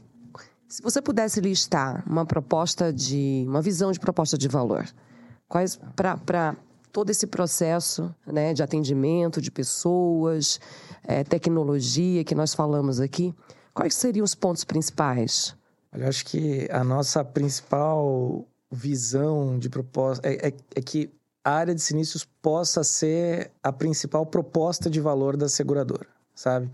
se 0.68 0.82
você 0.82 1.02
pudesse 1.02 1.40
listar 1.40 2.04
uma 2.06 2.26
proposta 2.26 2.92
de 2.92 3.46
uma 3.48 3.62
visão 3.62 3.92
de 3.92 4.00
proposta 4.00 4.38
de 4.38 4.48
valor, 4.48 4.86
quais 5.48 5.80
para 5.96 6.58
todo 6.98 7.12
esse 7.12 7.28
processo 7.28 8.12
né, 8.26 8.56
de 8.56 8.64
atendimento 8.64 9.40
de 9.40 9.52
pessoas, 9.52 10.60
é, 11.04 11.24
tecnologia 11.24 12.24
que 12.24 12.34
nós 12.34 12.56
falamos 12.56 13.00
aqui, 13.00 13.36
quais 13.72 13.94
seriam 13.94 14.24
os 14.24 14.34
pontos 14.34 14.64
principais? 14.64 15.56
Eu 15.94 16.08
acho 16.08 16.26
que 16.26 16.68
a 16.72 16.84
nossa 16.84 17.24
principal 17.24 18.48
visão 18.72 19.60
de 19.60 19.70
proposta 19.70 20.28
é, 20.28 20.48
é, 20.48 20.54
é 20.74 20.82
que 20.82 21.12
a 21.44 21.52
área 21.52 21.76
de 21.76 21.82
sinistros 21.84 22.28
possa 22.42 22.84
ser 22.84 23.52
a 23.62 23.72
principal 23.72 24.26
proposta 24.26 24.90
de 24.90 25.00
valor 25.00 25.38
da 25.38 25.48
seguradora, 25.48 26.08
sabe? 26.34 26.68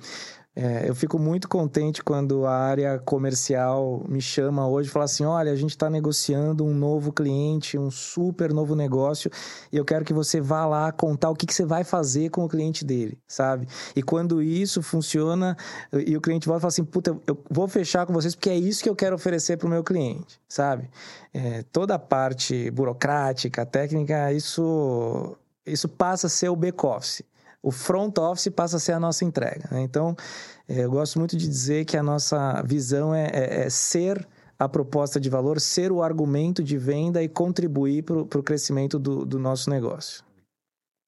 É, 0.55 0.87
eu 0.87 0.93
fico 0.93 1.17
muito 1.17 1.49
contente 1.49 2.03
quando 2.03 2.45
a 2.45 2.55
área 2.55 2.99
comercial 2.99 4.05
me 4.07 4.21
chama 4.21 4.67
hoje 4.67 4.87
e 4.87 4.91
fala 4.91 5.05
assim: 5.05 5.25
olha, 5.25 5.51
a 5.51 5.55
gente 5.55 5.71
está 5.71 5.89
negociando 5.89 6.63
um 6.63 6.73
novo 6.75 7.11
cliente, 7.11 7.75
um 7.75 7.89
super 7.89 8.53
novo 8.53 8.75
negócio, 8.75 9.31
e 9.71 9.77
eu 9.77 9.83
quero 9.83 10.05
que 10.05 10.13
você 10.13 10.39
vá 10.39 10.65
lá 10.67 10.91
contar 10.91 11.31
o 11.31 11.35
que, 11.35 11.47
que 11.47 11.53
você 11.55 11.65
vai 11.65 11.83
fazer 11.83 12.29
com 12.29 12.45
o 12.45 12.49
cliente 12.49 12.85
dele, 12.85 13.17
sabe? 13.27 13.67
E 13.95 14.03
quando 14.03 14.43
isso 14.43 14.83
funciona, 14.83 15.57
e 15.91 16.15
o 16.15 16.21
cliente 16.21 16.47
volta 16.47 16.59
e 16.59 16.61
fala 16.61 16.69
assim: 16.69 16.85
puta, 16.85 17.17
eu 17.25 17.35
vou 17.49 17.67
fechar 17.67 18.05
com 18.05 18.13
vocês 18.13 18.35
porque 18.35 18.51
é 18.51 18.55
isso 18.55 18.83
que 18.83 18.89
eu 18.89 18.95
quero 18.95 19.15
oferecer 19.15 19.57
para 19.57 19.65
o 19.65 19.69
meu 19.69 19.83
cliente, 19.83 20.39
sabe? 20.47 20.87
É, 21.33 21.63
toda 21.71 21.95
a 21.95 21.99
parte 21.99 22.69
burocrática, 22.69 23.65
técnica, 23.65 24.31
isso, 24.31 25.35
isso 25.65 25.89
passa 25.89 26.27
a 26.27 26.29
ser 26.29 26.49
o 26.49 26.55
back-office 26.55 27.23
o 27.63 27.71
front 27.71 28.17
office 28.17 28.49
passa 28.49 28.75
a 28.75 28.79
ser 28.79 28.91
a 28.91 28.99
nossa 28.99 29.23
entrega. 29.23 29.69
Né? 29.71 29.81
Então, 29.81 30.15
é, 30.67 30.83
eu 30.83 30.91
gosto 30.91 31.17
muito 31.17 31.37
de 31.37 31.47
dizer 31.47 31.85
que 31.85 31.95
a 31.95 32.03
nossa 32.03 32.61
visão 32.63 33.15
é, 33.15 33.27
é, 33.33 33.65
é 33.65 33.69
ser 33.69 34.27
a 34.59 34.67
proposta 34.67 35.19
de 35.19 35.29
valor, 35.29 35.59
ser 35.59 35.91
o 35.91 36.03
argumento 36.03 36.61
de 36.61 36.77
venda 36.77 37.23
e 37.23 37.29
contribuir 37.29 38.03
para 38.03 38.19
o 38.19 38.43
crescimento 38.43 38.99
do, 38.99 39.25
do 39.25 39.39
nosso 39.39 39.69
negócio. 39.69 40.23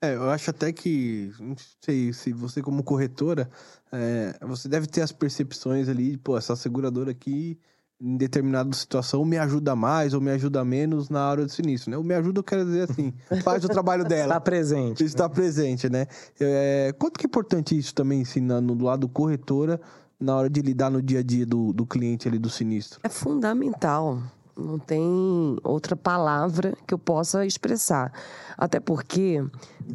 É, 0.01 0.15
eu 0.15 0.29
acho 0.29 0.49
até 0.49 0.71
que, 0.71 1.31
não 1.39 1.55
sei, 1.83 2.13
se 2.13 2.31
você 2.31 2.61
como 2.61 2.83
corretora, 2.83 3.49
é, 3.91 4.37
você 4.45 4.67
deve 4.67 4.87
ter 4.87 5.01
as 5.01 5.11
percepções 5.11 5.89
ali, 5.89 6.17
pô, 6.17 6.37
essa 6.37 6.55
seguradora 6.55 7.11
aqui 7.11 7.59
em 8.01 8.17
determinada 8.17 8.71
situação 8.73 9.23
me 9.23 9.37
ajuda 9.37 9.75
mais 9.75 10.13
ou 10.13 10.19
me 10.19 10.31
ajuda 10.31 10.63
menos 10.65 11.09
na 11.09 11.29
hora 11.29 11.45
do 11.45 11.51
sinistro, 11.51 11.91
né? 11.91 11.97
O 11.97 12.03
me 12.03 12.13
ajuda 12.13 12.39
eu 12.39 12.43
quero 12.43 12.65
dizer 12.65 12.89
assim, 12.89 13.13
faz 13.43 13.63
o 13.63 13.69
trabalho 13.69 14.03
dela. 14.03 14.33
Está 14.33 14.41
presente. 14.41 15.03
Está 15.03 15.29
presente, 15.29 15.89
né? 15.89 16.07
É, 16.39 16.93
quanto 16.99 17.17
que 17.17 17.25
é 17.25 17.27
importante 17.27 17.77
isso 17.77 17.93
também, 17.95 18.21
ensinando 18.21 18.75
do 18.75 18.85
lado 18.85 19.07
corretora, 19.07 19.79
na 20.19 20.35
hora 20.35 20.49
de 20.49 20.61
lidar 20.61 20.89
no 20.89 21.01
dia 21.01 21.19
a 21.19 21.23
dia 21.23 21.45
do, 21.45 21.71
do 21.71 21.85
cliente 21.85 22.27
ali 22.27 22.37
do 22.37 22.49
sinistro? 22.49 22.99
É 23.03 23.09
fundamental. 23.09 24.21
Não 24.57 24.79
tem 24.79 25.57
outra 25.63 25.95
palavra 25.95 26.73
que 26.87 26.93
eu 26.93 26.97
possa 26.97 27.45
expressar. 27.45 28.11
Até 28.57 28.79
porque, 28.79 29.43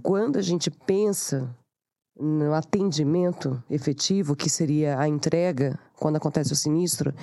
quando 0.03 0.37
a 0.37 0.43
gente 0.43 0.71
pensa 0.71 1.55
no 2.19 2.53
atendimento 2.53 3.63
efetivo, 3.71 4.37
que 4.37 4.51
seria 4.51 4.99
a 4.99 5.09
entrega, 5.09 5.79
quando 5.99 6.17
acontece 6.17 6.53
o 6.53 6.57
sinistro, 6.57 7.15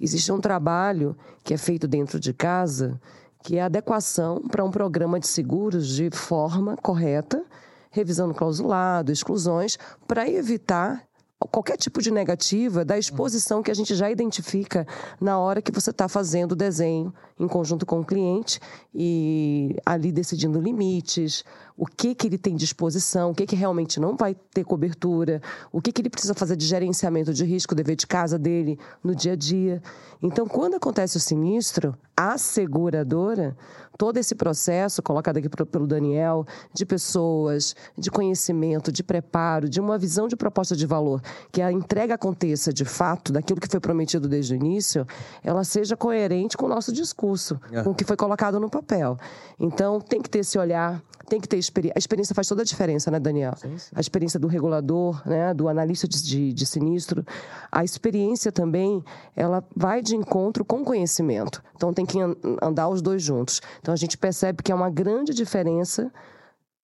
Existe 0.00 0.30
um 0.30 0.40
trabalho 0.40 1.16
que 1.42 1.54
é 1.54 1.56
feito 1.56 1.88
dentro 1.88 2.20
de 2.20 2.32
casa, 2.32 3.00
que 3.42 3.56
é 3.56 3.62
a 3.62 3.66
adequação 3.66 4.42
para 4.42 4.64
um 4.64 4.70
programa 4.70 5.20
de 5.20 5.26
seguros 5.26 5.88
de 5.88 6.10
forma 6.10 6.76
correta, 6.76 7.44
revisando 7.90 8.34
clausulado, 8.34 9.12
exclusões, 9.12 9.78
para 10.06 10.28
evitar 10.28 11.06
qualquer 11.38 11.76
tipo 11.76 12.00
de 12.00 12.10
negativa 12.10 12.84
da 12.84 12.98
exposição 12.98 13.62
que 13.62 13.70
a 13.70 13.74
gente 13.74 13.94
já 13.94 14.10
identifica 14.10 14.86
na 15.20 15.38
hora 15.38 15.60
que 15.60 15.70
você 15.70 15.90
está 15.90 16.08
fazendo 16.08 16.52
o 16.52 16.56
desenho 16.56 17.12
em 17.38 17.46
conjunto 17.46 17.84
com 17.84 18.00
o 18.00 18.04
cliente 18.04 18.58
e 18.94 19.76
ali 19.84 20.10
decidindo 20.10 20.60
limites, 20.60 21.44
o 21.76 21.84
que 21.84 22.14
que 22.14 22.26
ele 22.26 22.38
tem 22.38 22.56
disposição, 22.56 23.30
o 23.30 23.34
que 23.34 23.46
que 23.46 23.54
realmente 23.54 24.00
não 24.00 24.16
vai 24.16 24.34
ter 24.34 24.64
cobertura, 24.64 25.42
o 25.70 25.82
que 25.82 25.92
que 25.92 26.00
ele 26.00 26.08
precisa 26.08 26.32
fazer 26.32 26.56
de 26.56 26.66
gerenciamento 26.66 27.34
de 27.34 27.44
risco, 27.44 27.74
dever 27.74 27.96
de 27.96 28.06
casa 28.06 28.38
dele 28.38 28.78
no 29.04 29.14
dia 29.14 29.32
a 29.32 29.36
dia. 29.36 29.82
Então, 30.22 30.46
quando 30.46 30.76
acontece 30.76 31.18
o 31.18 31.20
sinistro, 31.20 31.94
a 32.16 32.38
seguradora, 32.38 33.56
todo 33.98 34.18
esse 34.18 34.34
processo 34.34 35.02
colocado 35.02 35.36
aqui 35.38 35.48
pelo 35.48 35.86
Daniel, 35.86 36.46
de 36.72 36.86
pessoas, 36.86 37.74
de 37.96 38.10
conhecimento, 38.10 38.90
de 38.90 39.02
preparo, 39.02 39.68
de 39.68 39.80
uma 39.80 39.98
visão 39.98 40.28
de 40.28 40.36
proposta 40.36 40.74
de 40.74 40.86
valor, 40.86 41.20
que 41.52 41.60
a 41.60 41.72
entrega 41.72 42.14
aconteça 42.14 42.72
de 42.72 42.84
fato 42.84 43.32
daquilo 43.32 43.60
que 43.60 43.68
foi 43.68 43.80
prometido 43.80 44.28
desde 44.28 44.54
o 44.54 44.56
início, 44.56 45.06
ela 45.42 45.64
seja 45.64 45.96
coerente 45.96 46.56
com 46.56 46.66
o 46.66 46.68
nosso 46.68 46.92
discurso, 46.92 47.60
é. 47.70 47.82
com 47.82 47.90
o 47.90 47.94
que 47.94 48.04
foi 48.04 48.16
colocado 48.16 48.58
no 48.60 48.70
papel. 48.70 49.18
Então, 49.58 50.00
tem 50.00 50.22
que 50.22 50.30
ter 50.30 50.40
esse 50.40 50.58
olhar, 50.58 51.02
tem 51.28 51.40
que 51.40 51.48
ter 51.48 51.58
experiência. 51.58 51.94
A 51.96 51.98
experiência 51.98 52.34
faz 52.34 52.46
toda 52.46 52.62
a 52.62 52.64
diferença, 52.64 53.10
né, 53.10 53.18
Daniel? 53.18 53.54
Sim, 53.56 53.76
sim. 53.76 53.90
A 53.94 54.00
experiência 54.00 54.38
do 54.38 54.46
regulador, 54.46 55.20
né, 55.26 55.52
do 55.52 55.68
analista 55.68 56.06
de, 56.06 56.22
de, 56.22 56.52
de, 56.52 56.66
sinistro. 56.66 57.24
A 57.70 57.84
experiência 57.84 58.52
também, 58.52 59.04
ela 59.34 59.64
vai 59.74 60.02
de 60.02 60.14
encontro 60.14 60.64
com 60.64 60.84
conhecimento. 60.84 61.62
Então, 61.74 61.92
tem 61.92 62.05
que 62.06 62.18
andar 62.62 62.88
os 62.88 63.02
dois 63.02 63.22
juntos. 63.22 63.60
Então, 63.80 63.92
a 63.92 63.96
gente 63.96 64.16
percebe 64.16 64.62
que 64.62 64.72
é 64.72 64.74
uma 64.74 64.90
grande 64.90 65.34
diferença 65.34 66.12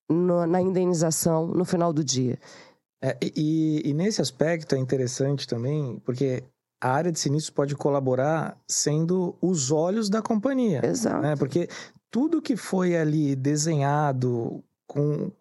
no, 0.09 0.47
na 0.47 0.61
indenização 0.61 1.47
no 1.47 1.64
final 1.64 1.93
do 1.93 2.05
dia. 2.05 2.39
É, 3.01 3.16
e, 3.37 3.83
e, 3.85 3.95
nesse 3.95 4.20
aspecto 4.20 4.75
é 4.75 4.79
interessante 4.79 5.47
também, 5.47 6.01
porque 6.05 6.45
a 6.81 6.91
área 6.91 7.11
de 7.11 7.18
sinistros 7.18 7.51
pode 7.51 7.75
colaborar 7.75 8.57
sendo 8.68 9.37
os 9.41 9.70
olhos 9.73 10.09
da 10.09 10.23
companhia. 10.23 10.81
Exato. 10.85 11.20
Né? 11.20 11.35
Porque 11.37 11.68
tudo 12.11 12.43
que 12.43 12.57
foi 12.57 12.97
ali 12.97 13.35
desenhado 13.35 14.62
com 14.87 15.33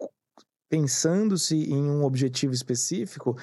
pensando-se 0.70 1.70
em 1.70 1.84
um 1.84 2.06
objetivo 2.06 2.54
específico, 2.54 3.38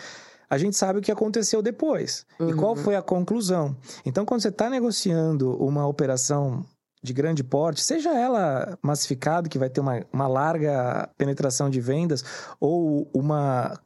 a 0.51 0.57
gente 0.57 0.77
sabe 0.77 0.99
o 0.99 1.03
que 1.03 1.13
aconteceu 1.13 1.61
depois 1.61 2.25
uhum. 2.39 2.51
e 2.51 2.55
qual 2.55 2.77
uhum. 2.77 2.83
foi 2.83 2.97
a 2.97 3.03
conclusão. 3.03 3.77
Então, 4.05 4.25
quando 4.25 4.41
você 4.41 4.49
está 4.49 4.71
negociando 4.71 5.55
uma 5.57 5.87
operação 5.87 6.65
de 7.03 7.13
grande 7.13 7.45
porte, 7.45 7.83
seja 7.83 8.11
ela 8.11 8.79
massificada, 8.83 9.49
que 9.49 9.59
vai 9.59 9.69
ter 9.69 9.81
uma, 9.81 10.05
uma 10.13 10.27
larga 10.27 11.09
penetração 11.17 11.71
de 11.71 11.81
vendas, 11.81 12.25
ou 12.59 13.09
uma, 13.15 13.79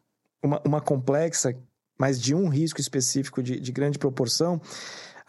uma, 0.42 0.62
uma 0.64 0.80
complexa, 0.80 1.54
mas 1.98 2.20
de 2.20 2.34
um 2.34 2.48
risco 2.48 2.80
específico 2.80 3.42
de, 3.42 3.60
de 3.60 3.72
grande 3.72 3.98
proporção, 3.98 4.60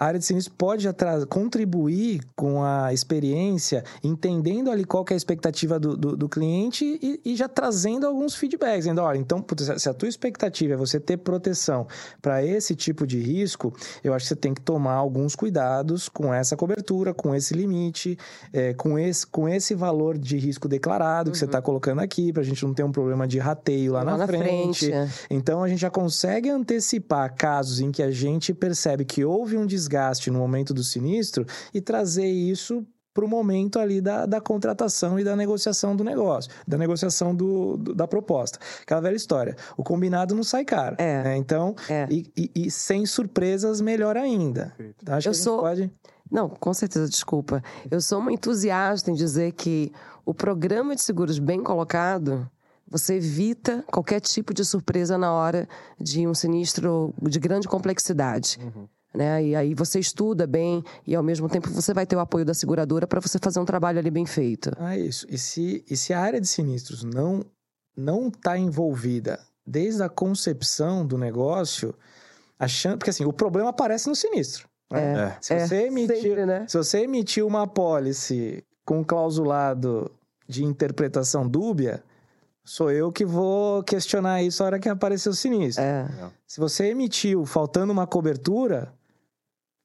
a 0.04 0.08
área 0.08 0.20
de 0.20 0.26
sinistro 0.26 0.54
pode 0.58 0.86
contribuir 1.30 2.22
com 2.36 2.62
a 2.62 2.91
experiência, 2.91 3.84
entendendo 4.04 4.70
ali 4.70 4.84
qual 4.84 5.06
é 5.10 5.14
a 5.14 5.18
expectativa 5.18 5.80
do, 5.80 5.95
do, 5.95 6.18
do 6.18 6.30
cliente 6.30 6.99
e, 7.01 7.22
e, 7.24 7.36
já 7.36 7.47
trazendo 7.47 8.06
alguns 8.06 8.36
feedbacks. 8.36 8.80
Dizendo, 8.84 9.01
olha, 9.01 9.18
então, 9.18 9.43
se 9.78 9.88
a 9.88 9.93
tua 9.93 10.10
expectativa 10.10 10.74
é 10.74 10.76
você 10.76 10.99
ter 10.99 11.18
proteção 11.18 11.88
para 12.22 12.43
esse 12.43 12.76
tipo 12.76 13.08
de 13.08 13.20
risco, 13.20 13.74
eu 14.04 14.14
acho 14.14 14.26
que 14.26 14.30
você 14.30 14.36
tem 14.36 14.54
que 14.54 14.62
tomar 14.62 14.93
alguns 14.93 15.36
cuidados 15.36 16.10
com 16.10 16.34
essa 16.34 16.58
cobertura, 16.58 17.14
com 17.14 17.34
esse 17.34 17.54
limite, 17.54 18.18
é, 18.51 18.74
com, 18.74 18.99
esse, 18.99 19.26
com 19.26 19.47
esse 19.47 19.74
valor 19.74 20.18
de 20.18 20.38
risco 20.38 20.68
declarado 20.68 21.30
uhum. 21.30 21.32
que 21.32 21.38
você 21.38 21.45
está 21.45 21.62
colocando 21.62 22.01
aqui, 22.01 22.34
para 22.34 22.41
a 22.41 22.45
gente 22.45 22.66
não 22.66 22.74
ter 22.74 22.84
um 22.84 22.91
problema 22.91 23.26
de 23.26 23.39
rateio 23.39 23.93
lá, 23.93 24.04
lá 24.04 24.12
na, 24.12 24.18
na, 24.18 24.28
frente. 24.28 24.88
frente 24.88 24.91
é. 24.91 25.08
Então, 25.30 25.64
a 25.64 25.70
gente 25.70 25.80
já 25.80 25.89
consegue 25.89 26.49
antecipar 26.49 27.34
casos 27.36 27.80
em 27.80 27.89
que 27.89 28.04
a 28.04 28.12
gente 28.12 28.54
percebe 28.54 29.06
que 29.06 29.24
houve 29.24 29.56
um 29.56 29.66
desgaste 29.66 29.92
desgaste 29.93 30.31
no 30.31 30.39
momento 30.39 30.73
do 30.73 30.83
sinistro 30.83 31.45
e 31.73 31.79
trazer 31.79 32.27
isso 32.27 32.85
para 33.13 33.23
o 33.23 33.27
momento 33.27 33.77
ali 33.77 34.01
da, 34.01 34.25
da 34.25 34.41
contratação 34.41 35.19
e 35.19 35.23
da 35.23 35.35
negociação 35.35 35.95
do 35.95 36.03
negócio, 36.03 36.51
da 36.67 36.79
negociação 36.79 37.35
do, 37.35 37.77
do 37.77 37.93
da 37.93 38.07
proposta. 38.07 38.57
Aquela 38.81 39.01
velha 39.01 39.15
história. 39.15 39.55
O 39.77 39.83
combinado 39.83 40.33
não 40.33 40.43
sai 40.43 40.65
caro. 40.65 40.95
É. 40.97 41.23
Né? 41.23 41.37
Então, 41.37 41.75
é. 41.87 42.07
E, 42.09 42.31
e, 42.35 42.51
e, 42.55 42.71
sem 42.71 43.05
surpresas, 43.05 43.81
melhor 43.81 44.17
ainda. 44.17 44.73
Então, 44.79 45.13
acho 45.13 45.29
Eu 45.29 45.31
que 45.31 45.39
a 45.39 45.43
sou... 45.43 45.59
pode. 45.59 45.91
Não, 46.31 46.49
com 46.49 46.73
certeza, 46.73 47.07
desculpa. 47.07 47.61
Eu 47.91 48.01
sou 48.01 48.17
uma 48.17 48.33
entusiasta 48.33 49.11
em 49.11 49.13
dizer 49.13 49.51
que 49.51 49.91
o 50.25 50.33
programa 50.33 50.95
de 50.95 51.03
seguros 51.03 51.37
bem 51.37 51.61
colocado 51.61 52.49
você 52.89 53.15
evita 53.15 53.83
qualquer 53.91 54.19
tipo 54.19 54.53
de 54.53 54.65
surpresa 54.65 55.17
na 55.17 55.31
hora 55.31 55.67
de 55.99 56.27
um 56.27 56.33
sinistro 56.33 57.13
de 57.21 57.39
grande 57.39 57.67
complexidade. 57.67 58.57
Uhum 58.59 58.87
né? 59.14 59.43
E 59.43 59.55
aí 59.55 59.74
você 59.76 59.99
estuda 59.99 60.47
bem 60.47 60.84
e 61.05 61.16
ao 61.16 61.24
mesmo 61.24 61.47
tempo 61.47 61.70
você 61.70 61.93
vai 61.93 62.05
ter 62.05 62.16
o 62.16 62.20
apoio 62.20 62.43
da 62.43 62.53
seguradora 62.53 63.05
para 63.05 63.20
você 63.20 63.38
fazer 63.39 63.59
um 63.59 63.66
trabalho 63.66 63.99
ali 63.99 64.09
bem 64.09 64.26
feito. 64.26 64.72
Ah, 64.78 64.97
isso. 64.97 65.28
E 65.30 65.38
se, 65.38 65.86
e 65.89 65.95
se 65.95 66.14
a 66.14 66.20
área 66.20 66.41
de 66.41 66.47
sinistros 66.47 67.03
não 67.03 67.45
não 67.95 68.30
está 68.30 68.57
envolvida 68.57 69.39
desde 69.66 70.01
a 70.01 70.09
concepção 70.09 71.05
do 71.05 71.16
negócio, 71.16 71.93
achando 72.57 72.97
porque 72.97 73.11
assim 73.11 73.24
o 73.24 73.32
problema 73.32 73.70
aparece 73.70 74.09
no 74.09 74.16
sinistro. 74.16 74.68
Né? 74.91 75.14
É, 75.14 75.38
se 75.39 75.59
você 75.59 75.76
é, 75.76 75.88
emitir, 75.88 76.22
sempre, 76.22 76.45
né? 76.45 76.66
se 76.68 76.78
você 76.78 76.99
emitir 76.99 77.45
uma 77.45 77.64
apólice 77.64 78.64
com 78.84 79.03
clausulado 79.03 80.11
de 80.47 80.64
interpretação 80.64 81.47
dúbia, 81.47 82.03
sou 82.64 82.91
eu 82.91 83.11
que 83.11 83.26
vou 83.26 83.84
questionar 83.84 84.41
isso 84.41 84.61
na 84.61 84.68
hora 84.68 84.80
que 84.80 84.89
aparecer 84.89 85.30
o 85.30 85.34
sinistro. 85.34 85.84
É. 85.84 86.07
Se 86.47 86.59
você 86.59 86.88
emitiu 86.88 87.45
faltando 87.45 87.93
uma 87.93 88.05
cobertura, 88.05 88.93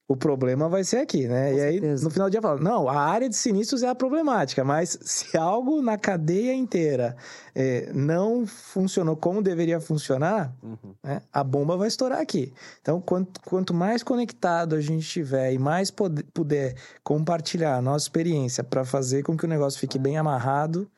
o 0.09 0.16
problema 0.16 0.70
vai 0.70 0.82
ser 0.82 0.96
aqui, 0.96 1.28
né? 1.28 1.52
Com 1.52 1.59
e 1.59 1.61
aí, 1.61 1.80
no 1.80 2.11
final 2.11 2.28
do 2.28 2.30
dia, 2.30 2.40
fala: 2.40 2.59
não, 2.59 2.88
a 2.88 2.98
área 2.98 3.28
de 3.28 3.36
sinistros 3.36 3.82
é 3.82 3.88
a 3.88 3.94
problemática, 3.94 4.64
mas 4.64 4.98
se 5.02 5.36
algo 5.36 5.82
na 5.82 5.98
cadeia 5.98 6.54
inteira 6.54 7.14
é, 7.54 7.92
não 7.92 8.46
funcionou 8.46 9.14
como 9.14 9.42
deveria 9.42 9.78
funcionar, 9.78 10.50
uhum. 10.62 10.94
né, 11.04 11.20
a 11.30 11.44
bomba 11.44 11.76
vai 11.76 11.88
estourar 11.88 12.20
aqui. 12.20 12.54
Então, 12.80 13.02
quanto, 13.02 13.38
quanto 13.42 13.74
mais 13.74 14.02
conectado 14.02 14.74
a 14.74 14.80
gente 14.80 15.02
estiver 15.02 15.52
e 15.52 15.59
mais 15.59 15.90
poder, 15.90 16.24
puder 16.32 16.74
compartilhar 17.04 17.76
a 17.76 17.82
nossa 17.82 18.06
experiência 18.06 18.64
para 18.64 18.86
fazer 18.86 19.22
com 19.22 19.36
que 19.36 19.44
o 19.44 19.48
negócio 19.48 19.78
fique 19.78 19.98
bem 19.98 20.16
amarrado, 20.16 20.90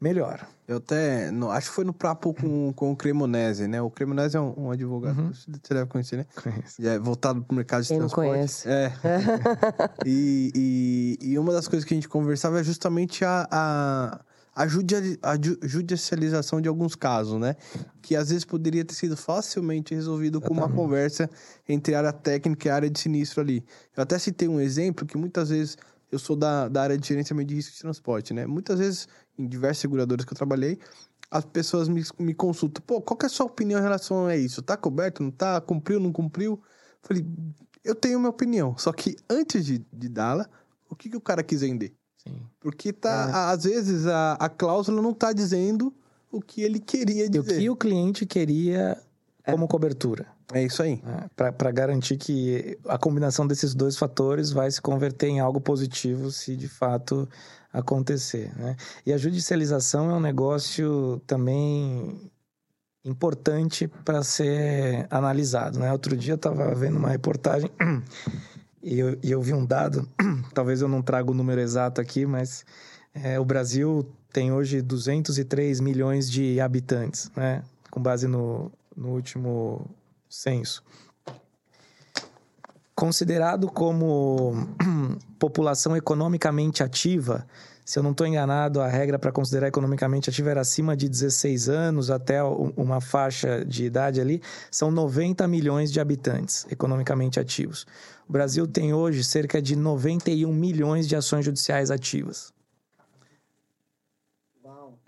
melhor. 0.00 0.46
Eu 0.66 0.76
até, 0.76 1.30
no, 1.30 1.50
acho 1.50 1.70
que 1.70 1.74
foi 1.74 1.84
no 1.84 1.92
papo 1.92 2.34
com, 2.34 2.72
com 2.74 2.92
o 2.92 2.96
Cremonese, 2.96 3.66
né? 3.66 3.80
O 3.80 3.90
Cremonese 3.90 4.36
é 4.36 4.40
um, 4.40 4.54
um 4.56 4.70
advogado, 4.70 5.18
uhum. 5.18 5.32
você 5.32 5.74
deve 5.74 5.86
conhecer, 5.86 6.18
né? 6.18 6.26
Conheço. 6.42 6.86
É 6.86 6.98
voltado 6.98 7.42
para 7.42 7.52
o 7.52 7.56
mercado 7.56 7.82
de 7.82 7.88
Quem 7.88 7.98
transporte. 7.98 8.26
Não 8.26 8.34
conhece. 8.34 8.68
É. 8.68 8.92
e, 10.04 10.52
e, 11.22 11.32
e, 11.32 11.38
uma 11.38 11.52
das 11.52 11.66
coisas 11.66 11.86
que 11.86 11.94
a 11.94 11.96
gente 11.96 12.08
conversava 12.08 12.60
é 12.60 12.62
justamente 12.62 13.24
a, 13.24 13.48
a, 13.50 14.20
a, 14.54 14.62
a 14.64 15.66
judicialização 15.66 16.60
de 16.60 16.68
alguns 16.68 16.94
casos, 16.94 17.40
né? 17.40 17.56
Que 18.02 18.14
às 18.14 18.28
vezes 18.28 18.44
poderia 18.44 18.84
ter 18.84 18.94
sido 18.94 19.16
facilmente 19.16 19.94
resolvido 19.94 20.38
Exatamente. 20.38 20.60
com 20.60 20.66
uma 20.66 20.76
conversa 20.76 21.30
entre 21.66 21.94
a 21.94 21.98
área 21.98 22.12
técnica 22.12 22.68
e 22.68 22.70
a 22.70 22.74
área 22.74 22.90
de 22.90 23.00
sinistro 23.00 23.40
ali. 23.40 23.64
Eu 23.96 24.02
até 24.02 24.18
citei 24.18 24.48
um 24.48 24.60
exemplo 24.60 25.06
que 25.06 25.16
muitas 25.16 25.48
vezes 25.48 25.78
eu 26.10 26.18
sou 26.18 26.36
da, 26.36 26.68
da 26.68 26.82
área 26.82 26.98
de 26.98 27.06
gerenciamento 27.06 27.48
de 27.48 27.54
risco 27.54 27.74
de 27.74 27.80
transporte, 27.80 28.32
né? 28.32 28.46
Muitas 28.46 28.78
vezes, 28.78 29.08
em 29.38 29.46
diversas 29.46 29.78
seguradoras 29.78 30.24
que 30.24 30.32
eu 30.32 30.36
trabalhei, 30.36 30.78
as 31.30 31.44
pessoas 31.44 31.88
me, 31.88 32.02
me 32.18 32.34
consultam, 32.34 32.82
pô, 32.86 33.00
qual 33.00 33.18
é 33.22 33.26
a 33.26 33.28
sua 33.28 33.46
opinião 33.46 33.78
em 33.78 33.82
relação 33.82 34.26
a 34.26 34.36
isso? 34.36 34.62
Tá 34.62 34.76
coberto, 34.76 35.22
não 35.22 35.30
tá? 35.30 35.60
Cumpriu, 35.60 36.00
não 36.00 36.12
cumpriu? 36.12 36.60
Falei, 37.02 37.26
eu 37.84 37.94
tenho 37.94 38.18
minha 38.18 38.30
opinião, 38.30 38.76
só 38.78 38.92
que 38.92 39.16
antes 39.28 39.64
de, 39.64 39.84
de 39.92 40.08
dá-la, 40.08 40.48
o 40.88 40.96
que, 40.96 41.10
que 41.10 41.16
o 41.16 41.20
cara 41.20 41.42
quis 41.42 41.60
vender? 41.60 41.94
Sim. 42.16 42.42
Porque 42.58 42.92
tá, 42.92 43.28
é. 43.28 43.52
às 43.52 43.64
vezes 43.64 44.06
a, 44.06 44.32
a 44.34 44.48
cláusula 44.48 45.02
não 45.02 45.12
tá 45.12 45.32
dizendo 45.32 45.94
o 46.30 46.40
que 46.40 46.62
ele 46.62 46.80
queria 46.80 47.28
dizer. 47.28 47.60
E 47.60 47.70
o 47.70 47.76
que 47.76 47.86
o 47.86 47.90
cliente 47.90 48.26
queria 48.26 49.00
como 49.52 49.64
é. 49.64 49.68
cobertura. 49.68 50.26
É 50.52 50.62
isso 50.62 50.82
aí. 50.82 51.02
É, 51.38 51.50
para 51.50 51.70
garantir 51.70 52.16
que 52.16 52.78
a 52.86 52.96
combinação 52.96 53.46
desses 53.46 53.74
dois 53.74 53.96
fatores 53.96 54.50
vai 54.50 54.70
se 54.70 54.80
converter 54.80 55.28
em 55.28 55.40
algo 55.40 55.60
positivo 55.60 56.30
se 56.30 56.56
de 56.56 56.68
fato 56.68 57.28
acontecer. 57.72 58.50
Né? 58.56 58.76
E 59.04 59.12
a 59.12 59.18
judicialização 59.18 60.10
é 60.10 60.14
um 60.14 60.20
negócio 60.20 61.20
também 61.26 62.30
importante 63.04 63.88
para 64.04 64.22
ser 64.22 65.06
analisado. 65.10 65.78
Né? 65.78 65.92
Outro 65.92 66.16
dia 66.16 66.32
eu 66.32 66.36
estava 66.36 66.74
vendo 66.74 66.98
uma 66.98 67.10
reportagem 67.10 67.70
e 68.82 68.98
eu, 68.98 69.18
e 69.22 69.30
eu, 69.30 69.40
vi 69.40 69.52
um 69.52 69.64
dado, 69.64 70.08
talvez 70.54 70.80
eu 70.80 70.88
não 70.88 71.02
traga 71.02 71.30
o 71.30 71.34
número 71.34 71.60
exato 71.60 72.00
aqui, 72.00 72.26
mas 72.26 72.64
é, 73.14 73.38
o 73.38 73.44
Brasil 73.44 74.10
tem 74.32 74.52
hoje 74.52 74.82
203 74.82 75.80
milhões 75.80 76.30
de 76.30 76.60
habitantes, 76.60 77.30
né? 77.36 77.62
com 77.90 78.00
base 78.00 78.26
no, 78.26 78.70
no 78.98 79.10
último 79.10 79.88
censo. 80.28 80.82
Considerado 82.94 83.70
como 83.70 84.54
população 85.38 85.96
economicamente 85.96 86.82
ativa, 86.82 87.46
se 87.84 87.98
eu 87.98 88.02
não 88.02 88.10
estou 88.10 88.26
enganado, 88.26 88.80
a 88.80 88.88
regra 88.88 89.18
para 89.18 89.30
considerar 89.30 89.68
economicamente 89.68 90.28
ativa 90.28 90.50
era 90.50 90.60
acima 90.60 90.96
de 90.96 91.08
16 91.08 91.68
anos 91.68 92.10
até 92.10 92.42
uma 92.42 93.00
faixa 93.00 93.64
de 93.64 93.84
idade 93.84 94.20
ali, 94.20 94.42
são 94.70 94.90
90 94.90 95.46
milhões 95.46 95.92
de 95.92 96.00
habitantes 96.00 96.66
economicamente 96.70 97.38
ativos. 97.38 97.86
O 98.28 98.32
Brasil 98.32 98.66
tem 98.66 98.92
hoje 98.92 99.22
cerca 99.22 99.62
de 99.62 99.76
91 99.76 100.52
milhões 100.52 101.06
de 101.08 101.14
ações 101.14 101.44
judiciais 101.44 101.90
ativas. 101.90 102.52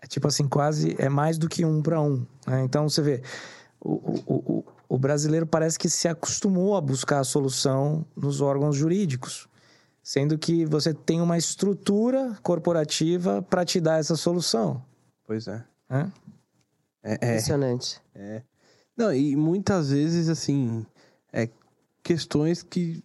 É 0.03 0.07
tipo 0.07 0.26
assim, 0.26 0.49
quase 0.49 0.97
é 0.99 1.09
mais 1.09 1.36
do 1.36 1.49
que 1.49 1.64
um 1.64 1.82
para 1.82 2.01
um. 2.01 2.24
Né? 2.47 2.62
Então 2.64 2.88
você 2.88 3.03
vê, 3.03 3.22
o, 3.81 3.93
o, 4.26 4.64
o, 4.89 4.99
brasileiro 4.99 5.47
parece 5.47 5.78
que 5.78 5.89
se 5.89 6.07
acostumou 6.07 6.76
a 6.76 6.81
buscar 6.81 7.20
a 7.20 7.24
solução 7.24 8.05
nos 8.14 8.41
órgãos 8.41 8.76
jurídicos, 8.76 9.49
sendo 10.03 10.37
que 10.39 10.64
você 10.66 10.93
tem 10.93 11.20
uma 11.20 11.39
estrutura 11.39 12.37
corporativa 12.43 13.41
para 13.43 13.64
te 13.64 13.81
dar 13.81 13.99
essa 13.99 14.16
solução. 14.16 14.83
Pois 15.26 15.49
é. 15.49 15.64
É, 15.89 16.07
é, 17.03 17.12
é 17.12 17.14
Impressionante. 17.14 18.01
É. 18.14 18.43
Não, 18.97 19.12
e 19.14 19.35
muitas 19.35 19.91
vezes, 19.91 20.28
assim, 20.28 20.85
é 21.33 21.49
questões 22.03 22.62
que 22.62 23.03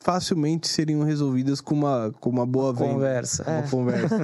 facilmente 0.00 0.68
seriam 0.68 1.02
resolvidas 1.02 1.60
com 1.60 1.74
uma, 1.74 2.12
com 2.20 2.30
uma 2.30 2.46
boa 2.46 2.70
uma 2.70 2.78
conversa. 2.78 3.42
Uma 3.42 3.58
é. 3.58 3.68
conversa. 3.68 4.16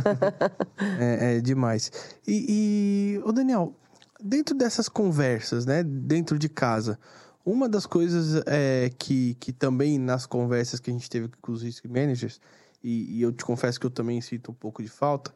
é, 1.00 1.36
é 1.36 1.40
demais. 1.40 1.90
E, 2.26 3.16
e, 3.18 3.22
ô 3.24 3.32
Daniel, 3.32 3.74
dentro 4.22 4.54
dessas 4.54 4.88
conversas, 4.88 5.66
né, 5.66 5.82
dentro 5.82 6.38
de 6.38 6.48
casa, 6.48 6.98
uma 7.44 7.68
das 7.68 7.86
coisas 7.86 8.42
é, 8.46 8.90
que, 8.98 9.34
que 9.34 9.52
também 9.52 9.98
nas 9.98 10.26
conversas 10.26 10.78
que 10.78 10.90
a 10.90 10.92
gente 10.92 11.10
teve 11.10 11.28
com 11.40 11.52
os 11.52 11.62
risk 11.62 11.84
managers, 11.86 12.40
e, 12.82 13.18
e, 13.18 13.22
eu 13.22 13.32
te 13.32 13.44
confesso 13.44 13.78
que 13.78 13.86
eu 13.86 13.90
também 13.90 14.20
sinto 14.20 14.50
um 14.50 14.54
pouco 14.54 14.82
de 14.82 14.88
falta, 14.88 15.32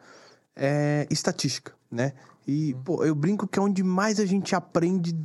é 0.55 1.07
estatística, 1.11 1.73
né? 1.91 2.13
E, 2.47 2.75
uhum. 2.75 2.83
pô, 2.83 3.05
eu 3.05 3.15
brinco 3.15 3.47
que 3.47 3.59
é 3.59 3.63
onde 3.63 3.85
mais 3.85 4.19
a 4.19 4.27
gente 4.27 4.55
aprende 4.55 5.17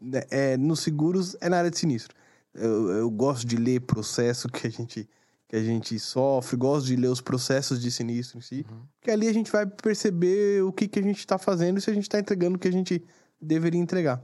né, 0.00 0.22
é, 0.30 0.56
nos 0.56 0.80
seguros 0.80 1.36
é 1.40 1.48
na 1.48 1.58
área 1.58 1.70
de 1.70 1.78
sinistro. 1.78 2.16
Eu, 2.54 2.90
eu 2.90 3.10
gosto 3.10 3.46
de 3.46 3.56
ler 3.56 3.82
processo 3.82 4.48
que 4.48 4.66
a 4.66 4.70
gente 4.70 5.08
que 5.48 5.56
a 5.56 5.62
gente 5.62 5.98
sofre, 5.98 6.56
gosto 6.56 6.86
de 6.86 6.96
ler 6.96 7.08
os 7.08 7.22
processos 7.22 7.80
de 7.80 7.90
sinistro 7.90 8.38
em 8.38 8.42
si, 8.42 8.66
uhum. 8.70 8.82
que 9.00 9.10
ali 9.10 9.26
a 9.26 9.32
gente 9.32 9.50
vai 9.50 9.66
perceber 9.66 10.62
o 10.62 10.70
que, 10.70 10.86
que 10.86 10.98
a 10.98 11.02
gente 11.02 11.18
está 11.18 11.38
fazendo 11.38 11.78
e 11.78 11.80
se 11.80 11.90
a 11.90 11.94
gente 11.94 12.02
está 12.02 12.18
entregando 12.18 12.56
o 12.56 12.58
que 12.58 12.68
a 12.68 12.72
gente 12.72 13.02
deveria 13.40 13.80
entregar. 13.80 14.22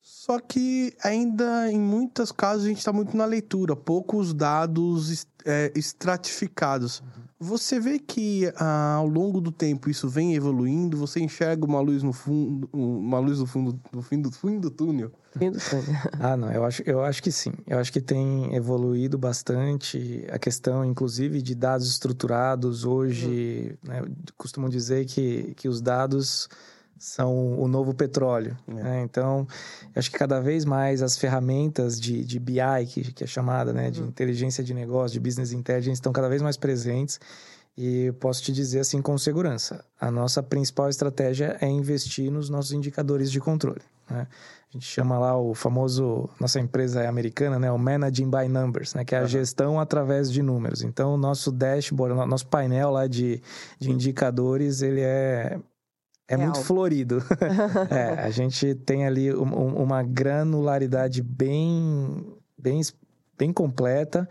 Só 0.00 0.38
que 0.38 0.94
ainda 1.02 1.70
em 1.72 1.80
muitos 1.80 2.30
casos 2.30 2.64
a 2.64 2.68
gente 2.68 2.78
está 2.78 2.92
muito 2.92 3.16
na 3.16 3.24
leitura, 3.24 3.74
poucos 3.74 4.32
dados 4.32 5.26
é, 5.44 5.72
estratificados. 5.74 7.00
Uhum. 7.00 7.23
Você 7.38 7.80
vê 7.80 7.98
que 7.98 8.52
ah, 8.56 8.94
ao 8.94 9.08
longo 9.08 9.40
do 9.40 9.50
tempo 9.50 9.90
isso 9.90 10.08
vem 10.08 10.34
evoluindo, 10.34 10.96
você 10.96 11.20
enxerga 11.20 11.64
uma 11.66 11.80
luz 11.80 12.02
no 12.02 12.12
fundo, 12.12 12.68
uma 12.72 13.18
luz 13.18 13.40
no 13.40 13.46
fundo, 13.46 13.78
no 13.92 14.02
fim 14.02 14.20
do, 14.20 14.30
fim 14.30 14.60
do 14.60 14.70
túnel. 14.70 15.10
Fim 15.36 15.50
do 15.50 15.58
túnel. 15.58 16.00
ah, 16.20 16.36
não, 16.36 16.50
eu 16.52 16.64
acho, 16.64 16.82
eu 16.86 17.02
acho 17.02 17.22
que 17.22 17.32
sim. 17.32 17.52
Eu 17.66 17.78
acho 17.78 17.92
que 17.92 18.00
tem 18.00 18.54
evoluído 18.54 19.18
bastante 19.18 20.24
a 20.30 20.38
questão, 20.38 20.84
inclusive, 20.84 21.42
de 21.42 21.54
dados 21.54 21.88
estruturados. 21.88 22.84
Hoje, 22.84 23.76
uhum. 23.84 23.90
né, 23.90 24.02
costumo 24.38 24.68
dizer 24.68 25.04
que, 25.04 25.54
que 25.56 25.68
os 25.68 25.80
dados 25.80 26.48
são 27.04 27.58
o 27.60 27.68
novo 27.68 27.92
petróleo. 27.92 28.56
É. 28.66 28.72
Né? 28.72 29.02
Então, 29.02 29.46
acho 29.94 30.10
que 30.10 30.18
cada 30.18 30.40
vez 30.40 30.64
mais 30.64 31.02
as 31.02 31.18
ferramentas 31.18 32.00
de, 32.00 32.24
de 32.24 32.40
BI, 32.40 32.86
que, 32.88 33.12
que 33.12 33.24
é 33.24 33.26
chamada, 33.26 33.72
né, 33.74 33.90
de 33.90 34.00
uhum. 34.00 34.08
inteligência 34.08 34.64
de 34.64 34.72
negócio, 34.72 35.12
de 35.12 35.20
business 35.20 35.52
intelligence, 35.52 35.98
estão 35.98 36.12
cada 36.12 36.28
vez 36.28 36.40
mais 36.40 36.56
presentes. 36.56 37.20
E 37.76 38.12
posso 38.20 38.42
te 38.42 38.52
dizer 38.52 38.80
assim 38.80 39.02
com 39.02 39.18
segurança, 39.18 39.84
a 40.00 40.08
nossa 40.08 40.42
principal 40.42 40.88
estratégia 40.88 41.58
é 41.60 41.66
investir 41.66 42.30
nos 42.30 42.48
nossos 42.48 42.72
indicadores 42.72 43.30
de 43.30 43.40
controle. 43.40 43.82
Né? 44.08 44.26
A 44.70 44.72
gente 44.72 44.86
chama 44.86 45.18
lá 45.18 45.36
o 45.36 45.54
famoso, 45.54 46.30
nossa 46.40 46.60
empresa 46.60 47.02
é 47.02 47.06
americana, 47.06 47.58
né? 47.58 47.70
O 47.70 47.78
Managing 47.78 48.30
by 48.30 48.48
Numbers, 48.48 48.94
né? 48.94 49.04
Que 49.04 49.14
é 49.14 49.18
a 49.18 49.22
uhum. 49.22 49.28
gestão 49.28 49.80
através 49.80 50.30
de 50.32 50.42
números. 50.42 50.82
Então, 50.82 51.14
o 51.14 51.16
nosso 51.16 51.52
dashboard, 51.52 52.16
o 52.16 52.26
nosso 52.26 52.46
painel 52.46 52.90
lá 52.90 53.06
de, 53.06 53.42
de 53.78 53.90
indicadores, 53.90 54.82
ele 54.82 55.00
é 55.00 55.58
é 56.28 56.36
Real. 56.36 56.50
muito 56.50 56.64
florido. 56.64 57.22
é, 57.90 58.20
a 58.20 58.30
gente 58.30 58.74
tem 58.74 59.06
ali 59.06 59.34
um, 59.34 59.82
uma 59.82 60.02
granularidade 60.02 61.22
bem, 61.22 62.24
bem, 62.58 62.80
bem 63.36 63.52
completa. 63.52 64.28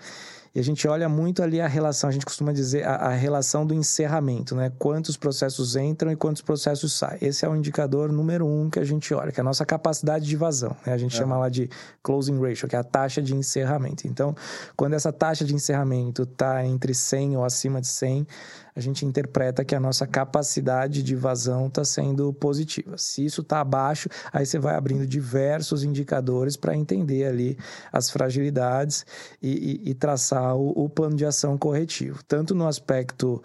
E 0.55 0.59
a 0.59 0.63
gente 0.63 0.87
olha 0.87 1.09
muito 1.09 1.41
ali 1.41 1.59
a 1.59 1.67
relação, 1.67 2.07
a 2.07 2.13
gente 2.13 2.27
costuma 2.27 2.53
dizer 2.53 2.85
a, 2.85 2.95
a, 2.95 3.09
relação 3.09 3.65
do 3.65 3.73
encerramento, 3.73 4.55
né? 4.55 4.71
Quantos 4.77 5.17
processos 5.17 5.75
entram 5.75 6.11
e 6.11 6.15
quantos 6.15 6.43
processos 6.43 6.93
saem. 6.93 7.17
Esse 7.23 7.43
é 7.43 7.49
o 7.49 7.55
indicador 7.55 8.11
número 8.11 8.45
um 8.45 8.69
que 8.69 8.77
a 8.77 8.83
gente 8.83 9.11
olha, 9.15 9.31
que 9.31 9.39
é 9.39 9.41
a 9.41 9.43
nossa 9.43 9.65
capacidade 9.65 10.27
de 10.27 10.35
vazão. 10.35 10.77
Né? 10.85 10.93
A 10.93 10.97
gente 10.97 11.15
é. 11.15 11.17
chama 11.17 11.35
lá 11.39 11.49
de 11.49 11.67
closing 12.03 12.39
ratio, 12.39 12.67
que 12.67 12.75
é 12.75 12.79
a 12.79 12.83
taxa 12.83 13.19
de 13.19 13.35
encerramento. 13.35 14.07
Então, 14.07 14.35
quando 14.75 14.93
essa 14.93 15.11
taxa 15.11 15.43
de 15.43 15.55
encerramento 15.55 16.21
está 16.21 16.63
entre 16.63 16.93
100 16.93 17.35
ou 17.35 17.43
acima 17.43 17.81
de 17.81 17.87
100, 17.87 18.27
a 18.76 18.80
gente 18.80 19.05
interpreta 19.05 19.63
que 19.63 19.76
a 19.76 19.80
nossa 19.80 20.07
capacidade 20.07 21.03
de 21.03 21.15
vazão 21.15 21.67
está 21.67 21.84
sendo 21.86 22.34
positiva. 22.34 22.97
Se 22.97 23.24
isso 23.26 23.41
está 23.41 23.59
abaixo, 23.59 24.09
aí 24.32 24.45
você 24.45 24.57
vai 24.57 24.76
abrindo 24.76 25.05
diversos 25.05 25.84
indicadores 25.84 26.57
para 26.57 26.76
entender 26.76 27.26
ali 27.26 27.57
as 27.91 28.09
fragilidades 28.09 29.05
e, 29.41 29.82
e, 29.86 29.89
e 29.91 29.93
traçar 29.93 30.55
o, 30.55 30.86
o 30.86 30.89
plano 30.89 31.15
de 31.15 31.26
ação 31.26 31.57
corretivo, 31.57 32.24
tanto 32.24 32.55
no 32.55 32.67
aspecto 32.67 33.41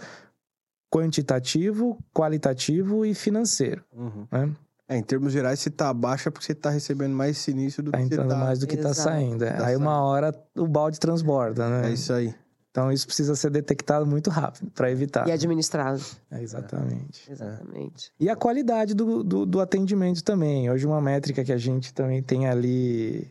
quantitativo, 0.91 1.99
qualitativo 2.14 3.05
e 3.05 3.14
financeiro. 3.14 3.85
Uhum. 3.95 4.26
Né? 4.33 4.51
É, 4.89 4.97
em 4.97 5.03
termos 5.03 5.35
gerais, 5.35 5.61
se 5.61 5.68
tá 5.68 5.91
abaixo 5.91 6.29
é 6.29 6.33
porque 6.33 6.47
você 6.47 6.55
tá 6.55 6.70
recebendo 6.70 7.14
mais 7.14 7.37
sinistro 7.37 7.83
do 7.83 7.91
tá 7.91 7.99
que 7.99 8.09
você 8.09 8.16
tá... 8.16 8.37
mais 8.37 8.59
do 8.59 8.66
que 8.66 8.76
tá 8.76 8.89
Exato. 8.89 9.09
tá 9.09 9.14
saindo. 9.14 9.45
É. 9.45 9.53
Tá 9.53 9.66
aí 9.66 9.76
uma 9.76 10.01
hora 10.01 10.35
o 10.57 10.66
balde 10.66 10.99
transborda, 10.99 11.68
né? 11.68 11.91
É 11.91 11.93
isso 11.93 12.11
aí. 12.11 12.35
Então 12.79 12.93
isso 12.93 13.07
precisa 13.07 13.35
ser 13.35 13.51
detectado 13.51 14.07
muito 14.07 14.31
rápido 14.31 14.70
para 14.70 14.89
evitar. 14.89 15.26
E 15.26 15.33
administrado. 15.33 16.01
É, 16.31 16.41
exatamente. 16.41 17.29
É. 17.29 17.33
Exatamente. 17.33 18.12
E 18.20 18.31
a 18.31 18.37
qualidade 18.37 18.95
do, 18.95 19.24
do, 19.24 19.45
do, 19.45 19.61
atendimento 19.61 20.22
também. 20.22 20.70
Hoje 20.70 20.87
uma 20.87 21.01
métrica 21.01 21.43
que 21.43 21.53
a 21.53 21.57
gente 21.59 21.93
também 21.93 22.22
tem 22.22 22.47
ali 22.47 23.29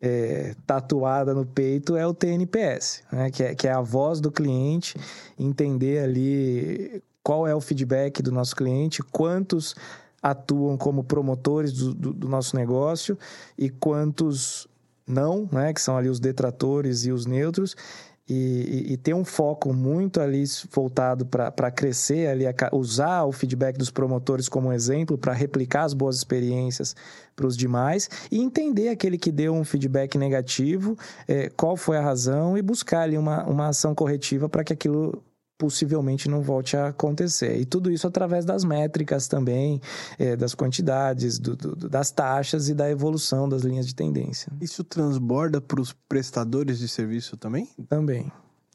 é, 0.00 0.54
tatuada 0.66 1.34
no 1.34 1.44
peito 1.44 1.94
é 1.94 2.06
o 2.06 2.14
TNPS, 2.14 3.02
né? 3.12 3.30
que, 3.30 3.42
é, 3.42 3.54
que 3.54 3.68
é 3.68 3.72
a 3.72 3.82
voz 3.82 4.18
do 4.18 4.32
cliente, 4.32 4.98
entender 5.38 6.02
ali 6.02 7.02
qual 7.22 7.46
é 7.46 7.54
o 7.54 7.60
feedback 7.60 8.22
do 8.22 8.32
nosso 8.32 8.56
cliente, 8.56 9.02
quantos 9.02 9.74
atuam 10.22 10.78
como 10.78 11.04
promotores 11.04 11.74
do, 11.74 11.92
do, 11.92 12.12
do 12.14 12.28
nosso 12.30 12.56
negócio 12.56 13.18
e 13.58 13.68
quantos 13.68 14.66
não, 15.06 15.48
né, 15.52 15.72
que 15.72 15.80
são 15.80 15.96
ali 15.96 16.08
os 16.08 16.18
detratores 16.18 17.04
e 17.04 17.12
os 17.12 17.26
neutros, 17.26 17.76
e, 18.28 18.92
e, 18.92 18.96
ter 18.96 19.14
um 19.14 19.24
foco 19.24 19.72
muito 19.72 20.20
ali 20.20 20.42
voltado 20.72 21.24
para 21.24 21.70
crescer, 21.70 22.28
ali, 22.28 22.44
usar 22.72 23.24
o 23.24 23.30
feedback 23.30 23.78
dos 23.78 23.88
promotores 23.88 24.48
como 24.48 24.72
exemplo 24.72 25.16
para 25.16 25.32
replicar 25.32 25.84
as 25.84 25.94
boas 25.94 26.16
experiências 26.16 26.96
para 27.36 27.46
os 27.46 27.56
demais 27.56 28.10
e 28.30 28.40
entender 28.40 28.88
aquele 28.88 29.16
que 29.16 29.30
deu 29.30 29.54
um 29.54 29.62
feedback 29.62 30.18
negativo, 30.18 30.98
é, 31.28 31.50
qual 31.50 31.76
foi 31.76 31.98
a 31.98 32.00
razão 32.00 32.58
e 32.58 32.62
buscar 32.62 33.02
ali 33.02 33.16
uma, 33.16 33.44
uma 33.44 33.68
ação 33.68 33.94
corretiva 33.94 34.48
para 34.48 34.64
que 34.64 34.72
aquilo 34.72 35.22
possivelmente 35.58 36.28
não 36.28 36.42
volte 36.42 36.76
a 36.76 36.88
acontecer. 36.88 37.58
E 37.58 37.64
tudo 37.64 37.90
isso 37.90 38.06
através 38.06 38.44
das 38.44 38.64
métricas 38.64 39.26
também, 39.26 39.80
é, 40.18 40.36
das 40.36 40.54
quantidades, 40.54 41.38
do, 41.38 41.56
do, 41.56 41.88
das 41.88 42.10
taxas 42.10 42.68
e 42.68 42.74
da 42.74 42.90
evolução 42.90 43.48
das 43.48 43.62
linhas 43.62 43.86
de 43.86 43.94
tendência. 43.94 44.52
Isso 44.60 44.84
transborda 44.84 45.60
para 45.60 45.80
os 45.80 45.92
prestadores 45.92 46.78
de 46.78 46.88
serviço 46.88 47.36
também? 47.36 47.68
Também. 47.88 48.30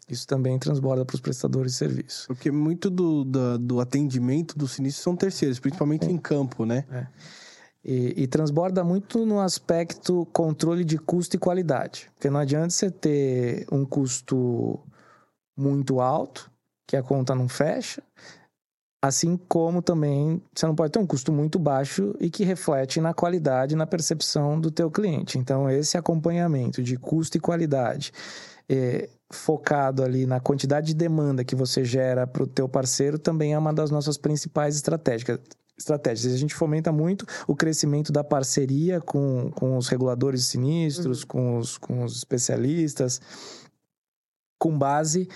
Isso 0.09 0.27
também 0.27 0.59
transborda 0.59 1.05
para 1.05 1.15
os 1.15 1.21
prestadores 1.21 1.73
de 1.73 1.77
serviço. 1.77 2.27
Porque 2.27 2.51
muito 2.51 2.89
do, 2.89 3.23
do, 3.23 3.57
do 3.57 3.79
atendimento 3.79 4.57
do 4.57 4.67
sinistro 4.67 5.03
são 5.03 5.15
terceiros, 5.15 5.59
principalmente 5.59 6.05
é. 6.05 6.11
em 6.11 6.17
campo, 6.17 6.65
né? 6.65 6.85
É. 6.91 7.07
E, 7.83 8.23
e, 8.23 8.27
transborda 8.27 8.83
muito 8.83 9.25
no 9.25 9.39
aspecto 9.39 10.27
controle 10.31 10.83
de 10.83 10.99
custo 10.99 11.35
e 11.35 11.39
qualidade. 11.39 12.11
Porque 12.13 12.29
não 12.29 12.39
adianta 12.39 12.69
você 12.69 12.91
ter 12.91 13.65
um 13.71 13.83
custo 13.83 14.79
muito 15.57 15.99
alto 15.99 16.50
que 16.91 16.97
a 16.97 17.01
conta 17.01 17.33
não 17.33 17.47
fecha. 17.47 18.03
Assim 19.01 19.37
como 19.47 19.81
também 19.81 20.41
você 20.53 20.67
não 20.67 20.75
pode 20.75 20.91
ter 20.91 20.99
um 20.99 21.07
custo 21.07 21.31
muito 21.31 21.57
baixo 21.57 22.13
e 22.19 22.29
que 22.29 22.43
reflete 22.43 22.99
na 22.99 23.13
qualidade, 23.13 23.77
na 23.77 23.87
percepção 23.87 24.59
do 24.59 24.69
teu 24.69 24.91
cliente. 24.91 25.39
Então, 25.39 25.69
esse 25.69 25.97
acompanhamento 25.97 26.83
de 26.83 26.97
custo 26.97 27.37
e 27.37 27.39
qualidade, 27.39 28.11
é, 28.69 29.09
focado 29.31 30.03
ali 30.03 30.25
na 30.25 30.41
quantidade 30.41 30.87
de 30.87 30.93
demanda 30.93 31.45
que 31.45 31.55
você 31.55 31.85
gera 31.85 32.27
para 32.27 32.43
o 32.43 32.47
teu 32.47 32.67
parceiro, 32.67 33.17
também 33.17 33.53
é 33.53 33.57
uma 33.57 33.73
das 33.73 33.89
nossas 33.89 34.17
principais 34.17 34.75
estratégias. 34.75 35.39
Estratégias. 35.79 36.33
A 36.33 36.37
gente 36.37 36.53
fomenta 36.53 36.91
muito 36.91 37.25
o 37.47 37.55
crescimento 37.55 38.11
da 38.11 38.23
parceria 38.23 38.99
com, 38.99 39.49
com 39.51 39.77
os 39.77 39.87
reguladores 39.87 40.45
sinistros, 40.45 41.21
uhum. 41.21 41.27
com, 41.27 41.57
os, 41.57 41.77
com 41.77 42.03
os 42.03 42.17
especialistas, 42.17 43.21
com 44.59 44.77
base 44.77 45.27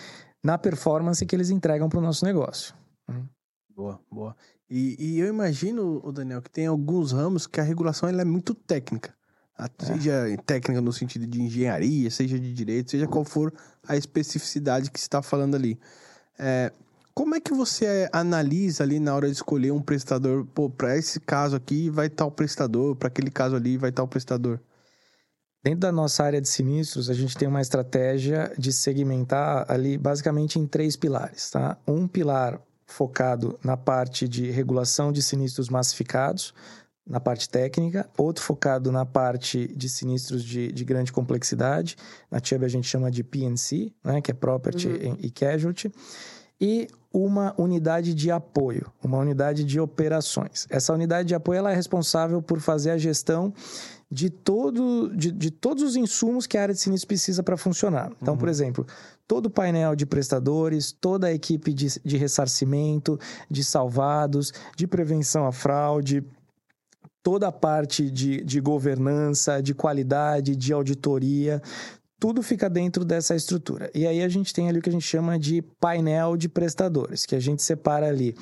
na 0.46 0.60
performance 0.60 1.26
que 1.26 1.36
eles 1.36 1.50
entregam 1.50 1.90
para 1.90 1.98
o 1.98 2.02
nosso 2.02 2.24
negócio. 2.24 2.76
Boa, 3.76 4.00
boa. 4.12 4.36
E, 4.70 4.96
e, 5.00 5.20
eu 5.20 5.28
imagino, 5.28 6.00
o 6.04 6.12
Daniel, 6.12 6.42
que 6.42 6.52
tem 6.52 6.68
alguns 6.68 7.12
ramos 7.12 7.48
que 7.48 7.60
a 7.60 7.64
regulação 7.64 8.08
ela 8.08 8.22
é 8.22 8.26
muito 8.26 8.54
técnica. 8.54 9.14
É. 9.58 9.86
Seja 9.86 10.38
técnica 10.46 10.82
no 10.82 10.94
sentido 10.94 11.26
de 11.26 11.42
engenharia, 11.42 12.12
seja 12.12 12.40
de 12.40 12.54
direito, 12.54 12.92
seja 12.92 13.08
qual 13.08 13.26
for 13.26 13.52
a 13.88 13.98
especificidade 13.98 14.92
que 14.92 15.00
está 15.00 15.22
falando 15.22 15.56
ali. 15.56 15.80
É, 16.38 16.72
como 17.14 17.34
é 17.34 17.40
que 17.40 17.54
você 17.54 18.08
analisa 18.14 18.84
ali 18.84 19.00
na 19.00 19.16
hora 19.16 19.28
de 19.28 19.34
escolher 19.34 19.72
um 19.72 19.82
prestador? 19.82 20.46
Pô, 20.46 20.70
para 20.70 20.96
esse 20.96 21.20
caso 21.20 21.56
aqui 21.56 21.90
vai 21.90 22.08
tal 22.10 22.30
prestador, 22.30 22.96
para 22.96 23.08
aquele 23.08 23.32
caso 23.32 23.56
ali 23.56 23.78
vai 23.78 23.92
tal 23.92 24.08
prestador. 24.08 24.60
Dentro 25.66 25.80
da 25.80 25.92
nossa 25.92 26.24
área 26.24 26.40
de 26.40 26.48
sinistros, 26.48 27.10
a 27.10 27.14
gente 27.16 27.36
tem 27.36 27.48
uma 27.48 27.60
estratégia 27.60 28.54
de 28.56 28.72
segmentar 28.72 29.66
ali 29.68 29.98
basicamente 29.98 30.60
em 30.60 30.68
três 30.68 30.96
pilares, 30.96 31.50
tá? 31.50 31.76
Um 31.88 32.08
pilar 32.08 32.62
focado 32.86 33.58
na 33.64 33.76
parte 33.76 34.28
de 34.28 34.52
regulação 34.52 35.12
de 35.12 35.24
sinistros 35.24 35.68
massificados, 35.68 36.54
na 37.04 37.20
parte 37.20 37.50
técnica, 37.50 38.08
outro 38.16 38.44
focado 38.44 38.92
na 38.92 39.08
parte 39.08 39.68
de 39.76 39.90
sinistros 39.90 40.44
de, 40.44 40.72
de 40.72 40.86
grande 40.86 41.12
complexidade, 41.12 41.98
na 42.30 42.40
TIAB 42.40 42.64
a 42.64 42.68
gente 42.68 42.88
chama 42.88 43.10
de 43.10 43.24
PNC, 43.24 43.92
né, 44.04 44.22
que 44.22 44.30
é 44.30 44.36
Property 44.36 44.88
uhum. 44.88 45.18
e 45.20 45.32
Casualty, 45.32 45.92
e 46.62 46.88
uma 47.12 47.56
unidade 47.58 48.14
de 48.14 48.30
apoio, 48.30 48.92
uma 49.04 49.18
unidade 49.18 49.64
de 49.64 49.80
operações. 49.80 50.68
Essa 50.70 50.94
unidade 50.94 51.30
de 51.30 51.36
apoio 51.36 51.58
ela 51.58 51.72
é 51.72 51.76
responsável 51.76 52.42
por 52.42 52.60
fazer 52.60 52.92
a 52.92 52.98
gestão 52.98 53.54
de, 54.10 54.30
todo, 54.30 55.10
de, 55.16 55.32
de 55.32 55.52
todos 55.52 55.84
os 55.84 55.96
insumos 55.96 56.46
que 56.46 56.58
a 56.58 56.62
área 56.62 56.74
de 56.74 56.80
sinistro 56.80 57.08
precisa 57.08 57.42
para 57.44 57.58
funcionar. 57.58 58.12
Então, 58.22 58.34
uhum. 58.34 58.40
por 58.40 58.50
exemplo, 58.50 58.86
todo 59.28 59.48
o 59.48 59.50
painel 59.50 59.96
de 59.96 60.06
prestadores, 60.06 60.92
toda 60.92 61.28
a 61.28 61.34
equipe 61.34 61.74
de, 61.74 62.00
de 62.04 62.18
ressarcimento, 62.18 63.20
de 63.50 63.64
salvados, 63.64 64.54
de 64.78 64.88
prevenção 64.88 65.48
à 65.48 65.52
fraude, 65.52 66.24
toda 67.24 67.48
a 67.48 67.52
parte 67.52 68.10
de, 68.12 68.44
de 68.44 68.60
governança, 68.60 69.62
de 69.62 69.74
qualidade, 69.74 70.56
de 70.56 70.72
auditoria, 70.72 71.62
tudo 72.20 72.42
fica 72.44 72.70
dentro 72.70 73.04
dessa 73.04 73.36
estrutura. 73.36 73.90
E 73.94 74.06
aí 74.06 74.22
a 74.22 74.30
gente 74.30 74.54
tem 74.54 74.70
ali 74.70 74.80
o 74.80 74.82
que 74.82 74.90
a 74.90 74.94
gente 74.94 75.06
chama 75.06 75.38
de 75.38 75.62
painel 75.80 76.38
de 76.38 76.48
prestadores, 76.48 77.26
que 77.26 77.36
a 77.36 77.40
gente 77.40 77.64
separa 77.64 78.08
ali 78.08 78.36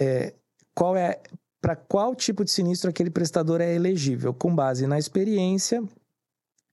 é, 0.00 0.34
qual 0.74 0.96
é 0.96 1.20
para 1.64 1.74
qual 1.74 2.14
tipo 2.14 2.44
de 2.44 2.50
sinistro 2.50 2.90
aquele 2.90 3.08
prestador 3.08 3.58
é 3.62 3.74
elegível, 3.74 4.34
com 4.34 4.54
base 4.54 4.86
na 4.86 4.98
experiência 4.98 5.82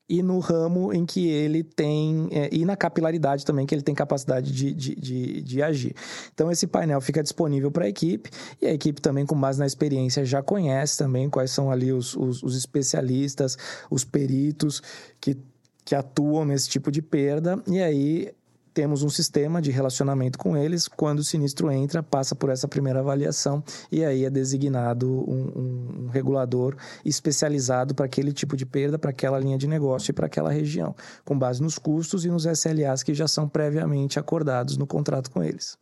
e 0.09 0.21
no 0.21 0.39
ramo 0.39 0.91
em 0.91 1.05
que 1.05 1.29
ele 1.29 1.63
tem, 1.63 2.27
é, 2.29 2.49
e 2.51 2.65
na 2.65 2.75
capilaridade 2.75 3.45
também, 3.45 3.65
que 3.65 3.73
ele 3.73 3.83
tem 3.83 3.95
capacidade 3.95 4.51
de, 4.51 4.73
de, 4.73 4.93
de, 4.93 5.41
de 5.43 5.63
agir. 5.63 5.95
Então, 6.33 6.51
esse 6.51 6.67
painel 6.67 6.99
fica 6.99 7.23
disponível 7.23 7.71
para 7.71 7.85
a 7.85 7.87
equipe, 7.87 8.29
e 8.61 8.65
a 8.65 8.73
equipe 8.73 8.99
também, 8.99 9.25
com 9.25 9.39
base 9.39 9.57
na 9.57 9.65
experiência, 9.65 10.25
já 10.25 10.43
conhece 10.43 10.97
também 10.97 11.29
quais 11.29 11.51
são 11.51 11.71
ali 11.71 11.93
os, 11.93 12.13
os, 12.13 12.43
os 12.43 12.57
especialistas, 12.57 13.57
os 13.89 14.03
peritos 14.03 14.83
que, 15.21 15.37
que 15.85 15.95
atuam 15.95 16.43
nesse 16.43 16.67
tipo 16.67 16.91
de 16.91 17.01
perda, 17.01 17.63
e 17.65 17.81
aí 17.81 18.33
temos 18.73 19.03
um 19.03 19.09
sistema 19.09 19.61
de 19.61 19.71
relacionamento 19.71 20.37
com 20.37 20.55
eles. 20.55 20.87
Quando 20.87 21.19
o 21.19 21.23
sinistro 21.23 21.71
entra, 21.71 22.01
passa 22.01 22.35
por 22.35 22.49
essa 22.49 22.67
primeira 22.67 22.99
avaliação 22.99 23.63
e 23.91 24.03
aí 24.03 24.25
é 24.25 24.29
designado 24.29 25.07
um, 25.09 26.05
um, 26.05 26.07
regulador 26.07 26.75
especializado 27.03 27.93
para 27.93 28.05
aquele 28.05 28.31
tipo 28.31 28.55
de 28.55 28.65
perda, 28.65 28.97
para 28.97 29.09
aquela 29.09 29.39
linha 29.39 29.57
de 29.57 29.67
negócio 29.67 30.11
e 30.11 30.13
para 30.13 30.27
aquela 30.27 30.51
região, 30.51 30.95
com 31.25 31.37
base 31.37 31.61
nos 31.61 31.77
custos 31.77 32.25
e 32.25 32.29
nos 32.29 32.45
SLAs 32.45 33.03
que 33.03 33.13
já 33.13 33.27
são 33.27 33.47
previamente 33.47 34.19
acordados 34.19 34.77
no 34.77 34.87
contrato 34.87 35.29
com 35.31 35.43
eles. 35.43 35.77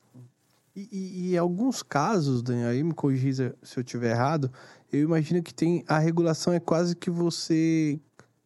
E 0.76 1.38
alguns 1.38 1.84
casos, 1.84 2.42
Daniel, 2.42 2.70
aí 2.70 2.84
me 2.84 2.94
corrija 2.94 3.54
se 3.62 3.78
eu 3.78 3.82
estiver 3.82 4.12
errado, 4.12 4.50
eu 4.92 5.02
imagino 5.02 5.44
que 5.44 5.54
tem 5.54 5.84
a 5.88 6.00
regulação 6.00 6.54
é 6.54 6.60
quase 6.60 6.96
que 6.96 7.10
você 7.10 8.00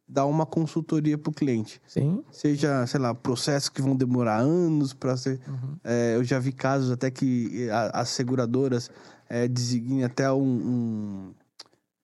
dar 0.08 0.26
uma 0.26 0.46
consultoria 0.46 1.18
para 1.18 1.30
o 1.30 1.34
cliente. 1.34 1.82
Sim. 1.88 2.24
Seja, 2.32 2.86
sei 2.88 3.00
lá, 3.00 3.14
processos 3.14 3.70
que 3.70 3.82
vão 3.82 3.96
demorar 3.96 4.38
anos 4.38 4.94
para 4.94 5.16
ser. 5.18 5.40
Uhum. 5.48 5.76
É, 5.84 6.16
eu 6.16 6.24
já 6.24 6.40
vi 6.40 6.52
casos 6.52 6.92
até 6.92 7.10
que 7.10 7.68
as 7.92 8.10
seguradoras 8.10 8.92
é, 9.30 9.48
designem 9.48 10.04
até 10.04 10.32
um, 10.32 10.42
um 10.42 11.34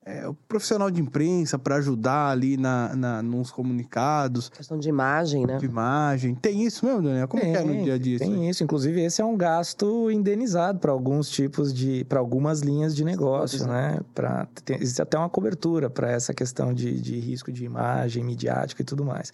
é, 0.05 0.27
o 0.27 0.33
profissional 0.33 0.89
de 0.89 1.01
imprensa 1.01 1.59
para 1.59 1.75
ajudar 1.75 2.29
ali 2.29 2.57
na, 2.57 2.95
na, 2.95 3.21
nos 3.21 3.51
comunicados. 3.51 4.49
Questão 4.49 4.79
de 4.79 4.87
imagem, 4.87 5.45
né? 5.45 5.57
De 5.57 5.65
imagem. 5.65 6.35
Tem 6.35 6.63
isso 6.63 6.85
mesmo, 6.85 7.03
Daniel? 7.03 7.27
Como 7.27 7.43
tem, 7.43 7.55
é 7.55 7.63
no 7.63 7.83
dia 7.83 7.93
a 7.95 7.97
dia? 7.97 8.17
Tem 8.17 8.49
isso. 8.49 8.63
Inclusive, 8.63 9.01
esse 9.01 9.21
é 9.21 9.25
um 9.25 9.37
gasto 9.37 10.09
indenizado 10.09 10.79
para 10.79 10.91
alguns 10.91 11.29
tipos 11.29 11.73
de. 11.73 12.05
para 12.05 12.19
algumas 12.19 12.61
linhas 12.61 12.95
de 12.95 13.03
negócio, 13.03 13.67
né? 13.67 13.99
Pra, 14.15 14.47
tem, 14.63 14.77
existe 14.77 15.01
até 15.01 15.17
uma 15.17 15.29
cobertura 15.29 15.89
para 15.89 16.09
essa 16.09 16.33
questão 16.33 16.73
de, 16.73 16.99
de 16.99 17.19
risco 17.19 17.51
de 17.51 17.65
imagem, 17.65 18.23
midiática 18.23 18.81
e 18.81 18.85
tudo 18.85 19.05
mais. 19.05 19.31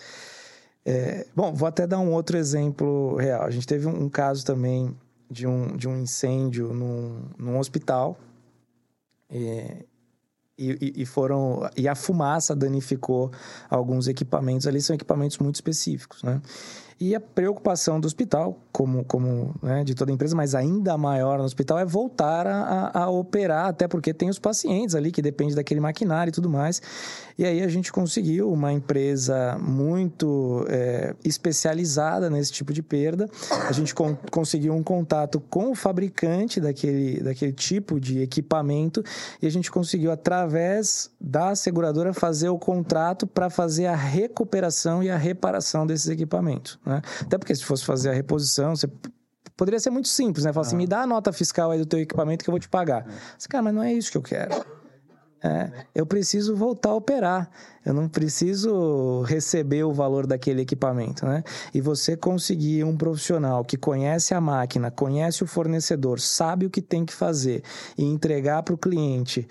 É, 0.84 1.26
bom, 1.36 1.54
vou 1.54 1.68
até 1.68 1.88
dar 1.88 2.00
um 2.00 2.12
outro 2.12 2.38
exemplo 2.38 3.16
real. 3.16 3.44
A 3.44 3.50
gente 3.50 3.66
teve 3.66 3.88
um, 3.88 4.04
um 4.04 4.10
caso 4.10 4.46
também 4.46 4.96
de 5.30 5.48
um, 5.48 5.76
de 5.76 5.88
um 5.88 6.02
incêndio 6.02 6.74
num, 6.74 7.24
num 7.38 7.58
hospital. 7.58 8.18
É, 9.30 9.86
e, 10.58 11.02
e, 11.02 11.06
foram 11.06 11.70
e 11.76 11.88
a 11.88 11.96
fumaça 11.96 12.56
danificou 12.56 13.32
alguns 13.70 14.08
equipamentos. 14.08 14.68
Ali 14.68 14.82
são 14.82 14.96
equipamentos 14.96 15.38
muito 15.38 15.56
específicos 15.56 16.24
né 16.24 16.42
e 17.00 17.14
a 17.14 17.20
preocupação 17.20 18.00
do 18.00 18.06
hospital, 18.06 18.58
como, 18.72 19.04
como 19.04 19.54
né, 19.62 19.84
de 19.84 19.94
toda 19.94 20.12
empresa, 20.12 20.36
mas 20.36 20.56
ainda 20.56 20.98
maior 20.98 21.38
no 21.38 21.44
hospital, 21.44 21.78
é 21.78 21.86
voltar 21.86 22.48
a, 22.48 23.04
a, 23.04 23.10
operar, 23.10 23.68
até 23.68 23.86
porque 23.86 24.14
tem 24.14 24.30
os 24.30 24.40
pacientes 24.40 24.96
ali 24.96 25.12
que 25.12 25.22
dependem 25.22 25.56
daquele 25.56 25.82
maquinário 25.82 26.32
e 26.32 26.34
tudo 26.34 26.50
mais. 26.50 26.82
E 27.38 27.44
aí 27.44 27.62
a 27.62 27.68
gente 27.68 27.92
conseguiu 27.92 28.50
uma 28.50 28.72
empresa 28.72 29.58
muito 29.60 30.66
é, 30.70 31.14
especializada 31.24 32.30
nesse 32.30 32.54
tipo 32.54 32.72
de 32.72 32.82
perda. 32.82 33.30
A 33.68 33.74
gente 33.74 33.94
con 33.94 34.16
conseguiu 34.32 34.74
um 34.74 34.84
contato 34.84 35.42
com 35.42 35.72
o 35.72 35.76
fabricante 35.76 36.62
daquele, 36.62 37.22
daquele 37.22 37.52
tipo 37.52 38.00
de 38.00 38.22
equipamento 38.22 39.04
e 39.42 39.48
a 39.48 39.52
gente 39.52 39.70
conseguiu, 39.70 40.12
através 40.12 41.12
da 41.20 41.56
seguradora, 41.56 42.14
fazer 42.14 42.48
o 42.48 42.58
contrato 42.58 43.28
para 43.28 43.50
fazer 43.50 43.88
a 43.88 43.96
recuperação 43.96 45.04
e 45.04 45.10
a 45.10 45.18
reparação 45.18 45.86
desses 45.86 46.08
equipamentos. 46.08 46.80
Né? 46.86 47.02
Até 47.22 47.38
porque 47.38 47.56
se 47.56 47.64
fosse 47.64 47.86
fazer 47.86 48.10
a 48.10 48.14
reposição, 48.14 48.76
você 48.76 48.90
poderia 49.56 49.80
ser 49.80 49.90
muito 49.90 50.08
simples, 50.08 50.46
né? 50.46 50.54
Falar 50.54 50.68
assim, 50.68 50.76
me 50.76 50.88
dá 50.88 51.02
a 51.02 51.08
nota 51.08 51.32
fiscal 51.32 51.72
aí 51.72 51.80
do 51.80 51.86
teu 51.86 52.00
equipamento 52.00 52.44
que 52.44 52.50
eu 52.50 52.54
vou 52.54 52.60
te 52.60 52.70
pagar. 52.70 53.06
Mas, 53.06 53.48
cara, 53.48 53.64
mas 53.64 53.74
não 53.74 53.84
é 53.84 53.94
isso 53.94 54.12
que 54.12 54.18
eu 54.18 54.22
quero. 54.22 54.54
É, 55.44 55.86
eu 55.94 56.08
preciso 56.08 56.56
voltar 56.56 56.90
a 56.90 56.96
operar. 56.96 57.50
Eu 57.86 57.94
não 57.94 58.10
preciso 58.10 59.22
receber 59.22 59.84
o 59.84 59.94
valor 59.94 60.26
daquele 60.26 60.62
equipamento, 60.62 61.24
né? 61.24 61.44
E 61.72 61.80
você 61.80 62.18
conseguir 62.18 62.84
um 62.84 62.98
profissional 62.98 63.64
que 63.64 63.78
conhece 63.78 64.34
a 64.34 64.42
máquina, 64.42 64.90
conhece 64.90 65.44
o 65.44 65.48
fornecedor, 65.48 66.20
sabe 66.20 66.66
o 66.66 66.70
que 66.70 66.82
tem 66.82 67.06
que 67.06 67.14
fazer 67.14 67.64
e 67.96 68.04
entregar 68.04 68.64
para 68.64 68.74
o 68.74 68.78
cliente 68.78 69.48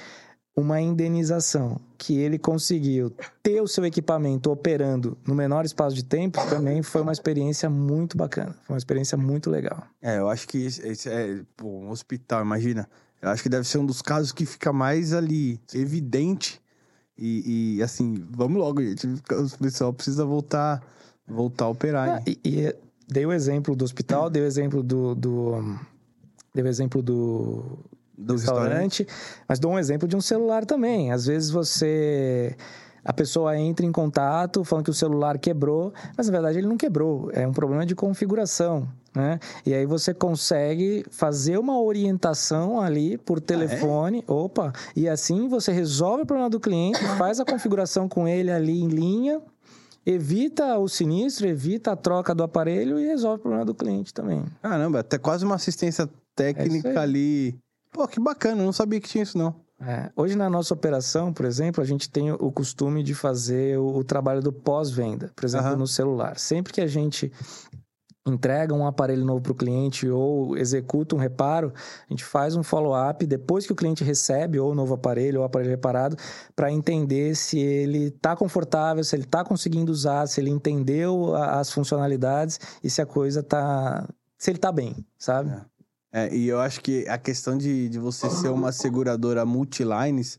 uma 0.57 0.81
indenização 0.81 1.81
que 1.99 2.17
ele 2.17 2.39
conseguiu 2.39 3.13
ter 3.43 3.61
o 3.61 3.67
seu 3.67 3.85
equipamento 3.85 4.51
operando 4.51 5.19
no 5.27 5.35
menor 5.35 5.65
espaço 5.65 5.97
de 5.97 6.05
tempo 6.05 6.39
também 6.49 6.83
foi 6.83 7.03
uma 7.03 7.13
experiência 7.13 7.69
muito 7.69 8.17
bacana. 8.17 8.55
Foi 8.63 8.75
uma 8.75 8.79
experiência 8.79 9.19
muito 9.19 9.51
legal. 9.51 9.85
É, 10.01 10.19
eu 10.19 10.29
acho 10.29 10.47
que 10.47 10.65
esse 10.65 11.09
é 11.09 11.41
pô, 11.57 11.67
um 11.67 11.91
hospital, 11.91 12.43
imagina. 12.43 12.89
Eu 13.21 13.31
acho 13.31 13.43
que 13.43 13.49
deve 13.49 13.67
ser 13.67 13.79
um 13.79 13.87
dos 13.87 14.01
casos 14.01 14.31
que 14.31 14.47
fica 14.47 14.73
mais 14.73 15.13
ali 15.13 15.61
evidente. 15.75 16.61
E, 17.19 17.77
e 17.77 17.83
assim, 17.83 18.25
vamos 18.31 18.59
logo, 18.59 18.83
gente. 18.83 19.07
O 19.07 19.59
pessoal 19.59 19.93
precisa 19.93 20.25
voltar, 20.25 20.83
voltar 21.27 21.65
a 21.65 21.69
operar. 21.69 22.19
Ah, 22.19 22.23
e, 22.27 22.39
e 22.45 22.77
dei 23.09 23.27
o 23.27 23.33
exemplo 23.33 23.75
do 23.75 23.85
hospital, 23.85 24.31
dei 24.31 24.43
o 24.43 24.47
exemplo 24.47 24.83
do, 24.83 25.15
do 25.15 25.79
dei 26.55 26.63
o 26.63 26.69
exemplo 26.69 27.03
do, 27.03 27.79
do 28.17 28.35
restaurante, 28.35 29.03
restaurante, 29.03 29.07
mas 29.49 29.59
dou 29.59 29.73
um 29.73 29.79
exemplo 29.79 30.07
de 30.07 30.17
um 30.17 30.21
celular 30.21 30.65
também. 30.65 31.13
Às 31.13 31.27
vezes 31.27 31.51
você 31.51 32.57
a 33.05 33.13
pessoa 33.13 33.57
entra 33.59 33.85
em 33.85 33.93
contato 33.93 34.65
falando 34.65 34.87
que 34.87 34.91
o 34.91 34.95
celular 34.95 35.39
quebrou, 35.39 35.93
mas 36.17 36.27
na 36.27 36.33
verdade 36.33 36.59
ele 36.59 36.67
não 36.67 36.77
quebrou, 36.77 37.31
é 37.33 37.47
um 37.47 37.53
problema 37.53 37.85
de 37.85 37.95
configuração. 37.95 38.89
Né? 39.15 39.39
E 39.65 39.73
aí 39.73 39.87
você 39.87 40.13
consegue 40.13 41.05
fazer 41.09 41.57
uma 41.59 41.81
orientação 41.81 42.81
ali 42.81 43.17
por 43.17 43.41
telefone, 43.41 44.25
ah, 44.27 44.33
é? 44.33 44.35
opa, 44.35 44.73
e 44.97 45.09
assim 45.09 45.47
você 45.47 45.71
resolve 45.71 46.23
o 46.23 46.27
problema 46.27 46.51
do 46.51 46.59
cliente, 46.59 46.99
faz 47.17 47.39
a 47.39 47.45
configuração 47.45 48.09
com 48.09 48.27
ele 48.27 48.51
ali 48.51 48.81
em 48.81 48.89
linha, 48.89 49.41
evita 50.05 50.79
o 50.79 50.89
sinistro, 50.89 51.47
evita 51.47 51.93
a 51.93 51.97
troca 51.97 52.35
do 52.35 52.43
aparelho 52.43 52.99
e 52.99 53.07
resolve 53.07 53.39
o 53.39 53.43
problema 53.43 53.65
do 53.65 53.75
cliente 53.75 54.13
também. 54.13 54.45
Caramba, 54.61 55.01
até 55.01 55.17
quase 55.17 55.45
uma 55.45 55.55
assistência 55.55 56.09
técnica 56.35 56.89
é 56.89 56.97
ali 56.97 57.57
Pô, 57.95 58.09
que 58.09 58.19
bacana, 58.19 58.61
eu 58.61 58.67
não 58.67 58.73
sabia 58.73 59.01
que 59.01 59.09
tinha 59.09 59.23
isso 59.23 59.39
não. 59.39 59.55
É, 59.81 60.11
hoje 60.17 60.35
na 60.35 60.51
nossa 60.51 60.75
operação, 60.75 61.33
por 61.33 61.47
exemplo, 61.47 61.81
a 61.81 61.87
gente 61.87 62.11
tem 62.11 62.33
o 62.33 62.51
costume 62.51 63.05
de 63.05 63.15
fazer 63.15 63.79
o, 63.79 63.99
o 63.99 64.05
trabalho 64.05 64.43
do 64.43 64.53
pós-venda, 64.53 65.31
por 65.35 65.45
exemplo, 65.45 65.71
uhum. 65.71 65.77
no 65.77 65.87
celular. 65.87 66.37
Sempre 66.37 66.73
que 66.73 66.81
a 66.81 66.89
gente 66.89 67.33
entrega 68.27 68.75
um 68.75 68.85
aparelho 68.85 69.25
novo 69.25 69.43
para 69.43 69.53
o 69.53 69.55
cliente 69.55 70.09
ou 70.09 70.57
executa 70.57 71.15
um 71.15 71.19
reparo, 71.19 71.73
a 72.09 72.13
gente 72.13 72.25
faz 72.25 72.57
um 72.57 72.65
follow-up 72.65 73.25
depois 73.27 73.65
que 73.65 73.73
o 73.73 73.77
cliente 73.77 74.03
recebe 74.03 74.59
ou 74.59 74.73
o 74.73 74.75
novo 74.75 74.95
aparelho 74.95 75.39
ou 75.39 75.43
o 75.43 75.47
aparelho 75.47 75.71
reparado 75.71 76.17
para 76.57 76.73
entender 76.73 77.37
se 77.37 77.61
ele 77.61 78.07
está 78.07 78.35
confortável, 78.35 79.05
se 79.05 79.15
ele 79.15 79.23
está 79.23 79.45
conseguindo 79.45 79.93
usar, 79.93 80.27
se 80.27 80.41
ele 80.41 80.51
entendeu 80.51 81.37
as 81.37 81.71
funcionalidades 81.71 82.59
e 82.83 82.91
se 82.91 83.01
a 83.01 83.07
coisa 83.07 83.39
está... 83.39 84.09
se 84.37 84.51
ele 84.51 84.59
está 84.59 84.73
bem, 84.73 85.07
sabe? 85.17 85.51
É. 85.51 85.74
É, 86.17 86.33
e 86.33 86.47
eu 86.47 86.61
acho 86.61 86.81
que 86.81 87.09
a 87.09 87.19
questão 87.19 87.59
de, 87.59 87.89
de 87.89 87.99
você 87.99 88.31
ser 88.31 88.49
uma 88.49 88.71
seguradora 88.71 89.45
multilines 89.45 90.39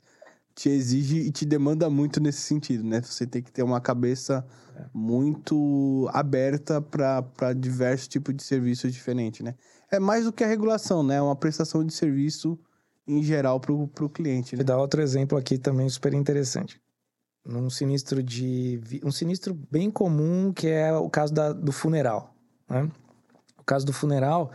te 0.56 0.70
exige 0.70 1.18
e 1.18 1.30
te 1.30 1.46
demanda 1.46 1.90
muito 1.90 2.22
nesse 2.22 2.44
sentido, 2.44 2.82
né? 2.82 3.02
Você 3.02 3.28
tem 3.28 3.44
que 3.44 3.52
ter 3.52 3.62
uma 3.62 3.82
cabeça 3.82 4.48
muito 4.94 6.10
aberta 6.14 6.82
para 6.82 7.52
diversos 7.52 8.08
tipos 8.08 8.34
de 8.34 8.42
serviços 8.42 8.94
diferentes, 8.94 9.42
né? 9.42 9.54
É 9.92 10.00
mais 10.00 10.24
do 10.24 10.32
que 10.32 10.46
a 10.46 10.48
regulação, 10.48 11.04
né? 11.04 11.16
É 11.16 11.22
uma 11.22 11.36
prestação 11.36 11.84
de 11.84 11.94
serviço 11.94 12.58
em 13.06 13.22
geral 13.22 13.60
para 13.60 13.74
o 13.74 14.10
cliente. 14.10 14.56
Né? 14.56 14.60
Vou 14.60 14.66
dar 14.66 14.78
outro 14.78 15.02
exemplo 15.02 15.38
aqui 15.38 15.58
também 15.58 15.90
super 15.90 16.14
interessante. 16.14 16.80
Num 17.46 17.70
sinistro 17.70 18.24
de... 18.24 18.80
Um 19.04 19.12
sinistro 19.12 19.54
bem 19.70 19.92
comum 19.92 20.54
que 20.54 20.70
é 20.70 20.94
o 20.94 21.10
caso 21.10 21.34
da, 21.34 21.52
do 21.52 21.74
funeral, 21.74 22.34
né? 22.70 22.90
O 23.58 23.64
caso 23.66 23.86
do 23.86 23.92
funeral 23.92 24.54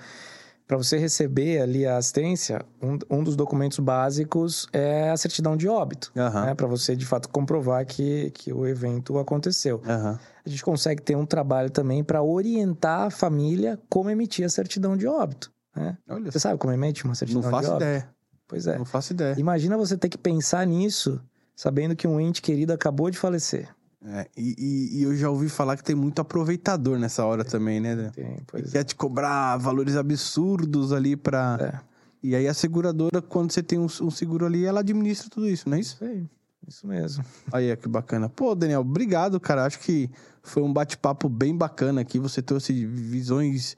para 0.70 0.76
você 0.76 0.96
receber 0.96 1.60
ali 1.60 1.84
a 1.84 1.96
assistência, 1.96 2.64
um, 2.80 2.96
um, 3.10 3.24
dos 3.24 3.34
documentos 3.34 3.80
básicos 3.80 4.68
é 4.72 5.10
a 5.10 5.16
certidão 5.16 5.56
de 5.56 5.66
óbito, 5.66 6.12
uhum. 6.14 6.44
né? 6.44 6.54
Para 6.54 6.68
você 6.68 6.94
de 6.94 7.04
fato 7.04 7.28
comprovar 7.28 7.84
que, 7.84 8.30
que 8.30 8.52
o 8.52 8.64
evento 8.64 9.18
aconteceu. 9.18 9.82
Uhum. 9.84 10.16
A 10.46 10.48
gente 10.48 10.62
consegue 10.62 11.02
ter 11.02 11.16
um 11.16 11.26
trabalho 11.26 11.70
também 11.70 12.04
para 12.04 12.22
orientar 12.22 13.08
a 13.08 13.10
família 13.10 13.80
como 13.88 14.10
emitir 14.10 14.46
a 14.46 14.48
certidão 14.48 14.96
de 14.96 15.08
óbito. 15.08 15.50
Né? 15.74 15.98
Olha, 16.08 16.30
você 16.30 16.38
sabe 16.38 16.56
como 16.56 16.72
emite 16.72 17.04
uma 17.04 17.16
certidão 17.16 17.40
de 17.42 17.48
óbito? 17.48 17.62
Não 17.62 17.70
faço 17.72 17.82
ideia. 17.82 18.08
Pois 18.46 18.66
é. 18.68 18.78
Não 18.78 18.84
faço 18.84 19.12
ideia. 19.12 19.34
Imagina 19.40 19.76
você 19.76 19.96
ter 19.96 20.08
que 20.08 20.18
pensar 20.18 20.64
nisso, 20.64 21.20
sabendo 21.56 21.96
que 21.96 22.06
um 22.06 22.20
ente 22.20 22.40
querido 22.40 22.72
acabou 22.72 23.10
de 23.10 23.18
falecer. 23.18 23.68
É, 24.02 24.26
e, 24.34 24.98
e, 24.98 25.02
eu 25.02 25.14
já 25.14 25.28
ouvi 25.28 25.50
falar 25.50 25.76
que 25.76 25.84
tem 25.84 25.94
muito 25.94 26.20
aproveitador 26.20 26.98
nessa 26.98 27.24
hora 27.24 27.44
também, 27.44 27.80
né? 27.80 28.10
Tem, 28.14 28.38
pois 28.46 28.70
Quer 28.72 28.78
é. 28.78 28.84
te 28.84 28.94
cobrar 28.94 29.58
valores 29.58 29.94
absurdos 29.94 30.92
ali 30.92 31.16
pra. 31.16 31.58
É. 31.60 31.90
E 32.22 32.34
aí 32.34 32.48
a 32.48 32.54
seguradora, 32.54 33.20
quando 33.20 33.52
você 33.52 33.62
tem 33.62 33.78
um, 33.78 33.84
um, 33.84 34.10
seguro 34.10 34.46
ali, 34.46 34.64
ela 34.64 34.80
administra 34.80 35.28
tudo 35.28 35.48
isso, 35.48 35.68
não 35.68 35.76
é 35.76 35.80
isso? 35.80 35.96
Isso 35.96 36.04
aí. 36.04 36.26
Isso 36.66 36.86
mesmo. 36.86 37.24
Aí, 37.52 37.74
que 37.76 37.88
bacana. 37.88 38.28
Pô, 38.28 38.54
Daniel, 38.54 38.80
obrigado, 38.80 39.40
cara. 39.40 39.64
Acho 39.64 39.80
que 39.80 40.10
foi 40.42 40.62
um 40.62 40.72
bate-papo 40.72 41.28
bem 41.28 41.56
bacana 41.56 42.00
aqui. 42.00 42.18
Você 42.18 42.40
trouxe 42.40 42.86
visões 42.86 43.76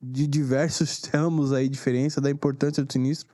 de 0.00 0.26
diversos 0.26 1.02
ramos 1.12 1.52
aí, 1.52 1.68
diferença 1.68 2.20
da 2.20 2.30
importância 2.30 2.84
do 2.84 2.92
sinistro. 2.92 3.28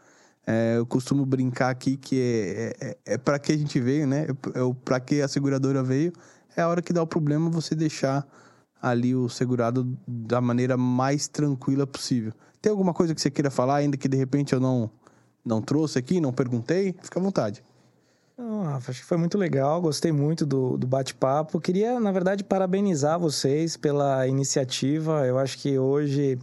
É, 0.51 0.79
eu 0.79 0.87
costumo 0.87 1.27
brincar 1.27 1.69
aqui 1.69 1.99
que 1.99 2.19
é, 2.19 2.75
é, 2.81 2.97
é 3.05 3.19
para 3.19 3.39
que 3.39 3.53
a 3.53 3.57
gente 3.57 3.79
veio, 3.79 4.07
né? 4.07 4.23
É, 4.25 4.75
para 4.83 4.99
que 4.99 5.21
a 5.21 5.29
seguradora 5.29 5.83
veio. 5.83 6.11
É 6.57 6.63
a 6.63 6.69
hora 6.69 6.81
que 6.81 6.91
dá 6.91 7.03
o 7.03 7.07
problema 7.07 7.51
você 7.51 7.75
deixar 7.75 8.27
ali 8.81 9.15
o 9.15 9.29
segurado 9.29 9.95
da 10.07 10.41
maneira 10.41 10.75
mais 10.75 11.29
tranquila 11.29 11.87
possível. 11.87 12.33
Tem 12.63 12.71
alguma 12.71 12.95
coisa 12.95 13.15
que 13.15 13.21
você 13.21 13.31
queira 13.31 13.51
falar, 13.51 13.77
ainda 13.77 13.99
que 13.99 14.09
de 14.09 14.17
repente 14.17 14.55
eu 14.55 14.59
não, 14.59 14.91
não 15.45 15.61
trouxe 15.61 15.99
aqui, 15.99 16.19
não 16.19 16.33
perguntei? 16.33 16.95
Fica 17.03 17.21
à 17.21 17.23
vontade. 17.23 17.63
Não, 18.39 18.77
acho 18.77 18.93
que 18.93 19.05
foi 19.05 19.17
muito 19.17 19.37
legal, 19.37 19.83
gostei 19.83 20.13
muito 20.13 20.47
do, 20.47 20.79
do 20.79 20.87
bate-papo. 20.87 21.61
Queria, 21.61 21.99
na 21.99 22.13
verdade, 22.13 22.45
parabenizar 22.45 23.19
vocês 23.19 23.77
pela 23.77 24.29
iniciativa. 24.29 25.27
Eu 25.27 25.41
acho 25.41 25.59
que 25.59 25.77
hoje 25.77 26.39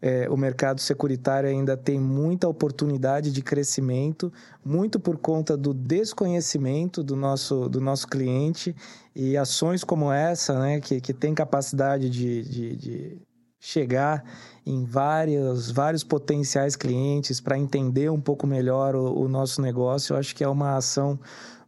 é, 0.00 0.30
o 0.30 0.36
mercado 0.36 0.80
securitário 0.80 1.50
ainda 1.50 1.76
tem 1.76 1.98
muita 1.98 2.46
oportunidade 2.46 3.32
de 3.32 3.42
crescimento, 3.42 4.32
muito 4.64 5.00
por 5.00 5.18
conta 5.18 5.56
do 5.56 5.74
desconhecimento 5.74 7.02
do 7.02 7.16
nosso, 7.16 7.68
do 7.68 7.80
nosso 7.80 8.06
cliente 8.06 8.72
e 9.12 9.36
ações 9.36 9.82
como 9.82 10.12
essa, 10.12 10.56
né, 10.56 10.80
que, 10.80 11.00
que 11.00 11.12
tem 11.12 11.34
capacidade 11.34 12.08
de, 12.08 12.42
de, 12.44 12.76
de 12.76 13.18
chegar 13.60 14.24
em 14.64 14.84
vários, 14.84 15.70
vários 15.70 16.02
potenciais 16.02 16.74
clientes 16.74 17.40
para 17.40 17.58
entender 17.58 18.10
um 18.10 18.20
pouco 18.20 18.46
melhor 18.46 18.96
o, 18.96 19.20
o, 19.20 19.28
nosso 19.28 19.60
negócio. 19.60 20.14
Eu 20.14 20.18
acho 20.18 20.34
que 20.34 20.42
é 20.42 20.48
uma 20.48 20.76
ação 20.76 21.20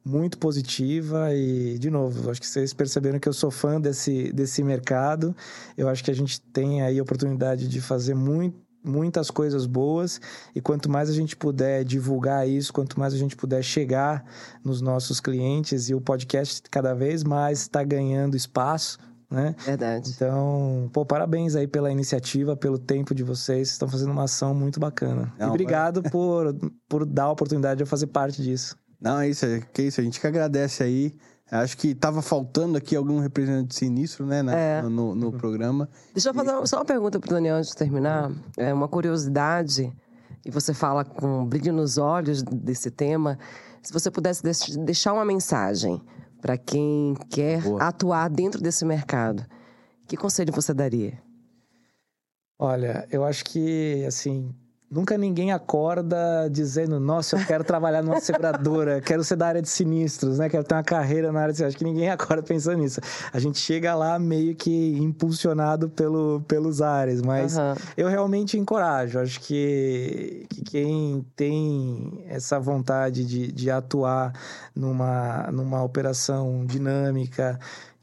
muito 0.05 0.39
positiva 0.39 1.33
e, 1.35 1.79
de 1.79 1.91
novo, 1.91 2.31
acho 2.31 2.41
que 2.41 2.47
vocês 2.47 2.73
perceberam 2.73 3.21
que 3.21 3.29
eu 3.29 3.33
sou 3.33 3.51
fã 3.51 3.81
desse, 3.81 4.33
desse 4.33 4.65
mercado. 4.65 5.37
Eu 5.77 5.89
acho 5.89 6.03
que 6.03 6.11
a 6.11 6.15
gente 6.15 6.41
tem 6.41 6.83
aí 6.83 6.99
a 6.99 7.03
oportunidade 7.03 7.69
de 7.69 7.81
fazer 7.81 8.15
muito 8.15 8.57
muitas 8.85 9.31
coisas 9.31 9.65
boas 9.65 10.21
e 10.57 10.61
quanto 10.61 10.91
mais 10.91 11.09
a 11.09 11.13
gente 11.13 11.37
puder 11.37 11.85
divulgar 11.85 12.49
isso, 12.49 12.73
quanto 12.73 12.99
mais 12.99 13.15
a 13.15 13.17
gente 13.17 13.37
puder 13.37 13.63
chegar 13.63 14.25
nos 14.65 14.81
nossos 14.81 15.21
clientes 15.21 15.89
e 15.89 15.95
o 15.95 16.01
podcast 16.01 16.63
cada 16.69 16.93
vez 16.93 17.23
mais 17.23 17.61
está 17.61 17.85
ganhando 17.85 18.37
espaço 18.37 18.99
né? 19.33 19.55
Verdade. 19.65 20.11
Então, 20.15 20.91
pô, 20.93 21.05
parabéns 21.05 21.57
aí 21.57 21.67
pela 21.67 21.91
iniciativa, 21.91 22.57
pelo 22.57 22.79
tempo 22.79 23.15
de 23.15 23.23
vocês. 23.23 23.71
Estão 23.71 23.89
fazendo 23.89 24.13
uma 24.13 24.25
ação 24.25 24.55
muito 24.55 24.79
bacana. 24.79 25.33
Não, 25.39 25.49
e 25.49 25.51
obrigado 25.51 26.01
mas... 26.03 26.13
por, 26.13 26.55
por 26.89 27.07
dar 27.07 27.25
a 27.25 27.31
oportunidade 27.31 27.79
de 27.79 27.83
eu 27.83 27.87
fazer 27.87 28.09
parte 28.09 28.43
disso. 28.43 28.77
Não, 29.01 29.21
é 29.21 29.29
isso, 29.29 29.45
é, 29.45 29.61
que 29.73 29.83
isso. 29.83 30.01
A 30.01 30.05
gente 30.05 30.21
que 30.21 30.27
agradece 30.27 30.83
aí. 30.83 31.15
Acho 31.51 31.77
que 31.77 31.89
estava 31.89 32.23
faltando 32.23 32.79
aqui 32.79 32.97
algum 32.97 33.19
representante 33.19 33.75
sinistro, 33.75 34.25
né, 34.25 34.41
na, 34.41 34.55
é. 34.55 34.83
no, 34.83 35.15
no, 35.15 35.33
programa. 35.33 35.87
Deixa 36.15 36.31
eu 36.31 36.35
fazer 36.35 36.51
e... 36.51 36.67
só 36.67 36.79
uma 36.79 36.85
pergunta 36.85 37.21
para 37.21 37.29
o 37.29 37.35
Daniel 37.35 37.57
antes 37.57 37.71
de 37.73 37.77
terminar. 37.77 38.33
É 38.57 38.73
uma 38.73 38.89
curiosidade, 38.89 39.93
e 40.47 40.51
você 40.51 40.73
fala 40.73 41.05
com 41.05 41.43
um 41.43 41.45
brilho 41.45 41.73
nos 41.73 41.99
olhos 41.99 42.43
desse 42.43 42.91
tema. 42.91 43.39
Se 43.83 43.93
você 43.93 44.11
pudesse 44.11 44.43
deixar 44.79 45.13
uma 45.13 45.27
mensagem 45.27 46.01
para 46.43 46.59
quem 46.59 47.15
quer 47.31 47.63
Boa. 47.63 47.85
atuar 47.85 48.29
dentro 48.29 48.61
desse 48.61 48.85
mercado, 48.85 49.47
que 50.09 50.17
conselho 50.17 50.53
você 50.53 50.75
daria? 50.75 51.23
Olha, 52.59 53.07
eu 53.11 53.25
acho 53.25 53.45
que, 53.45 54.05
assim, 54.05 54.53
nunca 54.93 55.17
ninguém 55.17 55.53
acorda 55.53 56.49
dizendo, 56.51 57.01
nossa, 57.01 57.37
eu 57.37 57.47
quero 57.47 57.65
trabalhar 57.65 58.03
numa 58.03 58.21
seguradora, 58.21 59.01
quero 59.03 59.25
ser 59.25 59.37
da 59.37 59.47
área 59.47 59.63
de 59.63 59.69
sinistros, 59.69 60.39
né? 60.39 60.51
Quero 60.51 60.63
ter 60.63 60.75
uma 60.75 60.83
carreira 60.83 61.33
na 61.33 61.41
área 61.41 61.53
de 61.53 61.57
sinistros. 61.57 61.75
Acho 61.75 61.79
que 61.79 61.91
ninguém 61.91 62.11
acorda 62.13 62.43
pensando 62.43 62.79
nisso. 62.79 63.01
A 63.33 63.39
gente 63.39 63.59
chega 63.59 63.95
lá 63.95 64.19
meio 64.19 64.55
que 64.55 64.93
impulsionado 64.99 65.89
pelo, 65.89 66.43
pelos 66.47 66.83
ares, 66.83 67.23
mas 67.23 67.57
uhum. 67.57 67.75
eu 67.97 68.09
realmente 68.09 68.59
encorajo. 68.59 69.19
Acho 69.19 69.41
que, 69.41 70.47
que 70.51 70.63
quem 70.63 71.25
tem 71.35 72.25
essa 72.29 72.61
vontade 72.61 73.25
de, 73.25 73.51
de 73.51 73.71
atuar 73.71 74.33
numa, 74.75 75.49
numa 75.51 75.83
operação 75.83 76.67
dinâmica, 76.67 77.59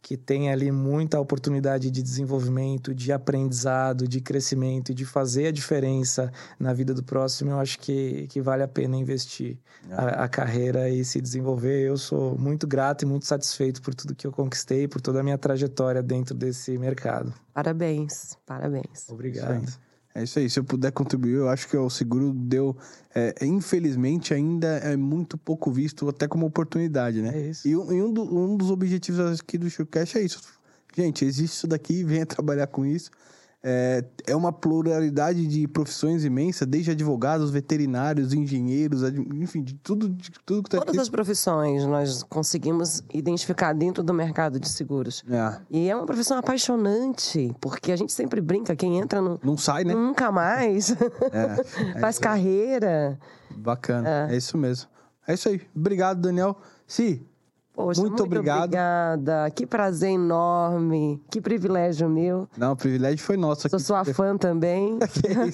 que 0.09 0.17
tem 0.17 0.51
ali 0.51 0.71
muita 0.71 1.19
oportunidade 1.19 1.91
de 1.91 2.01
desenvolvimento, 2.01 2.95
de 2.95 3.11
aprendizado, 3.11 4.07
de 4.07 4.19
crescimento, 4.19 4.91
de 4.91 5.05
fazer 5.05 5.45
a 5.45 5.51
diferença 5.51 6.31
na 6.59 6.73
vida 6.73 6.95
do 6.95 7.03
próximo, 7.03 7.51
eu 7.51 7.59
acho 7.59 7.77
que, 7.77 8.25
que 8.25 8.41
vale 8.41 8.63
a 8.63 8.67
pena 8.67 8.97
investir 8.97 9.59
é. 9.87 9.93
a, 9.93 10.23
a, 10.23 10.27
carreira 10.27 10.89
e 10.89 11.05
se 11.05 11.21
desenvolver. 11.21 11.87
Eu 11.87 11.95
sou 11.95 12.35
muito 12.39 12.65
grato 12.65 13.03
e 13.03 13.05
muito 13.05 13.27
satisfeito 13.27 13.83
por 13.83 13.93
tudo 13.93 14.15
que 14.15 14.25
eu 14.25 14.31
conquistei, 14.31 14.87
por 14.87 14.99
toda 14.99 15.19
a 15.19 15.23
minha 15.23 15.37
trajetória 15.37 16.01
dentro 16.01 16.33
desse 16.33 16.75
mercado. 16.79 17.31
Parabéns, 17.53 18.35
parabéns. 18.47 19.07
Obrigado. 19.09 19.79
É 20.19 20.23
isso 20.23 20.37
aí. 20.37 20.49
Se 20.49 20.59
eu 20.59 20.63
puder 20.65 20.91
contribuir, 20.91 21.35
eu 21.35 21.47
acho 21.49 21.67
que 21.67 21.77
o 21.77 21.89
seguro 21.89 22.33
deu. 22.33 22.75
É, 23.15 23.33
infelizmente, 23.45 24.33
ainda 24.33 24.67
é 24.67 24.97
muito 24.97 25.37
pouco 25.37 25.71
visto, 25.71 26.07
até 26.09 26.27
como 26.27 26.45
oportunidade, 26.45 27.21
né? 27.21 27.31
É 27.33 27.49
isso. 27.49 27.67
E, 27.67 27.75
um, 27.75 27.91
e 27.93 28.01
um, 28.03 28.11
do, 28.11 28.23
um, 28.23 28.57
dos 28.57 28.69
objetivos 28.69 29.39
aqui 29.39 29.57
do 29.57 29.69
Showcast 29.69 30.17
é 30.17 30.21
isso. 30.21 30.41
Gente, 30.95 31.23
existe 31.23 31.55
isso 31.55 31.67
daqui, 31.67 32.03
venha 32.05 32.25
trabalhar 32.25 32.67
com 32.67 32.85
isso. 32.85 33.09
É, 33.61 34.05
é 34.25 34.35
uma 34.35 34.53
pluralidade 34.53 35.45
de 35.45 35.67
profissões 35.67 36.23
imensa, 36.23 36.65
desde 36.65 36.91
advogados, 36.91 37.51
veterinários, 37.51 38.33
engenheiros, 38.33 39.03
enfim, 39.33 39.61
de 39.61 39.73
tudo, 39.73 40.07
de 40.07 40.31
tudo 40.45 40.63
que 40.63 40.69
está 40.69 40.85
Todas 40.85 40.97
as 40.97 41.09
profissões 41.09 41.85
nós 41.85 42.23
conseguimos 42.23 43.03
identificar 43.13 43.73
dentro 43.73 44.01
do 44.01 44.13
mercado 44.13 44.59
de 44.59 44.69
seguros. 44.69 45.23
É. 45.29 45.59
E 45.69 45.89
é 45.89 45.95
uma 45.95 46.05
profissão 46.05 46.37
apaixonante, 46.37 47.53
porque 47.59 47.91
a 47.91 47.97
gente 47.97 48.13
sempre 48.13 48.39
brinca, 48.39 48.75
quem 48.77 48.97
entra 48.97 49.21
no. 49.21 49.37
Não 49.43 49.57
sai, 49.57 49.83
né? 49.83 49.93
Nunca 49.93 50.31
mais. 50.31 50.91
É, 50.91 51.95
é 51.95 51.99
Faz 51.99 52.17
carreira. 52.17 53.19
Bacana, 53.57 54.29
é. 54.29 54.35
é 54.35 54.37
isso 54.37 54.57
mesmo. 54.57 54.89
É 55.27 55.33
isso 55.33 55.49
aí. 55.49 55.61
Obrigado, 55.75 56.21
Daniel. 56.21 56.57
Si, 56.87 57.27
Poxa, 57.79 58.01
muito, 58.01 58.11
muito 58.11 58.23
obrigado. 58.25 58.63
Obrigada. 58.65 59.49
Que 59.51 59.65
prazer 59.65 60.09
enorme. 60.09 61.23
Que 61.31 61.39
privilégio 61.39 62.09
meu. 62.09 62.45
Não, 62.57 62.73
o 62.73 62.75
privilégio 62.75 63.25
foi 63.25 63.37
nosso. 63.37 63.69
Sou 63.69 63.79
sua 63.79 64.03
fã 64.13 64.35
também. 64.35 64.99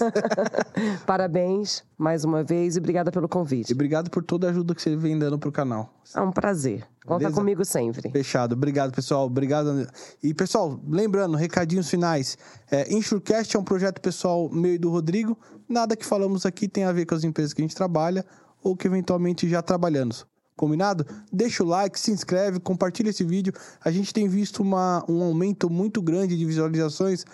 Parabéns 1.05 1.83
mais 1.95 2.25
uma 2.25 2.43
vez 2.43 2.75
e 2.75 2.79
obrigada 2.79 3.11
pelo 3.11 3.29
convite. 3.29 3.69
E 3.69 3.73
obrigado 3.73 4.09
por 4.09 4.23
toda 4.23 4.47
a 4.47 4.49
ajuda 4.49 4.73
que 4.73 4.81
você 4.81 4.95
vem 4.95 5.19
dando 5.19 5.37
pro 5.37 5.51
canal. 5.51 5.93
É 6.15 6.19
um 6.19 6.31
prazer. 6.31 6.87
Conta 7.05 7.19
Beleza? 7.19 7.35
comigo 7.35 7.63
sempre. 7.63 8.09
Fechado. 8.09 8.53
Obrigado, 8.53 8.91
pessoal. 8.91 9.27
Obrigado. 9.27 9.87
E, 10.23 10.33
pessoal, 10.33 10.79
lembrando, 10.89 11.37
recadinhos 11.37 11.87
finais. 11.87 12.39
É, 12.71 12.91
Insurecast 12.91 13.55
é 13.55 13.59
um 13.59 13.63
projeto 13.63 14.01
pessoal 14.01 14.49
meu 14.49 14.73
e 14.73 14.77
do 14.79 14.89
Rodrigo. 14.89 15.37
Nada 15.69 15.95
que 15.95 16.03
falamos 16.03 16.43
aqui 16.43 16.67
tem 16.67 16.85
a 16.85 16.91
ver 16.91 17.05
com 17.05 17.13
as 17.13 17.23
empresas 17.23 17.53
que 17.53 17.61
a 17.61 17.63
gente 17.63 17.75
trabalha 17.75 18.25
ou 18.63 18.75
que 18.75 18.87
eventualmente 18.87 19.47
já 19.47 19.61
trabalhamos. 19.61 20.25
Combinado? 20.55 21.05
Deixa 21.31 21.63
o 21.63 21.67
like, 21.67 21.99
se 21.99 22.11
inscreve, 22.11 22.59
compartilha 22.59 23.09
esse 23.09 23.23
vídeo. 23.23 23.53
A 23.83 23.91
gente 23.91 24.13
tem 24.13 24.27
visto 24.27 24.61
uma, 24.61 25.03
um 25.09 25.21
aumento 25.21 25.69
muito 25.69 26.01
grande 26.01 26.37
de 26.37 26.45
visualizações 26.45 27.25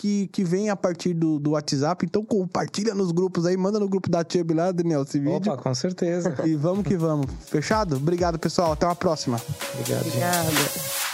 que, 0.00 0.28
que 0.28 0.42
vem 0.42 0.70
a 0.70 0.76
partir 0.76 1.12
do, 1.12 1.38
do 1.38 1.50
WhatsApp. 1.50 2.06
Então 2.06 2.24
compartilha 2.24 2.94
nos 2.94 3.12
grupos 3.12 3.44
aí, 3.44 3.54
manda 3.54 3.78
no 3.78 3.86
grupo 3.86 4.08
da 4.08 4.24
Tube 4.24 4.54
lá, 4.54 4.72
Daniel, 4.72 5.02
esse 5.02 5.18
vídeo. 5.18 5.52
Opa, 5.52 5.62
com 5.62 5.74
certeza. 5.74 6.34
E 6.46 6.56
vamos 6.56 6.86
que 6.86 6.96
vamos. 6.96 7.26
Fechado? 7.46 7.96
Obrigado, 7.96 8.38
pessoal. 8.38 8.72
Até 8.72 8.86
uma 8.86 8.96
próxima. 8.96 9.38
Obrigado. 9.74 10.06
Obrigada. 10.06 11.09